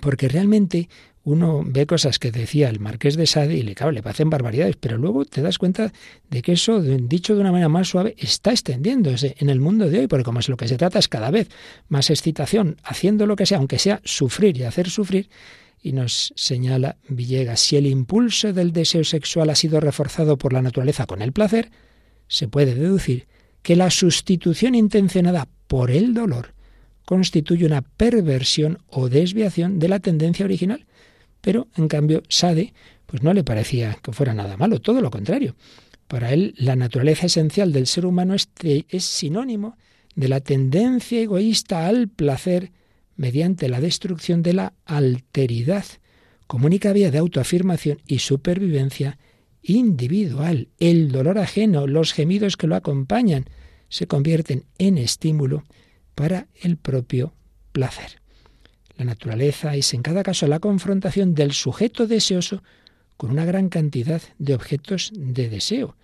porque 0.00 0.28
realmente 0.28 0.88
uno 1.24 1.62
ve 1.64 1.86
cosas 1.86 2.18
que 2.18 2.30
decía 2.30 2.68
el 2.68 2.80
marqués 2.80 3.16
de 3.16 3.26
Sade 3.26 3.56
y 3.56 3.62
le, 3.62 3.74
claro, 3.74 3.92
le 3.92 4.02
parecen 4.02 4.28
barbaridades, 4.28 4.76
pero 4.76 4.98
luego 4.98 5.24
te 5.24 5.40
das 5.40 5.56
cuenta 5.58 5.92
de 6.28 6.42
que 6.42 6.52
eso, 6.52 6.80
dicho 6.82 7.34
de 7.34 7.40
una 7.40 7.50
manera 7.50 7.70
más 7.70 7.88
suave, 7.88 8.14
está 8.18 8.50
extendiéndose 8.50 9.34
en 9.38 9.48
el 9.48 9.58
mundo 9.58 9.88
de 9.88 10.00
hoy, 10.00 10.06
porque 10.06 10.24
como 10.24 10.40
es 10.40 10.48
lo 10.50 10.58
que 10.58 10.68
se 10.68 10.76
trata 10.76 10.98
es 10.98 11.08
cada 11.08 11.30
vez 11.30 11.48
más 11.88 12.10
excitación, 12.10 12.76
haciendo 12.84 13.26
lo 13.26 13.36
que 13.36 13.46
sea, 13.46 13.58
aunque 13.58 13.78
sea 13.78 14.02
sufrir 14.04 14.56
y 14.58 14.64
hacer 14.64 14.90
sufrir, 14.90 15.30
y 15.80 15.92
nos 15.92 16.32
señala 16.36 16.96
Villegas, 17.08 17.60
si 17.60 17.76
el 17.76 17.86
impulso 17.86 18.52
del 18.52 18.72
deseo 18.72 19.04
sexual 19.04 19.50
ha 19.50 19.54
sido 19.54 19.80
reforzado 19.80 20.36
por 20.36 20.52
la 20.52 20.62
naturaleza 20.62 21.06
con 21.06 21.22
el 21.22 21.32
placer, 21.32 21.70
se 22.26 22.48
puede 22.48 22.74
deducir 22.74 23.26
que 23.62 23.76
la 23.76 23.90
sustitución 23.90 24.74
intencionada 24.74 25.48
por 25.68 25.90
el 25.90 26.12
dolor 26.12 26.54
constituye 27.04 27.66
una 27.66 27.82
perversión 27.82 28.78
o 28.88 29.08
desviación 29.08 29.78
de 29.78 29.88
la 29.88 30.00
tendencia 30.00 30.44
original 30.44 30.86
pero, 31.44 31.68
en 31.76 31.88
cambio, 31.88 32.22
Sade 32.30 32.72
pues 33.04 33.22
no 33.22 33.34
le 33.34 33.44
parecía 33.44 33.98
que 34.02 34.12
fuera 34.12 34.32
nada 34.32 34.56
malo, 34.56 34.80
todo 34.80 35.02
lo 35.02 35.10
contrario. 35.10 35.54
Para 36.08 36.32
él, 36.32 36.54
la 36.56 36.74
naturaleza 36.74 37.26
esencial 37.26 37.70
del 37.70 37.86
ser 37.86 38.06
humano 38.06 38.34
es, 38.34 38.48
es 38.88 39.04
sinónimo 39.04 39.76
de 40.14 40.28
la 40.28 40.40
tendencia 40.40 41.20
egoísta 41.20 41.86
al 41.86 42.08
placer 42.08 42.72
mediante 43.16 43.68
la 43.68 43.80
destrucción 43.80 44.42
de 44.42 44.54
la 44.54 44.72
alteridad, 44.86 45.84
como 46.46 46.64
única 46.64 46.94
vía 46.94 47.10
de 47.10 47.18
autoafirmación 47.18 48.00
y 48.06 48.20
supervivencia 48.20 49.18
individual. 49.62 50.68
El 50.78 51.12
dolor 51.12 51.38
ajeno, 51.38 51.86
los 51.86 52.14
gemidos 52.14 52.56
que 52.56 52.66
lo 52.66 52.74
acompañan, 52.74 53.44
se 53.90 54.06
convierten 54.06 54.64
en 54.78 54.96
estímulo 54.96 55.62
para 56.14 56.48
el 56.60 56.76
propio 56.76 57.34
placer. 57.72 58.20
La 58.96 59.04
naturaleza 59.04 59.74
es 59.74 59.92
en 59.92 60.02
cada 60.02 60.22
caso 60.22 60.46
la 60.46 60.60
confrontación 60.60 61.34
del 61.34 61.52
sujeto 61.52 62.06
deseoso 62.06 62.62
con 63.16 63.30
una 63.30 63.44
gran 63.44 63.68
cantidad 63.68 64.22
de 64.38 64.54
objetos 64.54 65.10
de 65.14 65.48
deseo 65.48 65.96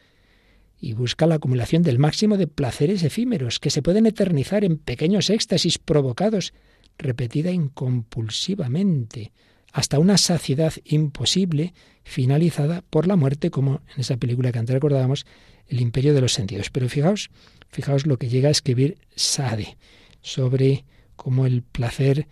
y 0.81 0.95
busca 0.95 1.27
la 1.27 1.37
acumulación 1.37 1.83
del 1.83 1.99
máximo 1.99 2.37
de 2.37 2.47
placeres 2.47 3.03
efímeros 3.03 3.59
que 3.59 3.71
se 3.71 3.83
pueden 3.83 4.07
eternizar 4.07 4.65
en 4.65 4.79
pequeños 4.79 5.31
éxtasis 5.31 5.79
provocados 5.79 6.53
repetida 6.99 7.51
incompulsivamente 7.51 9.33
hasta 9.73 9.99
una 9.99 10.19
saciedad 10.19 10.73
imposible 10.85 11.75
finalizada 12.03 12.83
por 12.91 13.07
la 13.07 13.17
muerte 13.17 13.51
como 13.51 13.83
en 13.95 14.01
esa 14.01 14.17
película 14.17 14.51
que 14.51 14.59
antes 14.59 14.75
recordábamos 14.75 15.27
El 15.69 15.81
imperio 15.81 16.15
de 16.15 16.21
los 16.21 16.33
sentidos. 16.33 16.71
Pero 16.71 16.89
fijaos, 16.89 17.31
fijaos 17.69 18.05
lo 18.05 18.19
que 18.19 18.29
llega 18.29 18.49
a 18.49 18.53
escribir 18.53 18.99
Sade 19.15 19.77
sobre 20.23 20.85
cómo 21.17 21.47
el 21.47 21.63
placer 21.63 22.29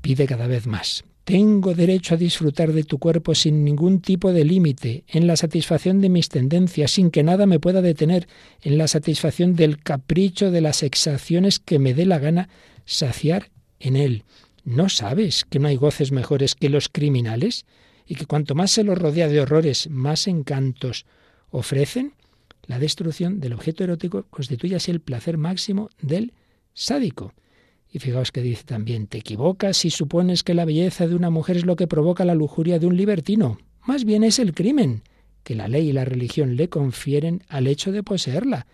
pide 0.00 0.26
cada 0.26 0.46
vez 0.46 0.66
más. 0.66 1.04
Tengo 1.24 1.74
derecho 1.74 2.14
a 2.14 2.18
disfrutar 2.18 2.72
de 2.72 2.82
tu 2.82 2.98
cuerpo 2.98 3.34
sin 3.34 3.64
ningún 3.64 4.00
tipo 4.00 4.32
de 4.32 4.44
límite, 4.44 5.04
en 5.06 5.26
la 5.26 5.36
satisfacción 5.36 6.00
de 6.00 6.08
mis 6.08 6.28
tendencias, 6.28 6.90
sin 6.90 7.10
que 7.10 7.22
nada 7.22 7.46
me 7.46 7.60
pueda 7.60 7.82
detener, 7.82 8.26
en 8.62 8.78
la 8.78 8.88
satisfacción 8.88 9.54
del 9.54 9.80
capricho 9.82 10.50
de 10.50 10.60
las 10.60 10.82
exacciones 10.82 11.60
que 11.60 11.78
me 11.78 11.94
dé 11.94 12.06
la 12.06 12.18
gana 12.18 12.48
saciar 12.84 13.50
en 13.78 13.96
él. 13.96 14.24
¿No 14.64 14.88
sabes 14.88 15.44
que 15.44 15.58
no 15.58 15.68
hay 15.68 15.76
goces 15.76 16.10
mejores 16.10 16.54
que 16.54 16.68
los 16.68 16.88
criminales? 16.88 17.64
Y 18.06 18.16
que 18.16 18.26
cuanto 18.26 18.54
más 18.54 18.72
se 18.72 18.82
los 18.82 18.98
rodea 18.98 19.28
de 19.28 19.40
horrores, 19.40 19.88
más 19.88 20.26
encantos 20.26 21.06
ofrecen? 21.50 22.14
La 22.66 22.78
destrucción 22.78 23.40
del 23.40 23.52
objeto 23.52 23.84
erótico 23.84 24.26
constituye 24.30 24.76
así 24.76 24.90
el 24.90 25.00
placer 25.00 25.38
máximo 25.38 25.90
del 26.00 26.32
sádico. 26.74 27.34
Y 27.92 27.98
fijaos 27.98 28.30
que 28.30 28.42
dice 28.42 28.64
también, 28.64 29.06
te 29.06 29.18
equivocas 29.18 29.76
si 29.78 29.90
supones 29.90 30.42
que 30.42 30.54
la 30.54 30.64
belleza 30.64 31.08
de 31.08 31.14
una 31.14 31.30
mujer 31.30 31.56
es 31.56 31.66
lo 31.66 31.76
que 31.76 31.88
provoca 31.88 32.24
la 32.24 32.34
lujuria 32.34 32.78
de 32.78 32.86
un 32.86 32.96
libertino. 32.96 33.58
Más 33.84 34.04
bien 34.04 34.22
es 34.22 34.38
el 34.38 34.54
crimen 34.54 35.02
que 35.42 35.54
la 35.54 35.68
ley 35.68 35.88
y 35.88 35.92
la 35.92 36.04
religión 36.04 36.56
le 36.56 36.68
confieren 36.68 37.42
al 37.48 37.66
hecho 37.66 37.92
de 37.92 38.02
poseerla. 38.02 38.66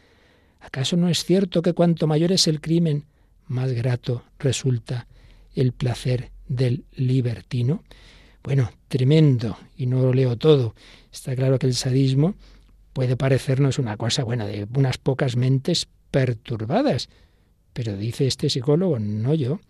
¿Acaso 0.61 0.97
no 0.97 1.09
es 1.09 1.25
cierto 1.25 1.63
que 1.63 1.73
cuanto 1.73 2.07
mayor 2.07 2.33
es 2.33 2.49
el 2.49 2.61
crimen, 2.61 3.05
más 3.47 3.73
grato 3.73 4.25
resulta 4.39 5.07
el 5.55 5.73
placer 5.73 6.33
del 6.49 6.85
libertino? 6.93 7.85
Bueno, 8.43 8.71
tremendo, 8.89 9.57
y 9.77 9.87
no 9.87 10.03
lo 10.03 10.13
leo 10.13 10.37
todo. 10.37 10.75
Está 11.13 11.35
claro 11.35 11.59
que 11.59 11.67
el 11.67 11.75
sadismo 11.75 12.35
puede 12.93 13.17
parecernos 13.17 13.79
una 13.79 13.97
cosa 13.97 14.25
buena 14.25 14.47
de 14.47 14.67
unas 14.75 14.99
pocas 14.99 15.37
mentes 15.37 15.89
perturbadas, 16.11 17.09
pero 17.77 17.95
dice 17.95 18.27
este 18.27 18.49
psicólogo, 18.49 18.99
no 18.99 19.35
yo, 19.35 19.61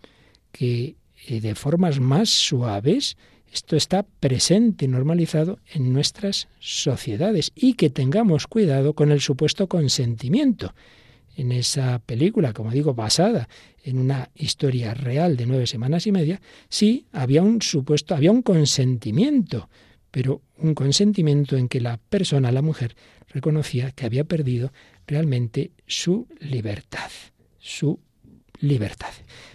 que 0.53 0.95
eh, 1.27 1.41
de 1.41 1.55
formas 1.55 1.99
más 1.99 2.29
suaves 2.29 3.17
esto 3.51 3.75
está 3.75 4.03
presente 4.03 4.85
y 4.85 4.87
normalizado 4.87 5.59
en 5.73 5.91
nuestras 5.91 6.47
sociedades 6.57 7.51
y 7.53 7.73
que 7.73 7.89
tengamos 7.89 8.47
cuidado 8.47 8.93
con 8.93 9.11
el 9.11 9.19
supuesto 9.19 9.67
consentimiento. 9.67 10.73
En 11.35 11.51
esa 11.51 11.99
película, 11.99 12.53
como 12.53 12.71
digo, 12.71 12.93
basada 12.93 13.49
en 13.83 13.97
una 13.97 14.29
historia 14.35 14.93
real 14.93 15.35
de 15.35 15.45
nueve 15.45 15.67
semanas 15.67 16.07
y 16.07 16.13
media, 16.13 16.39
sí 16.69 17.07
había 17.11 17.43
un 17.43 17.61
supuesto, 17.61 18.15
había 18.15 18.31
un 18.31 18.41
consentimiento, 18.41 19.69
pero 20.11 20.41
un 20.59 20.73
consentimiento 20.73 21.57
en 21.57 21.67
que 21.67 21.81
la 21.81 21.97
persona, 21.97 22.53
la 22.53 22.61
mujer, 22.61 22.95
reconocía 23.27 23.91
que 23.91 24.05
había 24.05 24.23
perdido 24.23 24.71
realmente 25.05 25.71
su 25.85 26.25
libertad, 26.39 27.11
su 27.59 27.99
libertad. 28.59 29.11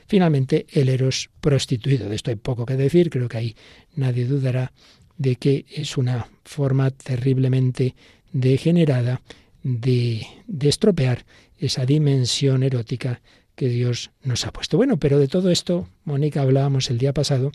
Finalmente, 0.07 0.67
el 0.71 0.89
eros 0.89 1.31
prostituido. 1.41 2.09
De 2.09 2.17
esto 2.17 2.31
hay 2.31 2.37
poco 2.37 2.67
que 2.67 2.77
decir, 2.77 3.11
creo 3.11 3.29
que 3.29 3.39
ahí 3.39 3.57
nadie 3.97 4.27
dudará 4.27 4.73
de 5.17 5.37
que 5.37 5.65
es 5.69 5.97
una 5.97 6.29
forma 6.45 6.91
terriblemente 6.91 7.95
degenerada 8.33 9.21
de, 9.63 10.27
de 10.47 10.69
estropear 10.69 11.25
esa 11.59 11.87
dimensión 11.87 12.63
erótica 12.63 13.21
que 13.55 13.69
Dios 13.69 14.11
nos 14.23 14.47
ha 14.47 14.53
puesto. 14.53 14.77
Bueno, 14.77 14.97
pero 14.99 15.19
de 15.19 15.29
todo 15.29 15.51
esto, 15.51 15.89
Mónica, 16.05 16.43
hablábamos 16.43 16.91
el 16.91 16.99
día 16.99 17.13
pasado 17.13 17.53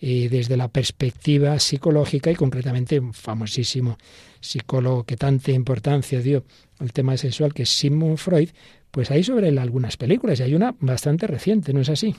eh, 0.00 0.28
desde 0.30 0.56
la 0.56 0.68
perspectiva 0.68 1.58
psicológica 1.58 2.30
y 2.30 2.36
concretamente 2.36 3.00
un 3.00 3.12
famosísimo 3.14 3.98
psicólogo 4.40 5.02
que 5.02 5.16
tanta 5.16 5.50
importancia 5.50 6.20
dio 6.20 6.44
al 6.78 6.92
tema 6.92 7.16
sexual, 7.16 7.52
que 7.52 7.64
es 7.64 7.70
Sigmund 7.70 8.18
Freud, 8.18 8.50
pues 8.90 9.10
hay 9.10 9.22
sobre 9.22 9.48
él 9.48 9.58
algunas 9.58 9.96
películas 9.96 10.40
y 10.40 10.44
hay 10.44 10.54
una 10.54 10.74
bastante 10.80 11.26
reciente, 11.26 11.72
¿no 11.72 11.80
es 11.80 11.88
así? 11.88 12.14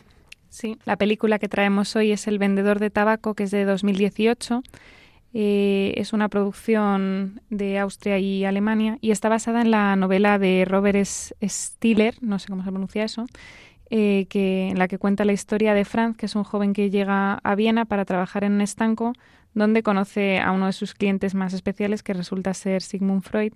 Sí, 0.49 0.77
la 0.85 0.97
película 0.97 1.39
que 1.39 1.47
traemos 1.47 1.95
hoy 1.95 2.11
es 2.11 2.27
El 2.27 2.39
vendedor 2.39 2.79
de 2.79 2.89
tabaco, 2.89 3.35
que 3.35 3.43
es 3.43 3.51
de 3.51 3.65
2018. 3.65 4.63
Eh, 5.33 5.93
es 5.97 6.11
una 6.11 6.27
producción 6.27 7.41
de 7.51 7.77
Austria 7.77 8.17
y 8.17 8.45
Alemania 8.45 8.97
y 8.99 9.11
está 9.11 9.29
basada 9.29 9.61
en 9.61 9.69
la 9.69 9.95
novela 9.95 10.39
de 10.39 10.65
Robert 10.65 11.05
Stiller, 11.05 12.15
no 12.21 12.39
sé 12.39 12.47
cómo 12.47 12.63
se 12.63 12.71
pronuncia 12.71 13.03
eso, 13.03 13.27
eh, 13.91 14.25
que, 14.27 14.69
en 14.69 14.79
la 14.79 14.87
que 14.87 14.97
cuenta 14.97 15.25
la 15.25 15.33
historia 15.33 15.75
de 15.75 15.85
Franz, 15.85 16.17
que 16.17 16.25
es 16.25 16.35
un 16.35 16.43
joven 16.43 16.73
que 16.73 16.89
llega 16.89 17.35
a 17.35 17.55
Viena 17.55 17.85
para 17.85 18.05
trabajar 18.05 18.43
en 18.43 18.53
un 18.53 18.61
estanco, 18.61 19.13
donde 19.53 19.83
conoce 19.83 20.39
a 20.39 20.51
uno 20.51 20.65
de 20.65 20.73
sus 20.73 20.95
clientes 20.95 21.35
más 21.35 21.53
especiales, 21.53 22.01
que 22.01 22.13
resulta 22.13 22.53
ser 22.55 22.81
Sigmund 22.81 23.21
Freud. 23.21 23.53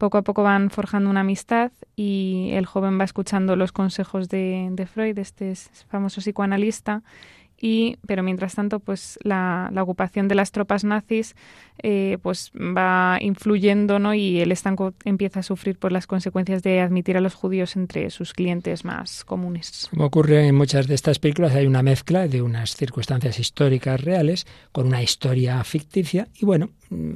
Poco 0.00 0.16
a 0.16 0.22
poco 0.22 0.42
van 0.42 0.70
forjando 0.70 1.10
una 1.10 1.20
amistad 1.20 1.72
y 1.94 2.48
el 2.52 2.64
joven 2.64 2.98
va 2.98 3.04
escuchando 3.04 3.54
los 3.54 3.70
consejos 3.70 4.30
de, 4.30 4.88
Freud, 4.90 5.18
este 5.18 5.52
famoso 5.90 6.22
psicoanalista, 6.22 7.02
y 7.60 7.98
pero 8.06 8.22
mientras 8.22 8.54
tanto 8.54 8.80
pues 8.80 9.18
la, 9.24 9.70
ocupación 9.76 10.26
de 10.26 10.36
las 10.36 10.52
tropas 10.52 10.84
nazis 10.84 11.36
eh, 11.82 12.16
pues 12.22 12.50
va 12.56 13.18
influyendo 13.20 13.98
¿no? 13.98 14.14
y 14.14 14.40
el 14.40 14.52
estanco 14.52 14.94
empieza 15.04 15.40
a 15.40 15.42
sufrir 15.42 15.76
por 15.76 15.92
las 15.92 16.06
consecuencias 16.06 16.62
de 16.62 16.80
admitir 16.80 17.18
a 17.18 17.20
los 17.20 17.34
judíos 17.34 17.76
entre 17.76 18.08
sus 18.08 18.32
clientes 18.32 18.86
más 18.86 19.26
comunes. 19.26 19.88
Como 19.90 20.06
ocurre 20.06 20.46
en 20.46 20.54
muchas 20.54 20.86
de 20.86 20.94
estas 20.94 21.18
películas, 21.18 21.54
hay 21.54 21.66
una 21.66 21.82
mezcla 21.82 22.26
de 22.26 22.40
unas 22.40 22.74
circunstancias 22.74 23.38
históricas 23.38 24.00
reales 24.00 24.46
con 24.72 24.86
una 24.86 25.02
historia 25.02 25.62
ficticia 25.62 26.28
y 26.40 26.46
bueno, 26.46 26.70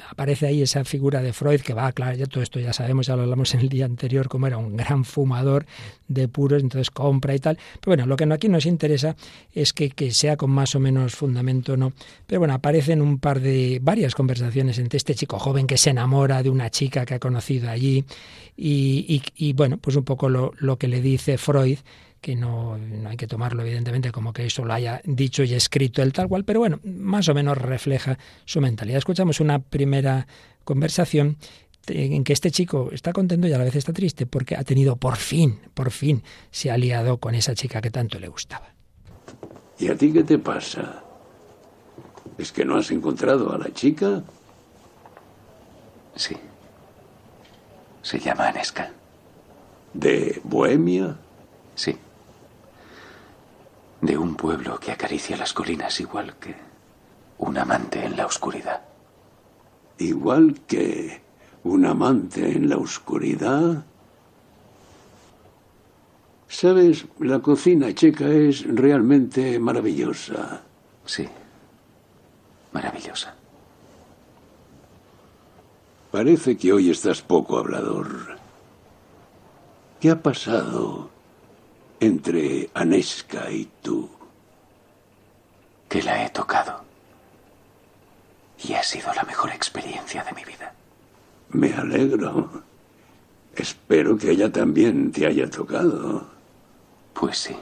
aparece 0.09 0.47
ahí 0.47 0.63
esa 0.63 0.85
figura 0.85 1.21
de 1.23 1.33
Freud 1.33 1.61
que 1.61 1.75
va, 1.75 1.91
claro, 1.93 2.17
ya 2.17 2.27
todo 2.27 2.43
esto 2.43 2.61
ya 2.61 2.73
sabemos, 2.73 3.07
ya 3.07 3.17
lo 3.17 3.23
hablamos 3.23 3.55
en 3.55 3.61
el 3.61 3.69
día 3.69 3.85
anterior, 3.85 4.29
como 4.29 4.47
era 4.47 4.57
un 4.57 4.77
gran 4.77 5.05
fumador 5.05 5.67
de 6.09 6.29
puros, 6.29 6.63
entonces 6.63 6.91
compra 6.91 7.35
y 7.35 7.39
tal. 7.39 7.59
Pero 7.81 7.91
bueno, 7.97 8.07
lo 8.07 8.17
que 8.17 8.25
aquí 8.33 8.49
nos 8.49 8.67
interesa 8.67 9.17
es 9.53 9.73
que, 9.73 9.91
que 9.91 10.13
sea 10.13 10.37
con 10.37 10.51
más 10.51 10.75
o 10.75 10.81
menos 10.81 11.15
fundamento, 11.15 11.77
¿no? 11.77 11.93
Pero 12.27 12.41
bueno, 12.41 12.55
aparecen 12.55 13.03
un 13.03 13.19
par 13.19 13.41
de 13.41 13.81
varias 13.83 14.15
conversaciones 14.15 14.79
entre 14.79 14.97
este 14.97 15.15
chico 15.15 15.39
joven 15.39 15.67
que 15.67 15.77
se 15.77 15.91
enamora 15.91 16.43
de 16.43 16.51
una 16.51 16.71
chica 16.71 17.05
que 17.05 17.15
ha 17.15 17.19
conocido 17.19 17.69
allí 17.71 18.05
y, 18.57 19.53
bueno, 19.55 19.79
pues 19.79 19.97
un 19.97 20.05
poco 20.05 20.29
lo, 20.29 20.79
que 20.79 20.89
le 20.89 21.01
dice 21.01 21.39
Freud 21.39 21.79
que 22.25 22.37
no, 22.37 22.79
no, 22.79 23.11
hay 23.11 23.19
que 23.19 23.27
tomarlo 23.27 23.61
evidentemente 23.61 24.11
como 24.11 24.33
que 24.33 24.47
eso 24.47 24.65
lo 24.65 24.73
haya 24.73 25.03
dicho 25.05 25.43
y 25.43 25.53
escrito 25.53 26.01
el 26.01 26.15
tal 26.15 26.27
cual, 26.27 26.43
pero 26.47 26.59
bueno, 26.59 26.81
más 26.83 27.29
o 27.29 27.35
menos 27.35 27.59
refleja 27.59 28.19
su 28.47 28.63
mentalidad. 28.63 28.97
Escuchamos 28.97 29.41
una 29.41 29.59
primera 29.59 30.27
conversación 30.65 31.37
en 31.87 32.25
que 32.25 32.33
este 32.33 32.51
chico 32.51 32.89
está 32.93 33.13
contento 33.13 33.47
y 33.47 33.53
a 33.53 33.59
la 33.59 33.65
vez 33.65 33.77
está 33.77 33.93
triste 33.93 34.25
porque 34.25 34.57
ha 34.57 34.65
tenido 34.65 34.97
por 34.97 35.17
fin, 35.17 35.61
por 35.75 35.91
fin, 35.91 36.23
se 36.51 36.71
ha 36.71 36.79
liado 36.79 37.19
con 37.19 37.35
esa 37.35 37.55
chica 37.55 37.83
que 37.83 37.91
tanto 37.91 38.19
le 38.19 38.29
gustaba. 38.29 38.73
¿Y 39.79 39.89
a 39.89 39.95
ti 39.95 40.11
qué 40.11 40.25
te 40.25 40.39
pasa? 40.39 41.05
¿Es 42.39 42.53
que 42.53 42.65
no 42.65 42.77
has 42.77 42.91
encontrado 42.91 43.53
a 43.53 43.59
la 43.59 43.71
chica? 43.71 44.23
Sí. 46.17 46.35
Se 48.01 48.19
llama 48.19 48.49
Aneska. 48.49 48.91
¿De 49.93 50.41
Bohemia? 50.43 51.19
Sí. 51.75 51.95
De 54.05 54.19
un 54.19 54.35
pueblo 54.35 54.79
que 54.79 54.93
acaricia 54.93 55.35
las 55.35 55.55
colinas 55.55 55.99
igual 55.99 56.37
que 56.37 56.55
un 57.39 57.57
amante 57.57 58.05
en 58.05 58.19
la 58.19 58.27
oscuridad. 58.27 58.83
Igual 59.97 60.61
que 60.67 61.23
un 61.63 61.87
amante 61.87 62.55
en 62.55 62.69
la 62.69 62.77
oscuridad. 62.77 63.87
Sabes, 66.49 67.07
la 67.19 67.39
cocina 67.39 67.95
checa 67.95 68.29
es 68.29 68.67
realmente 68.67 69.59
maravillosa. 69.59 70.61
Sí. 71.07 71.27
Maravillosa. 72.73 73.35
Parece 76.11 76.59
que 76.59 76.75
hoy 76.75 76.91
estás 76.91 77.23
poco 77.23 77.57
hablador. 77.57 78.37
¿Qué 79.99 80.11
ha 80.11 80.23
pasado 80.23 81.14
entre 82.01 82.71
Aneska 82.75 83.51
y 83.51 83.69
tú? 83.83 84.11
Que 85.89 86.03
la 86.03 86.25
he 86.25 86.31
tocado. 86.31 86.83
Y 88.63 88.75
ha 88.75 88.83
sido 88.83 89.13
la 89.15 89.23
mejor 89.25 89.51
experiencia 89.51 90.25
de 90.25 90.33
mi 90.33 90.45
vida. 90.45 90.73
Me 91.51 91.73
alegro. 91.75 92.63
Espero 93.55 94.17
que 94.17 94.31
ella 94.31 94.51
también 94.51 95.13
te 95.13 95.27
haya 95.27 95.49
tocado. 95.49 96.27
Pues 97.13 97.39
sí. 97.39 97.57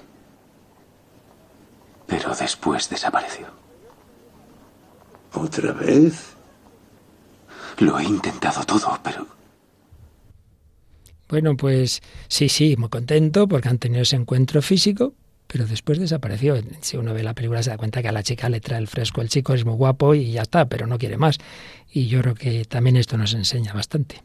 Pero 2.06 2.34
después 2.34 2.88
desapareció. 2.88 3.46
¿Otra 5.34 5.72
vez? 5.72 6.34
Lo 7.78 7.98
he 7.98 8.04
intentado 8.04 8.64
todo, 8.64 8.98
pero... 9.02 9.26
Bueno, 11.32 11.56
pues 11.56 12.02
sí, 12.28 12.50
sí, 12.50 12.76
muy 12.76 12.90
contento 12.90 13.48
porque 13.48 13.70
han 13.70 13.78
tenido 13.78 14.02
ese 14.02 14.16
encuentro 14.16 14.60
físico, 14.60 15.14
pero 15.46 15.64
después 15.64 15.98
desapareció. 15.98 16.56
Si 16.82 16.98
uno 16.98 17.14
ve 17.14 17.22
la 17.22 17.32
película 17.32 17.62
se 17.62 17.70
da 17.70 17.78
cuenta 17.78 18.02
que 18.02 18.08
a 18.08 18.12
la 18.12 18.22
chica 18.22 18.50
le 18.50 18.60
trae 18.60 18.78
el 18.78 18.86
fresco, 18.86 19.22
el 19.22 19.30
chico 19.30 19.54
es 19.54 19.64
muy 19.64 19.74
guapo 19.74 20.14
y 20.14 20.32
ya 20.32 20.42
está, 20.42 20.66
pero 20.68 20.86
no 20.86 20.98
quiere 20.98 21.16
más. 21.16 21.38
Y 21.90 22.08
yo 22.08 22.20
creo 22.20 22.34
que 22.34 22.66
también 22.66 22.98
esto 22.98 23.16
nos 23.16 23.32
enseña 23.32 23.72
bastante. 23.72 24.16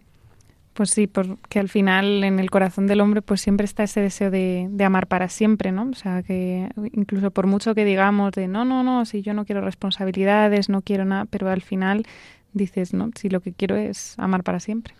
Pues 0.73 0.89
sí, 0.89 1.07
porque 1.07 1.59
al 1.59 1.69
final 1.69 2.25
en 2.25 2.39
el 2.39 2.51
corazón 2.51 2.87
del 2.87 2.99
hombre 2.99 3.21
pues 3.21 3.39
siempre 3.39 3.63
está 3.63 3.83
ese 3.83 4.01
deseo 4.01 4.29
de, 4.29 4.67
de, 4.69 4.83
amar 4.83 5.07
para 5.07 5.29
siempre, 5.29 5.71
¿no? 5.71 5.89
O 5.89 5.95
sea, 5.95 6.23
que 6.23 6.67
incluso 6.91 7.31
por 7.31 7.47
mucho 7.47 7.73
que 7.73 7.85
digamos 7.85 8.33
de 8.33 8.49
no, 8.49 8.65
no, 8.65 8.83
no, 8.83 9.05
si 9.05 9.21
yo 9.21 9.33
no 9.33 9.45
quiero 9.45 9.61
responsabilidades, 9.61 10.67
no 10.67 10.81
quiero 10.81 11.05
nada, 11.05 11.23
pero 11.23 11.49
al 11.49 11.61
final 11.61 12.05
dices, 12.51 12.93
no, 12.93 13.11
si 13.15 13.29
lo 13.29 13.39
que 13.39 13.53
quiero 13.53 13.77
es 13.77 14.19
amar 14.19 14.43
para 14.43 14.59
siempre. 14.59 14.93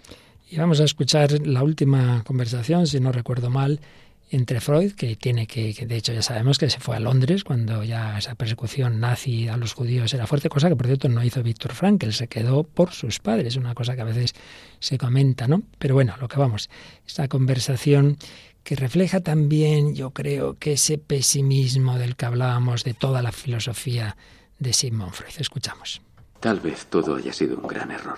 Y 0.49 0.57
vamos 0.57 0.79
a 0.79 0.85
escuchar 0.85 1.45
la 1.45 1.61
última 1.61 2.23
conversación, 2.23 2.87
si 2.87 3.01
no 3.01 3.11
recuerdo 3.11 3.49
mal, 3.49 3.81
entre 4.29 4.61
Freud, 4.61 4.93
que 4.93 5.17
tiene 5.17 5.45
que, 5.45 5.73
de 5.73 5.95
hecho 5.97 6.13
ya 6.13 6.21
sabemos 6.21 6.57
que 6.57 6.69
se 6.69 6.79
fue 6.79 6.95
a 6.95 6.99
Londres 7.01 7.43
cuando 7.43 7.83
ya 7.83 8.17
esa 8.17 8.35
persecución 8.35 8.99
nazi 8.99 9.49
a 9.49 9.57
los 9.57 9.73
judíos 9.73 10.13
era 10.13 10.25
fuerte, 10.25 10.47
cosa 10.47 10.69
que 10.69 10.75
por 10.75 10.87
cierto 10.87 11.09
no 11.09 11.23
hizo 11.23 11.43
Víctor 11.43 11.73
Frankl, 11.73 12.11
se 12.11 12.27
quedó 12.27 12.63
por 12.63 12.91
sus 12.91 13.19
padres, 13.19 13.57
una 13.57 13.73
cosa 13.73 13.95
que 13.95 14.01
a 14.01 14.05
veces 14.05 14.35
se 14.79 14.97
comenta, 14.97 15.47
¿no? 15.47 15.63
Pero 15.79 15.95
bueno, 15.95 16.15
lo 16.19 16.29
que 16.29 16.39
vamos, 16.39 16.69
esa 17.05 17.27
conversación 17.27 18.17
que 18.63 18.75
refleja 18.75 19.19
también, 19.21 19.95
yo 19.95 20.11
creo, 20.11 20.57
que 20.57 20.73
ese 20.73 20.97
pesimismo 20.97 21.97
del 21.97 22.15
que 22.15 22.25
hablábamos 22.25 22.83
de 22.83 22.93
toda 22.93 23.21
la 23.21 23.31
filosofía 23.31 24.15
de 24.59 24.73
Sigmund 24.73 25.11
Freud. 25.11 25.33
Escuchamos. 25.39 26.01
Tal 26.39 26.59
vez 26.59 26.85
todo 26.87 27.15
haya 27.15 27.33
sido 27.33 27.57
un 27.57 27.67
gran 27.67 27.91
error. 27.91 28.17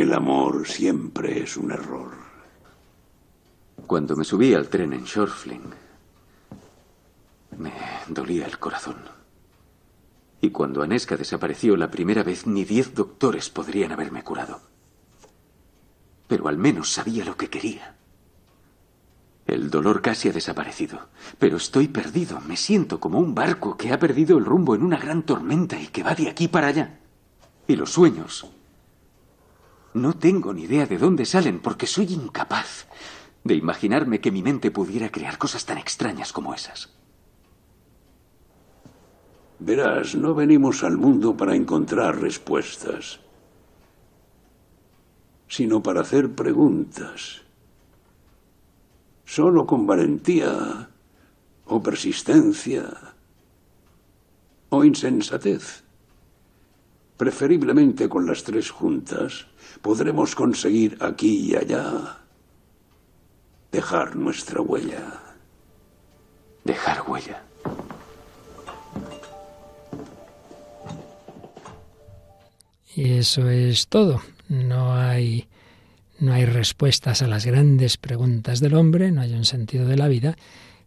El 0.00 0.14
amor 0.14 0.66
siempre 0.66 1.42
es 1.42 1.58
un 1.58 1.72
error. 1.72 2.12
Cuando 3.86 4.16
me 4.16 4.24
subí 4.24 4.54
al 4.54 4.70
tren 4.70 4.94
en 4.94 5.04
Shorfling, 5.04 5.74
me 7.58 7.72
dolía 8.08 8.46
el 8.46 8.58
corazón. 8.58 8.96
Y 10.40 10.52
cuando 10.52 10.82
Aneska 10.82 11.18
desapareció 11.18 11.76
la 11.76 11.90
primera 11.90 12.22
vez, 12.22 12.46
ni 12.46 12.64
diez 12.64 12.94
doctores 12.94 13.50
podrían 13.50 13.92
haberme 13.92 14.24
curado. 14.24 14.62
Pero 16.28 16.48
al 16.48 16.56
menos 16.56 16.90
sabía 16.90 17.26
lo 17.26 17.36
que 17.36 17.50
quería. 17.50 17.98
El 19.46 19.68
dolor 19.68 20.00
casi 20.00 20.30
ha 20.30 20.32
desaparecido, 20.32 21.10
pero 21.38 21.58
estoy 21.58 21.88
perdido. 21.88 22.40
Me 22.40 22.56
siento 22.56 23.00
como 23.00 23.18
un 23.18 23.34
barco 23.34 23.76
que 23.76 23.92
ha 23.92 23.98
perdido 23.98 24.38
el 24.38 24.46
rumbo 24.46 24.74
en 24.74 24.82
una 24.82 24.96
gran 24.96 25.24
tormenta 25.24 25.78
y 25.78 25.88
que 25.88 26.02
va 26.02 26.14
de 26.14 26.30
aquí 26.30 26.48
para 26.48 26.68
allá. 26.68 27.00
Y 27.68 27.76
los 27.76 27.90
sueños. 27.90 28.50
No 29.94 30.14
tengo 30.14 30.52
ni 30.54 30.62
idea 30.62 30.86
de 30.86 30.98
dónde 30.98 31.26
salen 31.26 31.58
porque 31.60 31.86
soy 31.86 32.12
incapaz 32.12 32.86
de 33.42 33.54
imaginarme 33.54 34.20
que 34.20 34.30
mi 34.30 34.42
mente 34.42 34.70
pudiera 34.70 35.10
crear 35.10 35.38
cosas 35.38 35.64
tan 35.64 35.78
extrañas 35.78 36.32
como 36.32 36.54
esas. 36.54 36.90
Verás, 39.58 40.14
no 40.14 40.34
venimos 40.34 40.84
al 40.84 40.96
mundo 40.96 41.36
para 41.36 41.54
encontrar 41.54 42.20
respuestas, 42.20 43.20
sino 45.48 45.82
para 45.82 46.00
hacer 46.00 46.34
preguntas. 46.34 47.42
Solo 49.24 49.66
con 49.66 49.86
valentía 49.86 50.88
o 51.66 51.82
persistencia 51.82 52.88
o 54.70 54.84
insensatez, 54.84 55.84
preferiblemente 57.20 58.08
con 58.08 58.24
las 58.24 58.44
tres 58.44 58.70
juntas, 58.70 59.44
podremos 59.82 60.34
conseguir 60.34 60.96
aquí 61.00 61.50
y 61.50 61.54
allá 61.54 62.16
dejar 63.70 64.16
nuestra 64.16 64.62
huella. 64.62 65.20
Dejar 66.64 67.02
huella. 67.06 67.42
Y 72.96 73.10
eso 73.18 73.50
es 73.50 73.88
todo. 73.88 74.22
No 74.48 74.94
hay, 74.94 75.46
no 76.20 76.32
hay 76.32 76.46
respuestas 76.46 77.20
a 77.20 77.26
las 77.26 77.44
grandes 77.44 77.98
preguntas 77.98 78.60
del 78.60 78.72
hombre, 78.72 79.12
no 79.12 79.20
hay 79.20 79.34
un 79.34 79.44
sentido 79.44 79.86
de 79.86 79.98
la 79.98 80.08
vida. 80.08 80.36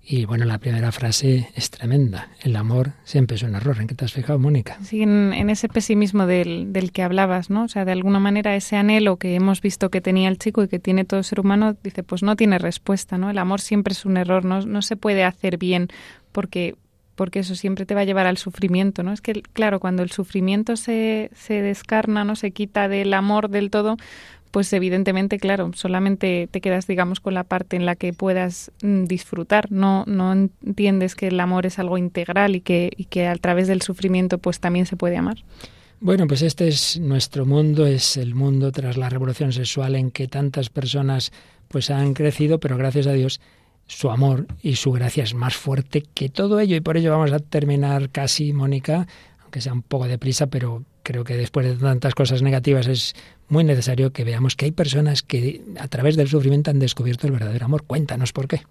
Y 0.06 0.26
bueno, 0.26 0.44
la 0.44 0.58
primera 0.58 0.92
frase 0.92 1.50
es 1.56 1.70
tremenda. 1.70 2.30
El 2.42 2.58
amor 2.58 2.92
siempre 3.06 3.38
es 3.38 3.44
un 3.44 3.56
error. 3.56 3.78
¿En 3.80 3.88
qué 3.88 3.96
te 3.96 4.04
has 4.04 4.12
fijado, 4.12 4.38
Mónica? 4.38 4.78
Sí, 4.84 5.02
en, 5.02 5.50
ese 5.50 5.70
pesimismo 5.70 6.28
del, 6.28 6.74
del, 6.74 6.92
que 6.92 7.04
hablabas, 7.04 7.50
¿no? 7.50 7.64
O 7.64 7.68
sea, 7.70 7.86
de 7.86 7.94
alguna 7.94 8.20
manera 8.20 8.54
ese 8.56 8.76
anhelo 8.76 9.16
que 9.16 9.36
hemos 9.36 9.62
visto 9.62 9.90
que 9.90 10.02
tenía 10.02 10.28
el 10.28 10.38
chico 10.38 10.62
y 10.62 10.68
que 10.68 10.80
tiene 10.80 11.06
todo 11.06 11.24
ser 11.24 11.40
humano, 11.40 11.78
dice, 11.82 12.04
pues 12.04 12.22
no 12.22 12.36
tiene 12.36 12.60
respuesta, 12.60 13.18
¿no? 13.18 13.30
El 13.30 13.38
amor 13.38 13.62
siempre 13.62 13.94
es 13.94 14.06
un 14.06 14.18
error, 14.18 14.44
no, 14.44 14.62
no 14.62 14.82
se 14.82 14.98
puede 14.98 15.24
hacer 15.24 15.58
bien 15.58 15.88
porque 16.34 16.76
porque 17.16 17.40
eso 17.40 17.54
siempre 17.56 17.86
te 17.86 17.94
va 17.94 18.02
a 18.02 18.06
llevar 18.06 18.26
al 18.26 18.38
sufrimiento, 18.38 19.04
¿no? 19.04 19.14
Es 19.14 19.22
que, 19.22 19.44
claro, 19.54 19.80
cuando 19.80 20.02
el 20.02 20.10
sufrimiento 20.12 20.76
se, 20.76 21.30
se 21.36 21.62
descarna, 21.62 22.24
¿no? 22.24 22.36
Se 22.36 22.50
quita 22.50 22.88
del 22.88 23.14
amor 23.14 23.50
del 23.50 23.70
todo, 23.70 23.98
pues 24.54 24.72
evidentemente, 24.72 25.40
claro, 25.40 25.72
solamente 25.74 26.48
te 26.52 26.62
quedas, 26.62 26.86
digamos, 26.86 27.20
con 27.20 27.34
la 27.34 27.44
parte 27.44 27.76
en 27.76 27.88
la 27.88 27.96
que 27.96 28.14
puedas 28.14 28.72
mm, 28.84 29.06
disfrutar. 29.06 29.72
No, 29.72 30.04
no 30.06 30.32
entiendes 30.32 31.16
que 31.16 31.30
el 31.30 31.40
amor 31.40 31.66
es 31.66 31.80
algo 31.80 31.98
integral 31.98 32.56
y 32.56 32.62
que, 32.62 32.92
que 33.10 33.26
a 33.26 33.36
través 33.36 33.68
del 33.68 33.82
sufrimiento, 33.82 34.38
pues 34.38 34.60
también 34.60 34.86
se 34.86 34.96
puede 34.96 35.18
amar. 35.18 35.44
Bueno, 36.00 36.28
pues 36.28 36.44
este 36.44 36.68
es 36.68 37.00
nuestro 37.00 37.48
mundo, 37.48 37.88
es 37.88 38.16
el 38.16 38.36
mundo 38.36 38.72
tras 38.72 38.96
la 38.96 39.10
revolución 39.10 39.52
sexual 39.54 39.96
en 39.96 40.12
que 40.12 40.28
tantas 40.28 40.70
personas 40.70 41.32
pues 41.68 41.90
han 41.90 42.14
crecido, 42.14 42.60
pero 42.60 42.78
gracias 42.78 43.08
a 43.08 43.14
Dios 43.14 43.42
su 43.88 44.12
amor 44.12 44.46
y 44.62 44.76
su 44.76 44.92
gracia 44.92 45.24
es 45.24 45.34
más 45.34 45.56
fuerte 45.56 46.04
que 46.14 46.30
todo 46.30 46.60
ello 46.60 46.76
y 46.76 46.82
por 46.82 46.98
ello 46.98 47.10
vamos 47.10 47.32
a 47.32 47.40
terminar 47.40 48.12
casi, 48.12 48.54
Mónica, 48.54 49.08
aunque 49.42 49.62
sea 49.62 49.74
un 49.74 49.82
poco 49.82 50.08
deprisa, 50.08 50.46
pero 50.46 50.84
creo 51.04 51.24
que 51.24 51.38
después 51.38 51.66
de 51.68 51.76
tantas 51.76 52.16
cosas 52.16 52.42
negativas 52.42 52.88
es 52.88 53.14
muy 53.50 53.64
necesario 53.64 54.12
que 54.12 54.24
veamos 54.24 54.56
que 54.56 54.66
hay 54.66 54.72
personas 54.72 55.22
que 55.22 55.62
a 55.80 55.88
través 55.88 56.16
del 56.16 56.28
sufrimiento 56.28 56.72
han 56.72 56.80
descubierto 56.80 57.28
el 57.28 57.34
verdadero 57.34 57.66
amor. 57.66 57.84
Cuéntanos 57.84 58.34
por 58.34 58.48
qué. 58.48 58.62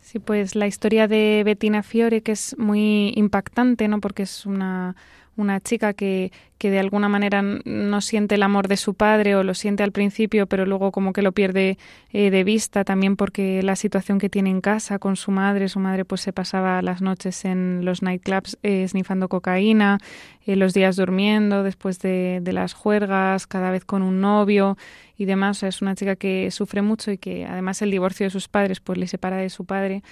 Sí, 0.00 0.18
pues 0.18 0.54
la 0.54 0.66
historia 0.66 1.08
de 1.08 1.42
Bettina 1.44 1.82
Fiore, 1.82 2.22
que 2.22 2.32
es 2.32 2.56
muy 2.58 3.12
impactante, 3.16 3.88
¿no? 3.88 4.00
Porque 4.00 4.24
es 4.24 4.44
una, 4.44 4.96
una 5.36 5.60
chica 5.60 5.92
que, 5.92 6.32
que 6.58 6.70
de 6.70 6.78
alguna 6.78 7.08
manera 7.08 7.42
no 7.42 8.00
siente 8.00 8.36
el 8.36 8.42
amor 8.42 8.68
de 8.68 8.76
su 8.76 8.94
padre 8.94 9.36
o 9.36 9.42
lo 9.42 9.54
siente 9.54 9.82
al 9.82 9.92
principio, 9.92 10.46
pero 10.46 10.64
luego 10.66 10.92
como 10.92 11.12
que 11.12 11.22
lo 11.22 11.32
pierde 11.32 11.76
eh, 12.12 12.30
de 12.30 12.44
vista 12.44 12.84
también 12.84 13.16
porque 13.16 13.62
la 13.62 13.76
situación 13.76 14.18
que 14.18 14.30
tiene 14.30 14.50
en 14.50 14.60
casa 14.60 14.98
con 14.98 15.16
su 15.16 15.30
madre, 15.30 15.68
su 15.68 15.78
madre 15.78 16.04
pues 16.04 16.20
se 16.20 16.32
pasaba 16.32 16.80
las 16.82 17.02
noches 17.02 17.44
en 17.44 17.84
los 17.84 18.02
nightclubs 18.02 18.58
eh, 18.62 18.86
snifando 18.88 19.28
cocaína, 19.28 19.98
eh, 20.46 20.56
los 20.56 20.74
días 20.74 20.96
durmiendo 20.96 21.62
después 21.62 21.98
de, 21.98 22.40
las 22.44 22.72
juergas, 22.72 23.46
cada 23.46 23.70
vez 23.70 23.84
con 23.84 24.02
un 24.02 24.20
novio 24.20 24.76
y 25.16 25.24
demás. 25.24 25.62
Es 25.62 25.82
una 25.82 25.94
chica 25.94 26.16
que 26.16 26.50
sufre 26.50 26.82
mucho 26.82 27.10
y 27.10 27.18
que 27.18 27.46
además 27.46 27.82
el 27.82 27.90
divorcio 27.90 28.26
de 28.26 28.30
sus 28.30 28.48
padres 28.48 28.80
pues 28.80 28.98
le 28.98 29.06
separa 29.06 29.36
de 29.36 29.50
su 29.50 29.64
padre. 29.64 30.02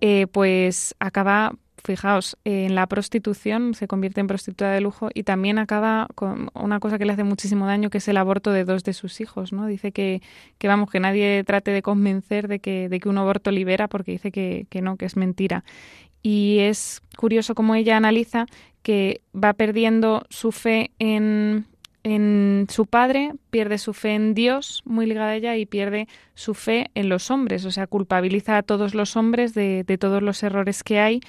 Eh, 0.00 0.26
pues 0.32 0.94
acaba 0.98 1.52
fijaos, 1.82 2.36
en 2.44 2.74
la 2.74 2.86
prostitución, 2.86 3.74
se 3.74 3.86
convierte 3.86 4.20
en 4.20 4.26
prostituta 4.26 4.70
de 4.70 4.80
lujo 4.80 5.10
y 5.14 5.22
también 5.22 5.58
acaba 5.58 6.06
con 6.14 6.50
una 6.54 6.80
cosa 6.80 6.98
que 6.98 7.04
le 7.04 7.12
hace 7.12 7.24
muchísimo 7.24 7.66
daño, 7.66 7.90
que 7.90 7.98
es 7.98 8.08
el 8.08 8.16
aborto 8.16 8.52
de 8.52 8.64
dos 8.64 8.84
de 8.84 8.92
sus 8.92 9.20
hijos, 9.20 9.52
¿no? 9.52 9.66
Dice 9.66 9.92
que, 9.92 10.22
que 10.58 10.68
vamos, 10.68 10.90
que 10.90 11.00
nadie 11.00 11.44
trate 11.44 11.70
de 11.70 11.82
convencer 11.82 12.48
de 12.48 12.58
que, 12.58 12.88
de 12.88 13.00
que 13.00 13.08
un 13.08 13.18
aborto 13.18 13.50
libera, 13.50 13.88
porque 13.88 14.12
dice 14.12 14.30
que, 14.30 14.66
que 14.70 14.82
no, 14.82 14.96
que 14.96 15.06
es 15.06 15.16
mentira. 15.16 15.64
Y 16.22 16.58
es 16.60 17.02
curioso 17.16 17.54
cómo 17.54 17.74
ella 17.74 17.96
analiza 17.96 18.46
que 18.82 19.22
va 19.34 19.52
perdiendo 19.52 20.24
su 20.28 20.52
fe 20.52 20.90
en, 20.98 21.66
en 22.02 22.66
su 22.70 22.86
padre, 22.86 23.32
pierde 23.50 23.78
su 23.78 23.92
fe 23.92 24.14
en 24.14 24.34
Dios, 24.34 24.82
muy 24.84 25.06
ligada 25.06 25.30
a 25.30 25.36
ella, 25.36 25.56
y 25.56 25.66
pierde 25.66 26.08
su 26.34 26.54
fe 26.54 26.90
en 26.94 27.08
los 27.08 27.30
hombres. 27.30 27.64
O 27.64 27.70
sea, 27.70 27.86
culpabiliza 27.86 28.56
a 28.56 28.62
todos 28.62 28.94
los 28.94 29.16
hombres 29.16 29.54
de, 29.54 29.84
de 29.84 29.98
todos 29.98 30.22
los 30.22 30.42
errores 30.42 30.82
que 30.82 30.98
hay 30.98 31.20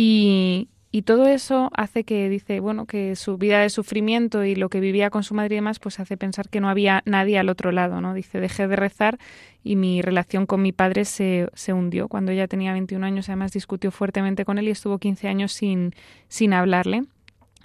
y, 0.00 0.68
y 0.92 1.02
todo 1.02 1.26
eso 1.26 1.70
hace 1.74 2.04
que 2.04 2.28
dice, 2.28 2.60
bueno, 2.60 2.86
que 2.86 3.16
su 3.16 3.36
vida 3.36 3.58
de 3.58 3.68
sufrimiento 3.68 4.44
y 4.44 4.54
lo 4.54 4.68
que 4.68 4.78
vivía 4.78 5.10
con 5.10 5.24
su 5.24 5.34
madre 5.34 5.56
y 5.56 5.58
demás, 5.58 5.80
pues 5.80 5.98
hace 5.98 6.16
pensar 6.16 6.48
que 6.50 6.60
no 6.60 6.68
había 6.68 7.02
nadie 7.04 7.36
al 7.36 7.48
otro 7.48 7.72
lado, 7.72 8.00
¿no? 8.00 8.14
Dice, 8.14 8.38
dejé 8.38 8.68
de 8.68 8.76
rezar 8.76 9.18
y 9.64 9.74
mi 9.74 10.00
relación 10.00 10.46
con 10.46 10.62
mi 10.62 10.70
padre 10.70 11.04
se, 11.04 11.48
se 11.52 11.72
hundió. 11.72 12.06
Cuando 12.06 12.30
ella 12.30 12.46
tenía 12.46 12.70
21 12.74 13.04
años, 13.04 13.28
además 13.28 13.50
discutió 13.50 13.90
fuertemente 13.90 14.44
con 14.44 14.58
él 14.58 14.68
y 14.68 14.70
estuvo 14.70 14.98
15 14.98 15.26
años 15.26 15.50
sin, 15.50 15.94
sin 16.28 16.52
hablarle. 16.52 17.02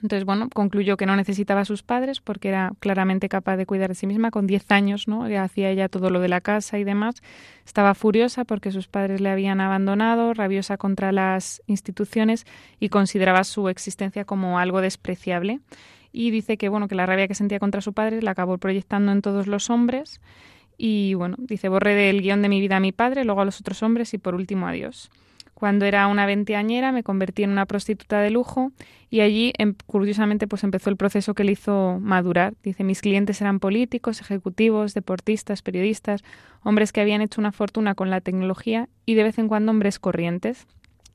Entonces, 0.04 0.26
bueno, 0.26 0.50
concluyó 0.54 0.98
que 0.98 1.06
no 1.06 1.16
necesitaba 1.16 1.62
a 1.62 1.66
sus 1.66 1.82
padres 1.82 2.20
porque 2.20 2.50
era 2.50 2.74
claramente 2.82 3.30
capaz 3.30 3.56
de 3.56 3.66
cuidar 3.66 3.88
de 3.88 3.96
sí 3.96 4.06
misma. 4.06 4.32
Con 4.32 4.48
10 4.48 4.70
años, 4.72 5.08
¿no? 5.08 5.24
hacía 5.42 5.70
ella 5.70 5.88
todo 5.88 6.10
lo 6.10 6.20
de 6.20 6.28
la 6.28 6.42
casa 6.42 6.78
y 6.78 6.84
demás. 6.84 7.24
Estaba 7.66 7.96
furiosa 7.96 8.44
porque 8.44 8.74
sus 8.74 8.90
padres 8.90 9.22
le 9.22 9.30
habían 9.30 9.62
abandonado, 9.62 10.34
rabiosa 10.34 10.76
contra 10.76 11.14
las 11.14 11.62
instituciones 11.68 12.46
y 12.82 12.90
consideraba 12.90 13.46
su 13.46 13.70
existencia 13.70 14.26
como 14.26 14.60
algo 14.60 14.82
despreciable. 14.82 15.62
Y 16.12 16.32
dice 16.32 16.58
que, 16.58 16.68
bueno, 16.68 16.90
que 16.90 16.96
la 16.96 17.06
rabia 17.06 17.30
que 17.30 17.34
sentía 17.34 17.60
contra 17.60 17.80
su 17.80 17.94
padre 17.94 18.22
la 18.22 18.32
acabó 18.32 18.58
proyectando 18.58 19.14
en 19.14 19.22
todos 19.22 19.48
los 19.48 19.70
hombres. 19.70 20.20
Y, 20.78 21.14
bueno, 21.14 21.38
dice, 21.40 21.70
borré 21.70 21.96
del 21.96 22.22
guion 22.22 22.42
de 22.42 22.50
mi 22.50 22.60
vida 22.60 22.76
a 22.76 22.82
mi 22.82 22.92
padre, 22.92 23.24
luego 23.24 23.40
a 23.40 23.46
los 23.46 23.62
otros 23.62 23.82
hombres 23.84 24.14
y 24.14 24.18
por 24.18 24.36
último 24.36 24.68
a 24.68 24.74
Dios. 24.74 25.10
Cuando 25.64 25.86
era 25.86 26.08
una 26.08 26.26
veinteañera 26.26 26.92
me 26.92 27.04
convertí 27.04 27.44
en 27.44 27.50
una 27.50 27.66
prostituta 27.66 28.20
de 28.20 28.32
lujo 28.32 28.74
y 29.10 29.22
allí, 29.22 29.54
em, 29.58 29.76
curiosamente, 29.86 30.46
pues 30.46 30.66
empezó 30.66 30.90
el 30.90 30.98
proceso 30.98 31.36
que 31.36 31.46
le 31.46 31.54
hizo 31.54 32.00
madurar. 32.02 32.54
Dice, 32.64 32.84
mis 32.84 33.00
clientes 33.00 33.40
eran 33.40 33.62
políticos, 33.62 34.20
ejecutivos, 34.20 34.94
deportistas, 34.94 35.62
periodistas, 35.62 36.22
hombres 36.64 36.92
que 36.92 37.00
habían 37.00 37.22
hecho 37.22 37.40
una 37.40 37.54
fortuna 37.54 37.96
con 37.96 38.10
la 38.10 38.20
tecnología 38.20 38.90
y 39.06 39.14
de 39.14 39.24
vez 39.24 39.38
en 39.38 39.48
cuando 39.48 39.72
hombres 39.72 40.00
corrientes. 40.00 40.68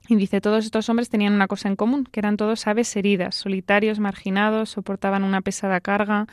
Y 0.08 0.16
dice, 0.16 0.40
todos 0.40 0.64
estos 0.64 0.88
hombres 0.88 1.10
tenían 1.10 1.34
una 1.34 1.46
cosa 1.46 1.68
en 1.68 1.76
común, 1.76 2.04
que 2.10 2.20
eran 2.20 2.38
todos 2.38 2.66
aves 2.66 2.96
heridas, 2.96 3.34
solitarios, 3.34 3.98
marginados, 3.98 4.70
soportaban 4.70 5.24
una 5.24 5.42
pesada 5.42 5.82
carga, 5.82 6.26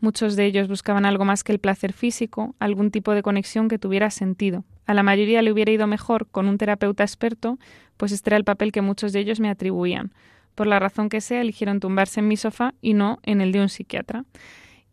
Muchos 0.00 0.36
de 0.36 0.44
ellos 0.44 0.68
buscaban 0.68 1.06
algo 1.06 1.24
más 1.24 1.42
que 1.42 1.52
el 1.52 1.58
placer 1.58 1.92
físico, 1.92 2.54
algún 2.58 2.90
tipo 2.90 3.12
de 3.12 3.22
conexión 3.22 3.68
que 3.68 3.78
tuviera 3.78 4.10
sentido. 4.10 4.64
A 4.84 4.94
la 4.94 5.02
mayoría 5.02 5.42
le 5.42 5.52
hubiera 5.52 5.72
ido 5.72 5.86
mejor 5.86 6.26
con 6.28 6.48
un 6.48 6.58
terapeuta 6.58 7.02
experto, 7.02 7.58
pues 7.96 8.12
este 8.12 8.30
era 8.30 8.36
el 8.36 8.44
papel 8.44 8.72
que 8.72 8.82
muchos 8.82 9.12
de 9.12 9.20
ellos 9.20 9.40
me 9.40 9.48
atribuían. 9.48 10.12
Por 10.54 10.66
la 10.66 10.78
razón 10.78 11.08
que 11.08 11.20
sea, 11.20 11.40
eligieron 11.40 11.80
tumbarse 11.80 12.20
en 12.20 12.28
mi 12.28 12.36
sofá 12.36 12.74
y 12.80 12.94
no 12.94 13.18
en 13.22 13.40
el 13.40 13.52
de 13.52 13.60
un 13.60 13.68
psiquiatra. 13.68 14.24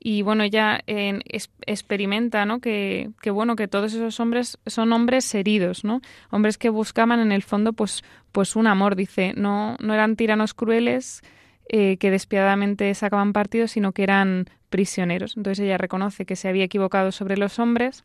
Y 0.06 0.22
bueno, 0.22 0.44
ella 0.44 0.82
eh, 0.88 1.22
es, 1.26 1.50
experimenta, 1.66 2.46
¿no? 2.46 2.60
Que, 2.60 3.12
que, 3.22 3.32
bueno, 3.32 3.56
que 3.56 3.70
todos 3.70 3.94
esos 3.94 4.20
hombres 4.20 4.58
son 4.66 4.92
hombres 4.92 5.34
heridos, 5.34 5.86
¿no? 5.86 6.02
Hombres 6.30 6.58
que 6.58 6.68
buscaban 6.68 7.22
en 7.22 7.32
el 7.32 7.42
fondo, 7.42 7.72
pues, 7.72 8.04
pues 8.34 8.58
un 8.58 8.68
amor, 8.68 8.98
dice. 8.98 9.34
No, 9.38 9.78
no 9.80 9.94
eran 9.94 10.18
tiranos 10.18 10.54
crueles, 10.54 11.22
eh, 11.70 11.98
que 11.98 12.12
despiadadamente 12.12 12.94
sacaban 12.94 13.34
partido, 13.34 13.68
sino 13.68 13.92
que 13.92 14.04
eran 14.04 14.46
prisioneros. 14.70 15.38
Entonces 15.38 15.64
ella 15.64 15.78
reconoce 15.78 16.26
que 16.26 16.36
se 16.36 16.50
había 16.50 16.66
equivocado 16.66 17.12
sobre 17.12 17.38
los 17.38 17.60
hombres. 17.60 18.04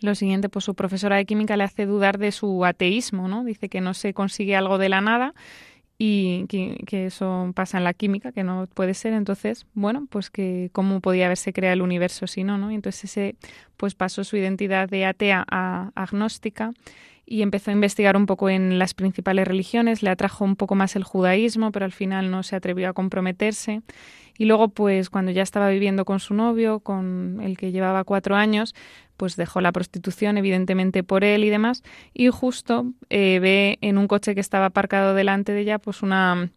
Lo 0.00 0.14
siguiente, 0.14 0.48
pues 0.48 0.64
su 0.64 0.74
profesora 0.74 1.16
de 1.16 1.24
química 1.24 1.56
le 1.56 1.64
hace 1.64 1.86
dudar 1.86 2.18
de 2.18 2.32
su 2.32 2.64
ateísmo, 2.64 3.28
¿no? 3.28 3.44
Dice 3.44 3.68
que 3.68 3.80
no 3.80 3.94
se 3.94 4.14
consigue 4.14 4.56
algo 4.56 4.78
de 4.78 4.88
la 4.88 5.00
nada 5.00 5.34
y 5.98 6.46
que, 6.46 7.06
eso 7.06 7.52
pasa 7.54 7.78
en 7.78 7.84
la 7.84 7.94
química, 7.94 8.32
que 8.32 8.44
no 8.44 8.66
puede 8.74 8.94
ser. 8.94 9.14
Entonces, 9.14 9.66
bueno, 9.74 10.06
pues 10.10 10.30
que 10.30 10.70
cómo 10.72 11.00
podía 11.00 11.26
haberse 11.26 11.52
creado 11.52 11.74
el 11.74 11.82
universo 11.82 12.26
si 12.26 12.44
no, 12.44 12.58
¿no? 12.58 12.70
Entonces 12.70 13.04
ese 13.04 13.36
pues 13.76 13.94
pasó 13.94 14.24
su 14.24 14.36
identidad 14.36 14.88
de 14.88 15.06
atea 15.06 15.44
a 15.50 15.90
agnóstica 15.94 16.72
y 17.26 17.42
empezó 17.42 17.70
a 17.70 17.74
investigar 17.74 18.16
un 18.16 18.26
poco 18.26 18.48
en 18.48 18.78
las 18.78 18.94
principales 18.94 19.46
religiones, 19.48 20.02
le 20.02 20.10
atrajo 20.10 20.44
un 20.44 20.54
poco 20.54 20.76
más 20.76 20.94
el 20.94 21.02
judaísmo, 21.02 21.72
pero 21.72 21.84
al 21.84 21.92
final 21.92 22.30
no 22.30 22.44
se 22.44 22.54
atrevió 22.54 22.88
a 22.88 22.92
comprometerse. 22.92 23.82
Y 24.38 24.44
luego, 24.44 24.68
pues 24.68 25.10
cuando 25.10 25.32
ya 25.32 25.42
estaba 25.42 25.68
viviendo 25.68 26.04
con 26.04 26.20
su 26.20 26.34
novio, 26.34 26.80
con 26.80 27.40
el 27.42 27.56
que 27.56 27.72
llevaba 27.72 28.04
cuatro 28.04 28.36
años, 28.36 28.74
pues 29.16 29.34
dejó 29.34 29.60
la 29.60 29.72
prostitución, 29.72 30.38
evidentemente 30.38 31.02
por 31.02 31.24
él 31.24 31.42
y 31.42 31.50
demás, 31.50 31.82
y 32.14 32.28
justo 32.28 32.92
eh, 33.10 33.38
ve 33.40 33.78
en 33.80 33.98
un 33.98 34.06
coche 34.06 34.34
que 34.34 34.40
estaba 34.40 34.66
aparcado 34.66 35.14
delante 35.14 35.52
de 35.52 35.62
ella, 35.62 35.78
pues 35.78 36.02
una 36.02 36.50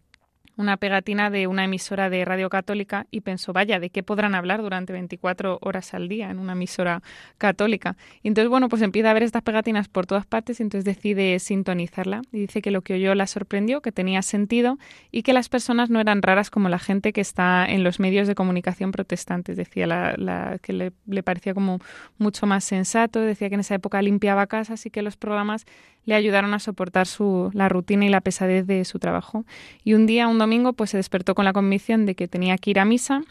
una 0.56 0.76
pegatina 0.76 1.30
de 1.30 1.46
una 1.46 1.64
emisora 1.64 2.10
de 2.10 2.24
radio 2.24 2.48
católica 2.50 3.06
y 3.10 3.20
pensó, 3.20 3.52
vaya, 3.52 3.80
¿de 3.80 3.90
qué 3.90 4.02
podrán 4.02 4.34
hablar 4.34 4.62
durante 4.62 4.92
24 4.92 5.58
horas 5.62 5.94
al 5.94 6.08
día 6.08 6.30
en 6.30 6.38
una 6.38 6.52
emisora 6.52 7.02
católica? 7.38 7.96
Y 8.22 8.28
entonces, 8.28 8.48
bueno, 8.48 8.68
pues 8.68 8.82
empieza 8.82 9.10
a 9.10 9.14
ver 9.14 9.22
estas 9.22 9.42
pegatinas 9.42 9.88
por 9.88 10.06
todas 10.06 10.26
partes 10.26 10.60
y 10.60 10.62
entonces 10.62 10.84
decide 10.84 11.38
sintonizarla. 11.38 12.22
Y 12.32 12.40
dice 12.40 12.62
que 12.62 12.70
lo 12.70 12.82
que 12.82 12.94
oyó 12.94 13.14
la 13.14 13.26
sorprendió, 13.26 13.80
que 13.80 13.92
tenía 13.92 14.22
sentido 14.22 14.78
y 15.10 15.22
que 15.22 15.32
las 15.32 15.48
personas 15.48 15.90
no 15.90 16.00
eran 16.00 16.22
raras 16.22 16.50
como 16.50 16.68
la 16.68 16.78
gente 16.78 17.12
que 17.12 17.20
está 17.20 17.66
en 17.66 17.84
los 17.84 18.00
medios 18.00 18.28
de 18.28 18.34
comunicación 18.34 18.92
protestantes. 18.92 19.56
Decía 19.56 19.86
la, 19.86 20.58
que 20.62 20.72
le, 20.72 20.92
le 21.06 21.22
parecía 21.22 21.54
como 21.54 21.78
mucho 22.18 22.46
más 22.46 22.64
sensato, 22.64 23.20
decía 23.20 23.48
que 23.48 23.54
en 23.54 23.60
esa 23.60 23.74
época 23.74 24.02
limpiaba 24.02 24.46
casas 24.46 24.84
y 24.86 24.90
que 24.90 25.02
los 25.02 25.16
programas 25.16 25.66
le 26.10 26.16
ayudaron 26.16 26.54
a 26.54 26.58
soportar 26.58 27.06
la 27.52 27.68
rutina 27.68 28.04
y 28.04 28.08
la 28.08 28.20
pesadez 28.20 28.66
de 28.66 28.84
su 28.84 28.98
trabajo. 28.98 29.44
Y 29.84 29.94
un 29.94 30.06
día, 30.06 30.26
un 30.26 30.38
domingo, 30.38 30.72
pues 30.72 30.90
se 30.90 30.96
despertó 30.96 31.36
con 31.36 31.44
la 31.44 31.52
convicción 31.52 32.04
de 32.04 32.16
que 32.16 32.26
tenía 32.26 32.58
que 32.58 32.70
ir 32.70 32.80
a 32.80 32.84
misa. 32.84 33.22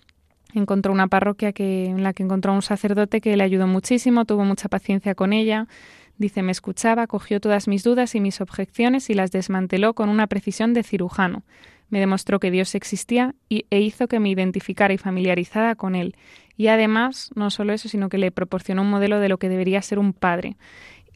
Encontró 0.53 0.93
una 0.93 1.07
parroquia 1.07 1.51
que, 1.51 1.88
en 1.88 2.03
la 2.03 2.13
que 2.13 2.23
encontró 2.23 2.53
un 2.53 2.61
sacerdote 2.61 3.19
que 3.19 3.36
le 3.36 3.43
ayudó 3.43 3.67
muchísimo, 3.67 4.23
tuvo 4.23 4.45
mucha 4.45 4.69
paciencia 4.69 5.13
con 5.13 5.34
ella. 5.34 5.67
Dice, 6.17 6.41
me 6.41 6.53
escuchaba, 6.53 7.05
cogió 7.05 7.41
todas 7.41 7.67
mis 7.67 7.84
dudas 7.84 8.15
y 8.15 8.21
mis 8.21 8.39
objeciones 8.39 9.09
y 9.09 9.13
las 9.13 9.32
desmanteló 9.32 9.93
con 9.93 10.07
una 10.07 10.27
precisión 10.27 10.73
de 10.73 10.84
cirujano. 10.84 11.43
Me 11.89 11.99
demostró 11.99 12.39
que 12.39 12.49
Dios 12.49 12.75
existía 12.75 13.36
e 13.49 13.80
hizo 13.82 14.07
que 14.07 14.21
me 14.21 14.30
identificara 14.30 14.93
y 14.93 14.97
familiarizara 14.97 15.75
con 15.75 15.95
Él. 15.95 16.15
Y 16.55 16.67
además, 16.67 17.32
no 17.36 17.49
solo 17.49 17.73
eso, 17.73 17.89
sino 17.89 18.09
que 18.09 18.17
le 18.17 18.32
proporcionó 18.32 18.84
un 18.84 18.89
modelo 18.89 19.19
de 19.19 19.27
lo 19.27 19.38
que 19.38 19.49
debería 19.49 19.82
ser 19.82 19.99
un 19.99 20.13
padre. 20.13 20.55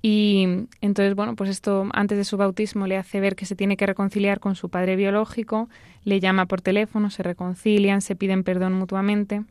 Y 0.05 0.67
entonces, 0.81 1.15
bueno, 1.15 1.37
pues 1.37 1.49
esto 1.49 1.87
antes 1.93 2.17
de 2.17 2.25
su 2.25 2.35
bautismo 2.35 2.87
le 2.87 2.97
hace 2.97 3.21
ver 3.21 3.37
que 3.37 3.45
se 3.45 3.55
tiene 3.55 3.77
que 3.77 3.85
reconciliar 3.85 4.41
con 4.41 4.55
su 4.55 4.67
padre 4.67 4.97
biológico, 4.97 5.69
le 6.03 6.19
llama 6.19 6.45
por 6.45 6.59
teléfono, 6.59 7.09
se 7.09 7.23
reconcilian, 7.23 8.01
se 8.01 8.17
piden 8.17 8.43
perdón 8.43 8.73
mutuamente. 8.73 9.43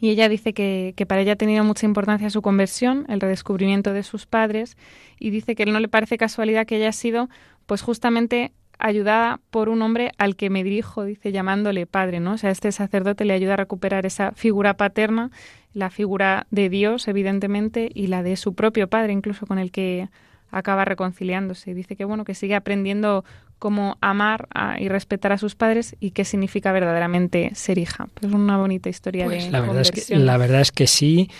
Y 0.00 0.10
ella 0.10 0.28
dice 0.28 0.52
que, 0.52 0.92
que, 0.96 1.06
para 1.06 1.20
ella 1.20 1.34
ha 1.34 1.36
tenido 1.36 1.62
mucha 1.62 1.86
importancia 1.86 2.30
su 2.30 2.42
conversión, 2.42 3.06
el 3.08 3.20
redescubrimiento 3.20 3.92
de 3.92 4.02
sus 4.02 4.26
padres, 4.26 4.76
y 5.20 5.30
dice 5.30 5.54
que 5.54 5.66
no 5.66 5.78
le 5.78 5.86
parece 5.86 6.18
casualidad 6.18 6.66
que 6.66 6.74
haya 6.74 6.90
sido, 6.90 7.28
pues 7.66 7.80
justamente 7.80 8.50
ayudada 8.80 9.40
por 9.50 9.68
un 9.68 9.82
hombre 9.82 10.10
al 10.18 10.34
que 10.34 10.50
me 10.50 10.64
dirijo, 10.64 11.04
dice, 11.04 11.30
llamándole 11.30 11.86
padre, 11.86 12.18
¿no? 12.18 12.32
O 12.32 12.38
sea, 12.38 12.50
este 12.50 12.72
sacerdote 12.72 13.24
le 13.24 13.34
ayuda 13.34 13.54
a 13.54 13.58
recuperar 13.58 14.04
esa 14.04 14.32
figura 14.32 14.76
paterna 14.76 15.30
la 15.76 15.90
figura 15.90 16.46
de 16.50 16.70
Dios, 16.70 17.06
evidentemente, 17.06 17.90
y 17.92 18.06
la 18.06 18.22
de 18.22 18.36
su 18.36 18.54
propio 18.54 18.88
padre, 18.88 19.12
incluso 19.12 19.46
con 19.46 19.58
el 19.58 19.70
que 19.70 20.08
acaba 20.50 20.86
reconciliándose. 20.86 21.74
Dice 21.74 21.96
que 21.96 22.06
bueno, 22.06 22.24
que 22.24 22.34
sigue 22.34 22.54
aprendiendo 22.54 23.26
cómo 23.58 23.98
amar 24.00 24.48
y 24.78 24.88
respetar 24.88 25.32
a 25.32 25.38
sus 25.38 25.54
padres 25.54 25.94
y 26.00 26.12
qué 26.12 26.24
significa 26.24 26.72
verdaderamente 26.72 27.50
ser 27.54 27.76
hija. 27.76 28.08
Pues 28.14 28.32
es 28.32 28.32
una 28.32 28.56
bonita 28.56 28.88
historia 28.88 29.26
pues 29.26 29.44
de 29.44 29.50
la 29.50 29.60
verdad 29.60 29.82
es 29.82 29.90
que 29.90 30.16
la 30.16 30.38
verdad 30.38 30.62
es 30.62 30.72
que 30.72 30.86
sí, 30.86 31.30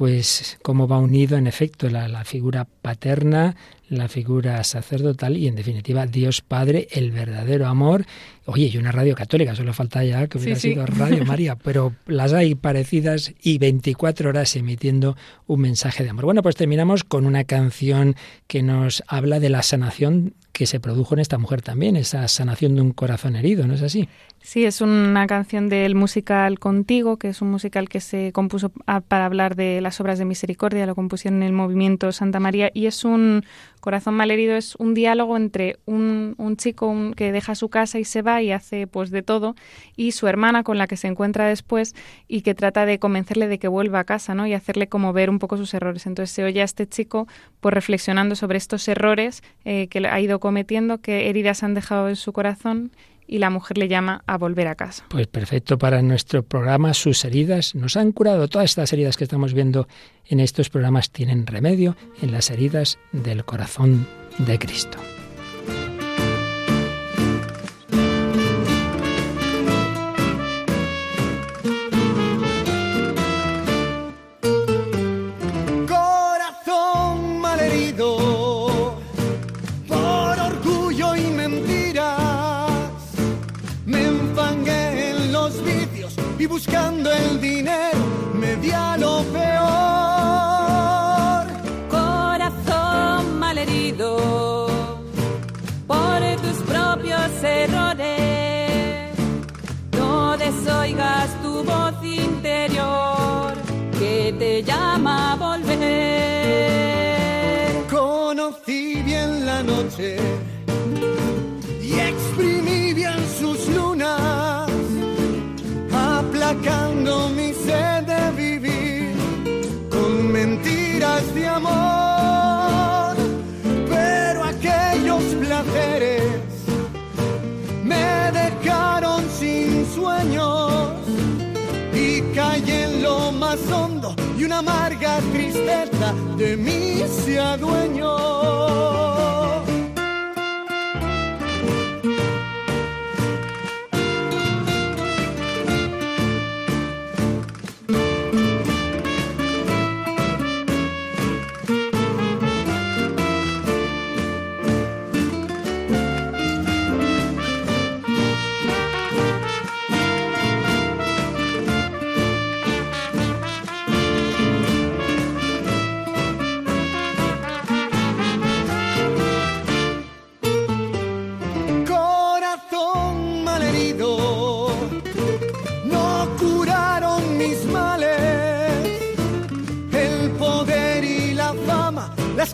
pues 0.00 0.56
cómo 0.62 0.88
va 0.88 0.96
unido 0.96 1.36
en 1.36 1.46
efecto 1.46 1.90
la, 1.90 2.08
la 2.08 2.24
figura 2.24 2.64
paterna, 2.64 3.54
la 3.90 4.08
figura 4.08 4.64
sacerdotal 4.64 5.36
y 5.36 5.46
en 5.46 5.56
definitiva 5.56 6.06
Dios 6.06 6.40
Padre, 6.40 6.88
el 6.92 7.10
verdadero 7.10 7.66
amor. 7.66 8.06
Oye, 8.46 8.70
y 8.72 8.78
una 8.78 8.92
radio 8.92 9.14
católica, 9.14 9.54
solo 9.54 9.74
falta 9.74 10.02
ya 10.02 10.26
que 10.26 10.38
hubiera 10.38 10.58
sido 10.58 10.86
Radio 10.86 11.26
María, 11.26 11.54
pero 11.62 11.94
las 12.06 12.32
hay 12.32 12.54
parecidas 12.54 13.34
y 13.42 13.58
24 13.58 14.30
horas 14.30 14.56
emitiendo 14.56 15.18
un 15.46 15.60
mensaje 15.60 16.02
de 16.02 16.08
amor. 16.08 16.24
Bueno, 16.24 16.40
pues 16.42 16.56
terminamos 16.56 17.04
con 17.04 17.26
una 17.26 17.44
canción 17.44 18.16
que 18.46 18.62
nos 18.62 19.02
habla 19.06 19.38
de 19.38 19.50
la 19.50 19.62
sanación 19.62 20.32
que 20.60 20.66
se 20.66 20.78
produjo 20.78 21.14
en 21.14 21.20
esta 21.20 21.38
mujer 21.38 21.62
también, 21.62 21.96
esa 21.96 22.28
sanación 22.28 22.74
de 22.74 22.82
un 22.82 22.92
corazón 22.92 23.34
herido, 23.34 23.66
¿no 23.66 23.72
es 23.72 23.80
así? 23.80 24.10
Sí, 24.42 24.66
es 24.66 24.82
una 24.82 25.26
canción 25.26 25.70
del 25.70 25.94
musical 25.94 26.58
Contigo, 26.58 27.16
que 27.16 27.30
es 27.30 27.40
un 27.40 27.50
musical 27.50 27.88
que 27.88 28.00
se 28.00 28.30
compuso 28.32 28.68
para 28.68 29.24
hablar 29.24 29.56
de 29.56 29.80
las 29.80 30.02
obras 30.02 30.18
de 30.18 30.26
misericordia, 30.26 30.84
lo 30.84 30.94
compusieron 30.94 31.40
en 31.40 31.48
el 31.48 31.54
movimiento 31.54 32.12
Santa 32.12 32.40
María 32.40 32.70
y 32.74 32.84
es 32.84 33.06
un 33.06 33.42
Corazón 33.80 34.14
malherido 34.14 34.56
es 34.56 34.76
un 34.76 34.94
diálogo 34.94 35.36
entre 35.36 35.78
un, 35.86 36.34
un 36.38 36.56
chico 36.56 36.94
que 37.16 37.32
deja 37.32 37.54
su 37.54 37.68
casa 37.68 37.98
y 37.98 38.04
se 38.04 38.22
va 38.22 38.42
y 38.42 38.52
hace 38.52 38.86
pues 38.86 39.10
de 39.10 39.22
todo 39.22 39.56
y 39.96 40.12
su 40.12 40.28
hermana 40.28 40.62
con 40.62 40.78
la 40.78 40.86
que 40.86 40.96
se 40.96 41.08
encuentra 41.08 41.46
después 41.46 41.94
y 42.28 42.42
que 42.42 42.54
trata 42.54 42.86
de 42.86 42.98
convencerle 42.98 43.48
de 43.48 43.58
que 43.58 43.68
vuelva 43.68 44.00
a 44.00 44.04
casa, 44.04 44.34
¿no? 44.34 44.46
Y 44.46 44.54
hacerle 44.54 44.88
como 44.88 45.12
ver 45.12 45.30
un 45.30 45.38
poco 45.38 45.56
sus 45.56 45.74
errores. 45.74 46.06
Entonces 46.06 46.34
se 46.34 46.44
oye 46.44 46.60
a 46.60 46.64
este 46.64 46.86
chico 46.86 47.26
pues 47.60 47.74
reflexionando 47.74 48.36
sobre 48.36 48.58
estos 48.58 48.86
errores 48.88 49.42
eh, 49.64 49.88
que 49.88 50.06
ha 50.06 50.20
ido 50.20 50.40
cometiendo, 50.40 50.98
qué 50.98 51.28
heridas 51.28 51.62
han 51.62 51.74
dejado 51.74 52.08
en 52.08 52.16
su 52.16 52.32
corazón 52.32 52.92
y 53.30 53.38
la 53.38 53.48
mujer 53.48 53.78
le 53.78 53.86
llama 53.86 54.24
a 54.26 54.36
volver 54.36 54.66
a 54.66 54.74
casa. 54.74 55.04
Pues 55.08 55.28
perfecto 55.28 55.78
para 55.78 56.02
nuestro 56.02 56.42
programa. 56.42 56.92
Sus 56.94 57.24
heridas 57.24 57.76
nos 57.76 57.96
han 57.96 58.10
curado. 58.10 58.48
Todas 58.48 58.72
estas 58.72 58.92
heridas 58.92 59.16
que 59.16 59.24
estamos 59.24 59.54
viendo 59.54 59.86
en 60.26 60.40
estos 60.40 60.68
programas 60.68 61.12
tienen 61.12 61.46
remedio 61.46 61.96
en 62.20 62.32
las 62.32 62.50
heridas 62.50 62.98
del 63.12 63.44
corazón 63.44 64.08
de 64.38 64.58
Cristo. 64.58 64.98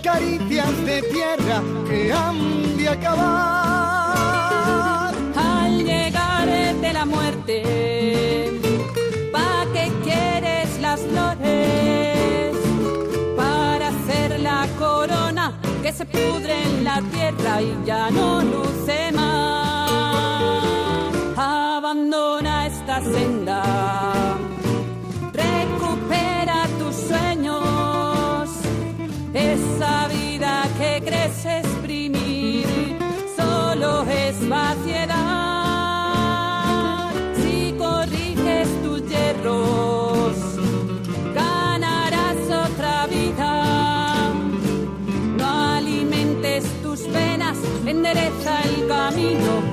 Caricias 0.07 0.75
de 0.87 1.03
tierra 1.03 1.59
que 1.89 2.13
han 2.13 2.39
de 2.77 2.89
acabar. 2.89 4.33
Al 5.35 5.73
llegar 5.85 6.49
de 6.85 6.93
la 6.99 7.05
muerte, 7.05 7.55
¿pa' 9.33 9.65
qué 9.75 9.87
quieres 10.05 10.69
las 10.81 11.01
flores? 11.01 12.55
Para 13.37 13.85
hacer 13.95 14.29
la 14.49 14.61
corona 14.79 15.45
que 15.83 15.91
se 15.99 16.05
pudre 16.07 16.55
en 16.69 16.85
la 16.85 16.99
tierra 17.15 17.53
y 17.69 17.73
ya 17.85 18.09
no 18.19 18.29
luce 18.53 18.99
más. 19.13 19.91
Abandona 21.37 22.53
esta 22.73 22.97
senda, 23.15 23.46
exprimir 31.47 32.67
solo 33.37 34.05
es 34.05 34.49
vaciedad. 34.49 35.17
Si 37.37 37.75
corriges 37.79 38.69
tus 38.83 39.03
hierros, 39.09 40.37
ganarás 41.35 42.37
otra 42.67 43.07
vida. 43.07 44.33
No 45.39 45.75
alimentes 45.77 46.65
tus 46.83 47.01
penas, 47.01 47.57
endereza 47.87 48.63
el 48.63 48.87
camino 48.89 49.66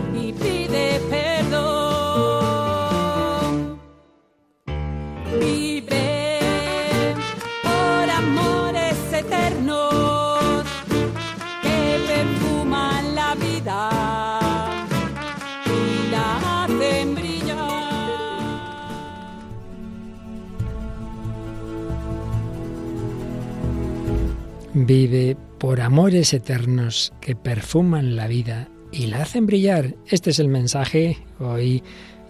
Vive 24.85 25.37
por 25.59 25.79
amores 25.79 26.33
eternos 26.33 27.13
que 27.21 27.37
perfuman 27.37 28.17
la 28.17 28.27
vida 28.27 28.67
y 28.91 29.05
la 29.05 29.21
hacen 29.21 29.45
brillar. 29.45 29.95
Este 30.07 30.31
es 30.31 30.39
el 30.39 30.49
mensaje. 30.49 31.19
Hoy, 31.39 31.81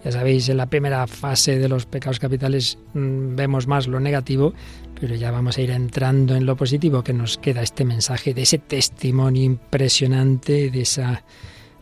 ya 0.04 0.12
sabéis, 0.12 0.48
en 0.48 0.58
la 0.58 0.66
primera 0.70 1.04
fase 1.08 1.58
de 1.58 1.68
los 1.68 1.84
pecados 1.86 2.20
capitales 2.20 2.78
mm, 2.92 3.34
vemos 3.34 3.66
más 3.66 3.88
lo 3.88 3.98
negativo, 3.98 4.54
pero 5.00 5.16
ya 5.16 5.32
vamos 5.32 5.58
a 5.58 5.62
ir 5.62 5.72
entrando 5.72 6.36
en 6.36 6.46
lo 6.46 6.54
positivo 6.56 7.02
que 7.02 7.12
nos 7.12 7.38
queda 7.38 7.60
este 7.60 7.84
mensaje 7.84 8.34
de 8.34 8.42
ese 8.42 8.58
testimonio 8.58 9.42
impresionante 9.42 10.70
de 10.70 10.80
esa 10.80 11.24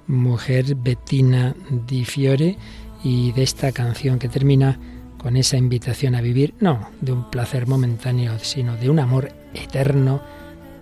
mujer 0.07 0.75
Bettina 0.75 1.55
Di 1.87 2.07
Fiore 2.07 2.57
y 3.05 3.33
de 3.33 3.43
esta 3.43 3.73
canción 3.73 4.19
que 4.19 4.29
termina 4.29 4.81
con 5.19 5.37
esa 5.37 5.59
invitación 5.59 6.15
a 6.15 6.23
vivir, 6.23 6.55
no 6.61 6.89
de 7.03 7.13
un 7.13 7.31
placer 7.31 7.67
momentáneo, 7.67 8.39
sino 8.39 8.75
de 8.79 8.89
un 8.89 9.01
amor 9.01 9.29
eterno 9.53 10.23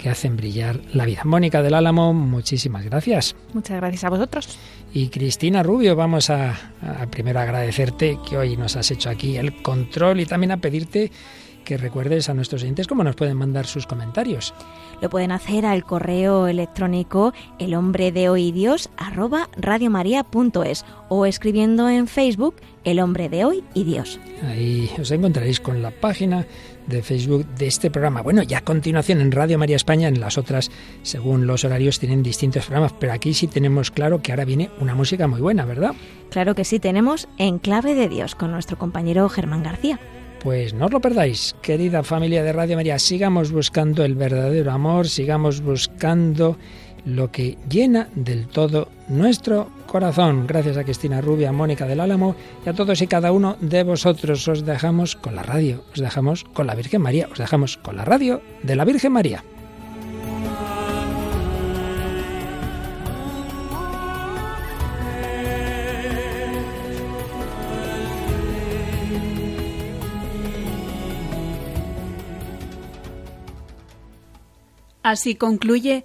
que 0.00 0.08
hacen 0.08 0.36
brillar 0.36 0.80
la 0.92 1.04
vida. 1.04 1.22
Mónica 1.24 1.62
del 1.62 1.74
Álamo, 1.74 2.14
muchísimas 2.14 2.84
gracias. 2.84 3.36
Muchas 3.52 3.76
gracias 3.76 4.04
a 4.04 4.10
vosotros. 4.10 4.58
Y 4.92 5.08
Cristina 5.08 5.62
Rubio, 5.62 5.94
vamos 5.94 6.30
a, 6.30 6.50
a 6.82 7.06
primero 7.10 7.38
agradecerte 7.38 8.18
que 8.28 8.36
hoy 8.36 8.56
nos 8.56 8.76
has 8.76 8.90
hecho 8.90 9.10
aquí 9.10 9.36
el 9.36 9.62
control 9.62 10.20
y 10.20 10.26
también 10.26 10.52
a 10.52 10.56
pedirte 10.56 11.10
que 11.64 11.76
recuerdes 11.76 12.28
a 12.28 12.34
nuestros 12.34 12.62
oyentes 12.62 12.86
cómo 12.86 13.04
nos 13.04 13.14
pueden 13.14 13.36
mandar 13.36 13.66
sus 13.66 13.86
comentarios. 13.86 14.54
Lo 15.00 15.08
pueden 15.08 15.32
hacer 15.32 15.64
al 15.64 15.84
correo 15.84 16.46
electrónico 16.46 17.32
el 17.58 17.74
hombre 17.74 18.12
de 18.12 18.28
hoy 18.28 18.52
Dios 18.52 18.90
arroba 18.96 19.48
radiomaria.es 19.56 20.84
o 21.08 21.26
escribiendo 21.26 21.88
en 21.88 22.06
Facebook 22.06 22.56
el 22.84 23.00
hombre 23.00 23.28
de 23.28 23.44
hoy 23.44 23.64
y 23.74 23.84
Dios. 23.84 24.18
Ahí 24.42 24.90
os 24.98 25.10
encontraréis 25.10 25.60
con 25.60 25.82
la 25.82 25.90
página 25.90 26.46
de 26.90 27.02
Facebook 27.02 27.46
de 27.56 27.66
este 27.66 27.90
programa. 27.90 28.20
Bueno, 28.20 28.42
ya 28.42 28.58
a 28.58 28.64
continuación 28.64 29.20
en 29.20 29.32
Radio 29.32 29.58
María 29.58 29.76
España, 29.76 30.08
en 30.08 30.20
las 30.20 30.36
otras, 30.36 30.70
según 31.02 31.46
los 31.46 31.64
horarios, 31.64 31.98
tienen 31.98 32.22
distintos 32.22 32.66
programas, 32.66 32.92
pero 32.98 33.12
aquí 33.12 33.32
sí 33.32 33.46
tenemos 33.46 33.90
claro 33.90 34.20
que 34.20 34.32
ahora 34.32 34.44
viene 34.44 34.70
una 34.80 34.94
música 34.94 35.26
muy 35.26 35.40
buena, 35.40 35.64
¿verdad? 35.64 35.94
Claro 36.30 36.54
que 36.54 36.64
sí, 36.64 36.78
tenemos 36.78 37.28
En 37.38 37.58
Clave 37.58 37.94
de 37.94 38.08
Dios 38.08 38.34
con 38.34 38.50
nuestro 38.50 38.78
compañero 38.78 39.28
Germán 39.28 39.62
García. 39.62 39.98
Pues 40.40 40.72
no 40.72 40.86
os 40.86 40.92
lo 40.92 41.00
perdáis, 41.00 41.54
querida 41.60 42.02
familia 42.02 42.42
de 42.42 42.54
Radio 42.54 42.76
María, 42.76 42.98
sigamos 42.98 43.52
buscando 43.52 44.04
el 44.04 44.14
verdadero 44.14 44.72
amor, 44.72 45.06
sigamos 45.06 45.60
buscando 45.60 46.56
lo 47.04 47.30
que 47.30 47.58
llena 47.68 48.08
del 48.14 48.46
todo 48.46 48.88
nuestro 49.08 49.68
corazón. 49.86 50.46
Gracias 50.46 50.76
a 50.76 50.84
Cristina 50.84 51.20
Rubia, 51.20 51.52
Mónica 51.52 51.86
del 51.86 52.00
Álamo 52.00 52.36
y 52.64 52.68
a 52.68 52.74
todos 52.74 53.00
y 53.02 53.06
cada 53.06 53.32
uno 53.32 53.56
de 53.60 53.82
vosotros 53.82 54.46
os 54.48 54.64
dejamos 54.64 55.16
con 55.16 55.34
la 55.34 55.42
radio, 55.42 55.84
os 55.92 56.00
dejamos 56.00 56.44
con 56.44 56.66
la 56.66 56.74
Virgen 56.74 57.02
María, 57.02 57.28
os 57.30 57.38
dejamos 57.38 57.76
con 57.76 57.96
la 57.96 58.04
radio 58.04 58.40
de 58.62 58.76
la 58.76 58.84
Virgen 58.84 59.12
María. 59.12 59.44
Así 75.02 75.34
concluye 75.34 76.04